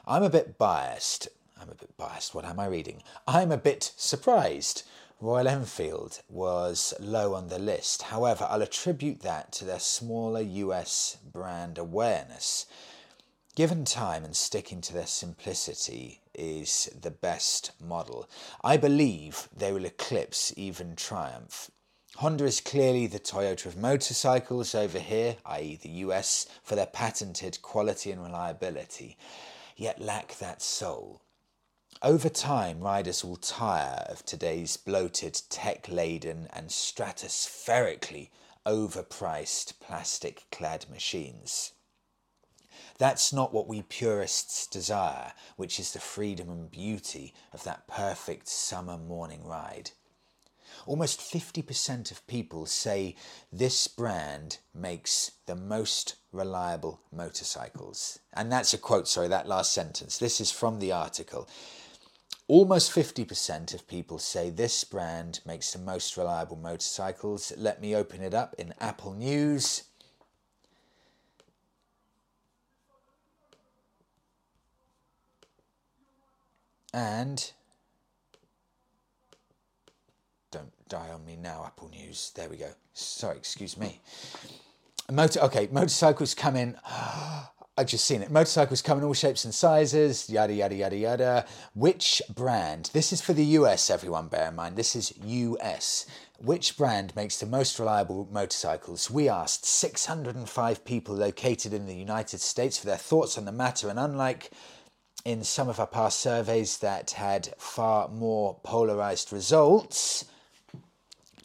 I'm 0.07 0.23
a 0.23 0.31
bit 0.31 0.59
biased. 0.59 1.29
I'm 1.65 1.71
a 1.71 1.75
bit 1.77 1.97
biased. 1.97 2.35
What 2.35 2.45
am 2.45 2.61
I 2.61 2.67
reading? 2.67 3.03
I'm 3.27 3.51
a 3.51 3.57
bit 3.57 3.95
surprised. 3.97 4.83
Royal 5.19 5.49
Enfield 5.49 6.21
was 6.29 6.93
low 7.01 7.33
on 7.33 7.49
the 7.49 7.59
list. 7.59 8.03
However, 8.03 8.47
I'll 8.51 8.61
attribute 8.61 9.21
that 9.21 9.51
to 9.53 9.65
their 9.65 9.79
smaller 9.79 10.43
US 10.43 11.17
brand 11.25 11.79
awareness. 11.79 12.67
Given 13.55 13.87
time 13.87 14.27
and 14.27 14.37
sticking 14.37 14.83
to 14.83 14.93
their 14.93 15.07
simplicity 15.07 16.21
is 16.35 16.91
the 17.01 17.11
best 17.11 17.71
model. 17.81 18.29
I 18.63 18.77
believe 18.77 19.49
they 19.57 19.73
will 19.73 19.87
eclipse 19.87 20.53
even 20.59 20.95
Triumph. 20.97 21.71
Honda 22.17 22.45
is 22.45 22.61
clearly 22.61 23.07
the 23.07 23.19
Toyota 23.19 23.65
of 23.65 23.79
motorcycles 23.79 24.75
over 24.75 24.99
here, 24.99 25.37
i.e., 25.47 25.79
the 25.81 25.89
US, 25.89 26.47
for 26.63 26.77
their 26.77 26.85
patented 26.85 27.63
quality 27.63 28.11
and 28.11 28.23
reliability, 28.23 29.17
yet 29.79 29.99
lack 29.99 30.37
that 30.37 30.61
soul. 30.61 31.23
Over 32.05 32.29
time, 32.29 32.81
riders 32.83 33.25
will 33.25 33.37
tire 33.37 34.05
of 34.11 34.27
today's 34.27 34.77
bloated, 34.77 35.41
tech 35.49 35.89
laden, 35.89 36.49
and 36.53 36.69
stratospherically 36.69 38.29
overpriced 38.67 39.81
plastic 39.81 40.45
clad 40.53 40.85
machines. 40.91 41.73
That's 42.99 43.33
not 43.33 43.55
what 43.55 43.67
we 43.67 43.81
purists 43.81 44.67
desire, 44.67 45.33
which 45.57 45.81
is 45.81 45.95
the 45.95 45.99
freedom 45.99 46.51
and 46.51 46.71
beauty 46.71 47.33
of 47.55 47.65
that 47.65 47.89
perfect 47.89 48.49
summer 48.49 48.99
morning 48.99 49.43
ride. 49.43 49.93
Almost 50.85 51.21
50% 51.21 52.11
of 52.11 52.27
people 52.27 52.67
say 52.67 53.17
this 53.51 53.89
brand 53.89 54.59
makes 54.75 55.31
the 55.47 55.57
most 55.57 56.17
reliable 56.33 57.01
motorcycles. 57.11 58.19
And 58.35 58.53
that's 58.53 58.75
a 58.75 58.79
quote, 58.79 59.09
sorry, 59.09 59.29
that 59.29 59.49
last 59.49 59.73
sentence. 59.73 60.19
This 60.19 60.39
is 60.39 60.51
from 60.51 60.81
the 60.81 60.93
article. 60.93 61.49
Almost 62.47 62.93
50% 62.93 63.73
of 63.73 63.89
people 63.89 64.19
say 64.19 64.51
this 64.51 64.85
brand 64.85 65.41
makes 65.47 65.73
the 65.73 65.79
most 65.79 66.17
reliable 66.19 66.57
motorcycles. 66.57 67.55
Let 67.57 67.81
me 67.81 67.97
open 67.97 68.21
it 68.21 68.35
up 68.35 68.55
in 68.59 68.75
Apple 68.81 69.15
News. 69.15 69.85
And 76.93 77.51
don't 80.51 80.73
die 80.89 81.09
on 81.11 81.25
me 81.25 81.37
now, 81.37 81.65
Apple 81.67 81.89
News. 81.89 82.31
There 82.37 82.51
we 82.51 82.59
go. 82.59 82.71
Sorry, 82.93 83.39
excuse 83.39 83.79
me. 83.79 84.01
Motor, 85.11 85.41
okay, 85.41 85.69
motorcycles 85.73 86.35
come 86.35 86.57
in. 86.57 86.77
Ah, 86.87 87.51
I've 87.77 87.89
just 87.89 88.07
seen 88.07 88.23
it. 88.23 88.31
Motorcycles 88.31 88.83
come 88.83 88.99
in 88.99 89.05
all 89.05 89.15
shapes 89.15 89.45
and 89.45 89.53
sizes, 89.53 90.31
yada, 90.31 90.55
yada, 90.55 90.77
yada, 90.77 90.97
yada. 90.97 91.47
Which 91.75 92.23
brand? 92.33 92.89
This 92.93 93.13
is 93.13 93.21
for 93.21 93.33
the 93.33 93.45
US, 93.45 93.91
everyone, 93.91 94.29
bear 94.29 94.49
in 94.49 94.55
mind. 94.55 94.77
This 94.77 94.95
is 94.95 95.13
US. 95.25 96.07
Which 96.39 96.77
brand 96.77 97.17
makes 97.17 97.39
the 97.39 97.47
most 97.47 97.81
reliable 97.81 98.29
motorcycles? 98.31 99.11
We 99.11 99.29
asked 99.29 99.67
605 99.67 100.85
people 100.85 101.17
located 101.17 101.73
in 101.73 101.87
the 101.87 101.97
United 101.97 102.41
States 102.41 102.79
for 102.79 102.87
their 102.87 102.97
thoughts 102.97 103.37
on 103.37 103.45
the 103.45 103.51
matter, 103.51 103.89
and 103.89 103.99
unlike 103.99 104.53
in 105.25 105.43
some 105.43 105.69
of 105.69 105.81
our 105.81 105.87
past 105.89 106.21
surveys 106.21 106.79
that 106.79 107.11
had 107.11 107.55
far 107.59 108.07
more 108.07 108.61
polarized 108.63 109.33
results, 109.33 110.27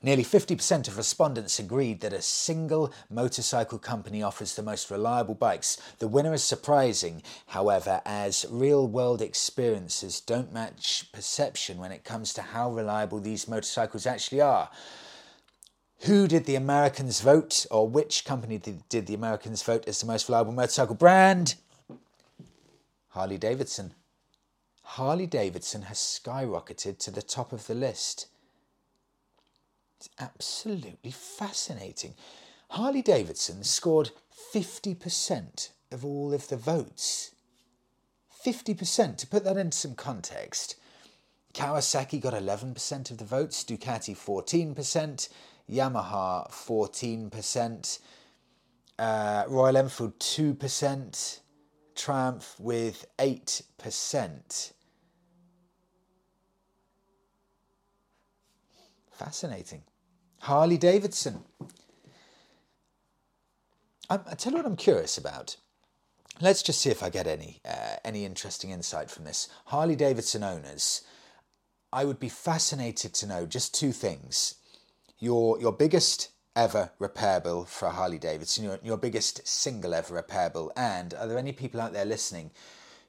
Nearly 0.02 0.24
50% 0.24 0.88
of 0.88 0.95
respondents 0.95 1.60
agreed 1.60 2.00
that 2.00 2.14
a 2.14 2.22
single 2.22 2.93
motorcycle 3.10 3.80
company 3.80 4.24
offers 4.24 4.56
the 4.56 4.64
most 4.64 4.89
reliable 4.89 5.36
bikes. 5.36 5.78
The 6.00 6.08
winner 6.08 6.34
is 6.34 6.43
surprising, 6.43 7.22
however, 7.47 8.02
as 8.06 8.45
real 8.50 8.88
world 8.88 9.22
experiences 9.22 10.22
don't 10.22 10.54
match 10.54 11.12
perception 11.12 11.80
when 11.80 11.91
it 11.91 12.06
comes 12.06 12.34
to 12.34 12.41
how 12.41 12.72
reliable 12.72 13.20
these 13.20 13.47
motorcycles 13.47 14.06
actually 14.06 14.39
are. 14.39 14.70
Who 16.04 16.30
did 16.30 16.45
the 16.45 16.56
Americans 16.56 17.20
vote, 17.20 17.66
or 17.70 17.86
which 17.86 18.24
company 18.24 18.58
did, 18.58 18.88
did 18.88 19.06
the 19.06 19.16
Americans 19.16 19.64
vote 19.64 19.86
as 19.86 20.00
the 20.00 20.08
most 20.08 20.30
reliable 20.30 20.54
motorcycle 20.54 20.95
brand? 20.95 21.56
Harley 23.10 23.38
Davidson. 23.38 23.93
Harley 24.82 25.28
Davidson 25.28 25.84
has 25.84 25.97
skyrocketed 25.97 27.00
to 27.00 27.12
the 27.12 27.22
top 27.22 27.52
of 27.52 27.68
the 27.68 27.76
list. 27.76 28.28
It's 30.00 30.10
absolutely 30.18 31.12
fascinating. 31.12 32.14
Harley 32.70 33.02
Davidson 33.02 33.66
scored 33.66 34.12
50% 34.54 35.72
of 35.91 36.06
all 36.06 36.34
of 36.34 36.47
the 36.47 36.56
votes. 36.56 37.32
50%. 38.45 39.18
To 39.18 39.28
put 39.28 39.43
that 39.43 39.58
into 39.58 39.78
some 39.78 39.95
context, 39.95 40.78
Kawasaki 41.54 42.22
got 42.22 42.34
11% 42.34 43.12
of 43.12 43.18
the 43.18 43.26
votes, 43.26 43.66
Ducati 43.66 44.16
14%, 44.16 45.28
Yamaha 45.70 46.50
14%, 46.50 48.00
uh, 49.00 49.43
Royal 49.50 49.76
Enfield 49.76 50.18
2%, 50.20 51.39
Triumph 51.95 52.56
with 52.58 53.06
8%. 53.18 54.72
Fascinating. 59.20 59.84
Harley 60.39 60.78
Davidson. 60.78 61.43
I, 64.09 64.15
I 64.15 64.36
tell 64.36 64.53
you 64.53 64.57
what 64.59 64.65
I'm 64.65 64.78
curious 64.78 65.17
about. 65.17 65.57
Let's 66.39 66.63
just 66.63 66.80
see 66.80 66.89
if 66.89 67.03
I 67.03 67.09
get 67.09 67.28
any 67.28 67.59
uh, 67.65 67.97
any 68.05 68.24
interesting 68.24 68.70
insight 68.70 69.11
from 69.11 69.26
this. 69.26 69.49
Harley 69.65 69.97
Davidson 69.97 70.41
owners, 70.41 71.01
I 71.91 72.05
would 72.05 72.17
be 72.17 72.30
fascinated 72.30 73.13
to 73.15 73.28
know 73.28 73.45
just 73.45 73.76
two 73.76 73.91
things: 73.91 74.55
your 75.20 75.59
your 75.59 75.74
biggest 75.74 76.30
ever 76.55 76.91
repair 76.97 77.41
bill 77.41 77.65
for 77.65 77.88
a 77.88 77.91
Harley 77.91 78.20
Davidson, 78.20 78.63
your, 78.63 78.80
your 78.82 78.97
biggest 78.97 79.45
single 79.45 79.93
ever 79.93 80.13
repair 80.13 80.49
bill? 80.49 80.72
And 80.78 81.13
are 81.13 81.28
there 81.28 81.38
any 81.38 81.51
people 81.51 81.82
out 81.82 81.91
there 81.91 82.05
listening 82.05 82.51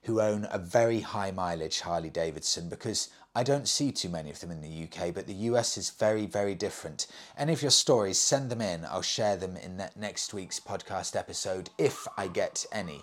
who 0.05 0.21
own 0.21 0.49
a 0.51 0.59
very 0.59 1.01
high 1.01 1.31
mileage 1.31 1.81
Harley 1.81 2.11
Davidson? 2.11 2.69
Because 2.69 3.09
I 3.35 3.45
don't 3.45 3.69
see 3.69 3.93
too 3.93 4.09
many 4.09 4.31
of 4.31 4.41
them 4.41 4.51
in 4.51 4.61
the 4.61 4.85
UK, 4.85 5.15
but 5.15 5.27
the 5.27 5.35
US 5.35 5.79
is 5.79 5.91
very, 5.91 6.27
very 6.27 6.55
different. 6.55 7.07
Any 7.39 7.53
of 7.53 7.63
your 7.63 7.71
stories, 7.71 8.19
send 8.19 8.51
them 8.51 8.61
in. 8.61 8.85
I'll 8.85 9.03
share 9.03 9.37
them 9.37 9.57
in 9.57 9.83
next 9.97 10.35
week's 10.35 10.59
podcast 10.59 11.15
episode 11.15 11.71
if 11.79 12.09
I 12.17 12.27
get 12.27 12.67
any. 12.73 13.03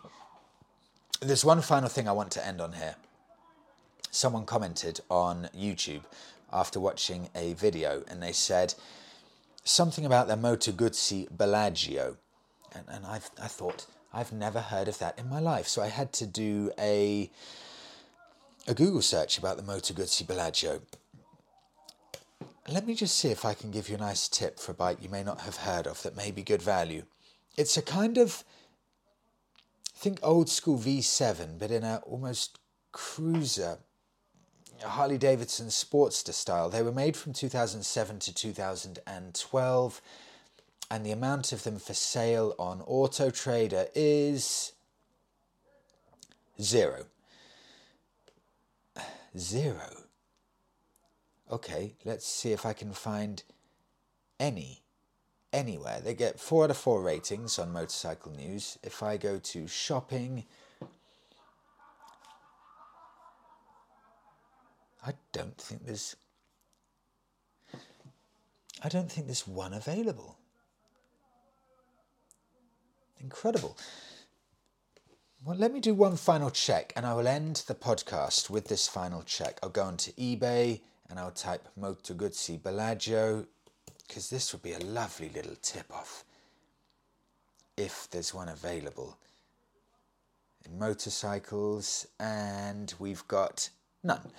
There's 1.22 1.46
one 1.46 1.62
final 1.62 1.90
thing 1.90 2.08
I 2.08 2.12
want 2.12 2.32
to 2.34 2.46
end 2.46 2.60
on 2.60 2.74
here. 2.74 2.96
Someone 4.12 4.46
commented 4.46 5.00
on 5.10 5.50
YouTube 5.58 6.04
after 6.52 6.80
watching 6.80 7.30
a 7.36 7.54
video 7.54 8.04
and 8.08 8.22
they 8.22 8.32
said 8.34 8.74
something 9.64 10.06
about 10.06 10.28
their 10.28 10.38
Moto 10.38 10.72
Guzzi 10.72 11.28
Bellagio. 11.30 12.18
And, 12.74 12.86
and 12.90 13.06
i 13.06 13.16
I 13.42 13.48
thought, 13.48 13.86
I've 14.18 14.34
never 14.34 14.62
heard 14.62 14.88
of 14.88 14.98
that 14.98 15.20
in 15.20 15.30
my 15.30 15.40
life. 15.40 15.68
So 15.68 15.84
I 15.84 15.90
had 15.90 16.12
to 16.14 16.26
do 16.26 16.72
a 16.80 17.30
a 18.68 18.74
Google 18.74 19.04
search 19.04 19.38
about 19.38 19.58
the 19.58 19.64
Moto 19.64 19.94
Guzzi 19.94 20.26
Bellagio. 20.26 20.82
Let 22.68 22.88
me 22.88 22.96
just 22.96 23.16
see 23.16 23.30
if 23.30 23.46
I 23.46 23.54
can 23.54 23.70
give 23.70 23.90
you 23.90 23.96
a 23.96 24.00
nice 24.00 24.28
tip 24.28 24.60
for 24.60 24.72
a 24.72 24.76
bike 24.76 24.98
you 25.02 25.08
may 25.08 25.24
not 25.24 25.42
have 25.42 25.58
heard 25.58 25.86
of 25.86 26.02
that 26.02 26.18
may 26.18 26.32
be 26.32 26.42
good 26.42 26.64
value. 26.64 27.04
It's 27.56 27.78
a 27.78 27.82
kind 27.82 28.18
of, 28.18 28.44
think 29.96 30.20
old 30.24 30.50
school 30.50 30.80
V7, 30.80 31.60
but 31.60 31.70
in 31.70 31.84
a 31.84 31.98
almost 31.98 32.58
cruiser, 32.92 33.78
Harley 34.84 35.20
Davidson 35.20 35.68
Sportster 35.68 36.34
style. 36.34 36.70
They 36.70 36.82
were 36.82 36.92
made 36.92 37.16
from 37.16 37.34
2007 37.34 38.20
to 38.20 38.34
2012, 38.34 40.02
and 40.90 41.06
the 41.06 41.12
amount 41.12 41.52
of 41.52 41.64
them 41.64 41.80
for 41.80 41.94
sale 41.94 42.56
on 42.58 42.82
Auto 42.86 43.30
Trader 43.30 43.88
is 43.96 44.74
zero 46.62 47.06
zero. 49.38 50.04
Okay, 51.52 51.94
let's 52.04 52.28
see 52.28 52.52
if 52.52 52.66
I 52.66 52.74
can 52.74 52.92
find 52.92 53.44
any 54.40 54.82
anywhere. 55.54 56.02
They 56.04 56.14
get 56.14 56.40
four 56.40 56.66
out 56.66 56.72
of 56.72 56.78
four 56.78 57.02
ratings 57.02 57.58
on 57.58 57.72
Motorcycle 57.72 58.32
News. 58.34 58.78
If 58.84 59.02
I 59.02 59.18
go 59.18 59.40
to 59.40 59.68
shopping, 59.68 60.46
I 65.06 65.14
don't 65.32 65.58
think 65.58 65.86
there's. 65.86 66.16
I 68.84 68.90
don't 68.90 69.12
think 69.12 69.28
there's 69.28 69.48
one 69.48 69.74
available. 69.74 70.38
Incredible. 73.22 73.78
Well, 75.46 75.56
let 75.56 75.72
me 75.72 75.80
do 75.80 75.94
one 75.94 76.18
final 76.18 76.50
check 76.50 76.92
and 76.96 77.06
I 77.06 77.14
will 77.14 77.28
end 77.28 77.64
the 77.68 77.76
podcast 77.76 78.50
with 78.50 78.68
this 78.68 78.88
final 78.88 79.22
check. 79.24 79.60
I'll 79.62 79.70
go 79.70 79.84
onto 79.84 80.12
eBay 80.14 80.82
and 81.10 81.20
I'll 81.20 81.32
type 81.32 81.68
Moto 81.76 82.14
Guzzi 82.14 82.62
Bellagio 82.62 83.46
because 84.08 84.30
this 84.30 84.52
would 84.52 84.62
be 84.62 84.74
a 84.74 84.80
lovely 84.80 85.30
little 85.30 85.56
tip 85.62 85.86
off 85.94 86.24
if 87.78 88.10
there's 88.10 88.34
one 88.34 88.50
available 88.50 89.18
in 90.66 90.80
motorcycles 90.80 92.08
and 92.20 92.94
we've 93.00 93.28
got 93.28 93.70
none. 94.04 94.32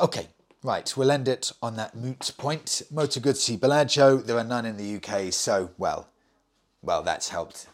Okay, 0.00 0.28
right, 0.62 0.96
we'll 0.96 1.10
end 1.10 1.28
it 1.28 1.52
on 1.62 1.76
that 1.76 1.94
moot 1.94 2.32
point. 2.38 2.82
Moto 2.90 3.20
Guzzi 3.20 3.58
Bellagio, 3.58 4.18
there 4.18 4.38
are 4.38 4.44
none 4.44 4.64
in 4.64 4.76
the 4.76 4.96
UK, 4.96 5.32
so 5.32 5.70
well, 5.76 6.08
well, 6.82 7.02
that's 7.02 7.28
helped 7.28 7.66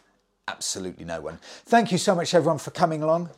absolutely 0.47 1.05
no 1.05 1.21
one. 1.21 1.39
Thank 1.65 1.91
you 1.91 1.97
so 1.97 2.15
much, 2.15 2.33
everyone, 2.33 2.59
for 2.59 2.71
coming 2.71 3.01
along. 3.01 3.29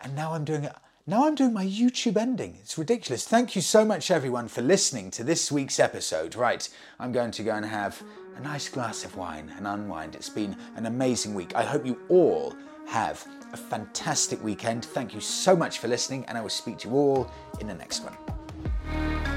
And 0.00 0.14
now 0.14 0.34
I'm 0.34 0.44
doing 0.44 0.64
it. 0.64 0.74
Now 1.06 1.26
I'm 1.26 1.34
doing 1.34 1.52
my 1.52 1.66
YouTube 1.66 2.16
ending. 2.16 2.56
It's 2.62 2.78
ridiculous. 2.78 3.26
Thank 3.26 3.54
you 3.54 3.60
so 3.60 3.84
much, 3.84 4.10
everyone, 4.10 4.48
for 4.48 4.62
listening 4.62 5.10
to 5.12 5.24
this 5.24 5.52
week's 5.52 5.78
episode. 5.78 6.34
Right, 6.34 6.66
I'm 6.98 7.12
going 7.12 7.30
to 7.32 7.42
go 7.42 7.54
and 7.54 7.66
have 7.66 8.02
a 8.36 8.40
nice 8.40 8.68
glass 8.68 9.04
of 9.04 9.14
wine 9.14 9.52
and 9.56 9.66
unwind. 9.66 10.14
It's 10.14 10.30
been 10.30 10.56
an 10.76 10.86
amazing 10.86 11.34
week. 11.34 11.54
I 11.54 11.62
hope 11.62 11.84
you 11.84 12.00
all 12.08 12.54
have 12.86 13.26
a 13.52 13.56
fantastic 13.56 14.42
weekend. 14.42 14.86
Thank 14.86 15.14
you 15.14 15.20
so 15.20 15.54
much 15.54 15.78
for 15.78 15.88
listening, 15.88 16.24
and 16.26 16.38
I 16.38 16.40
will 16.40 16.48
speak 16.48 16.78
to 16.78 16.88
you 16.88 16.94
all 16.94 17.30
in 17.60 17.66
the 17.66 17.74
next 17.74 18.02
one. 18.02 19.33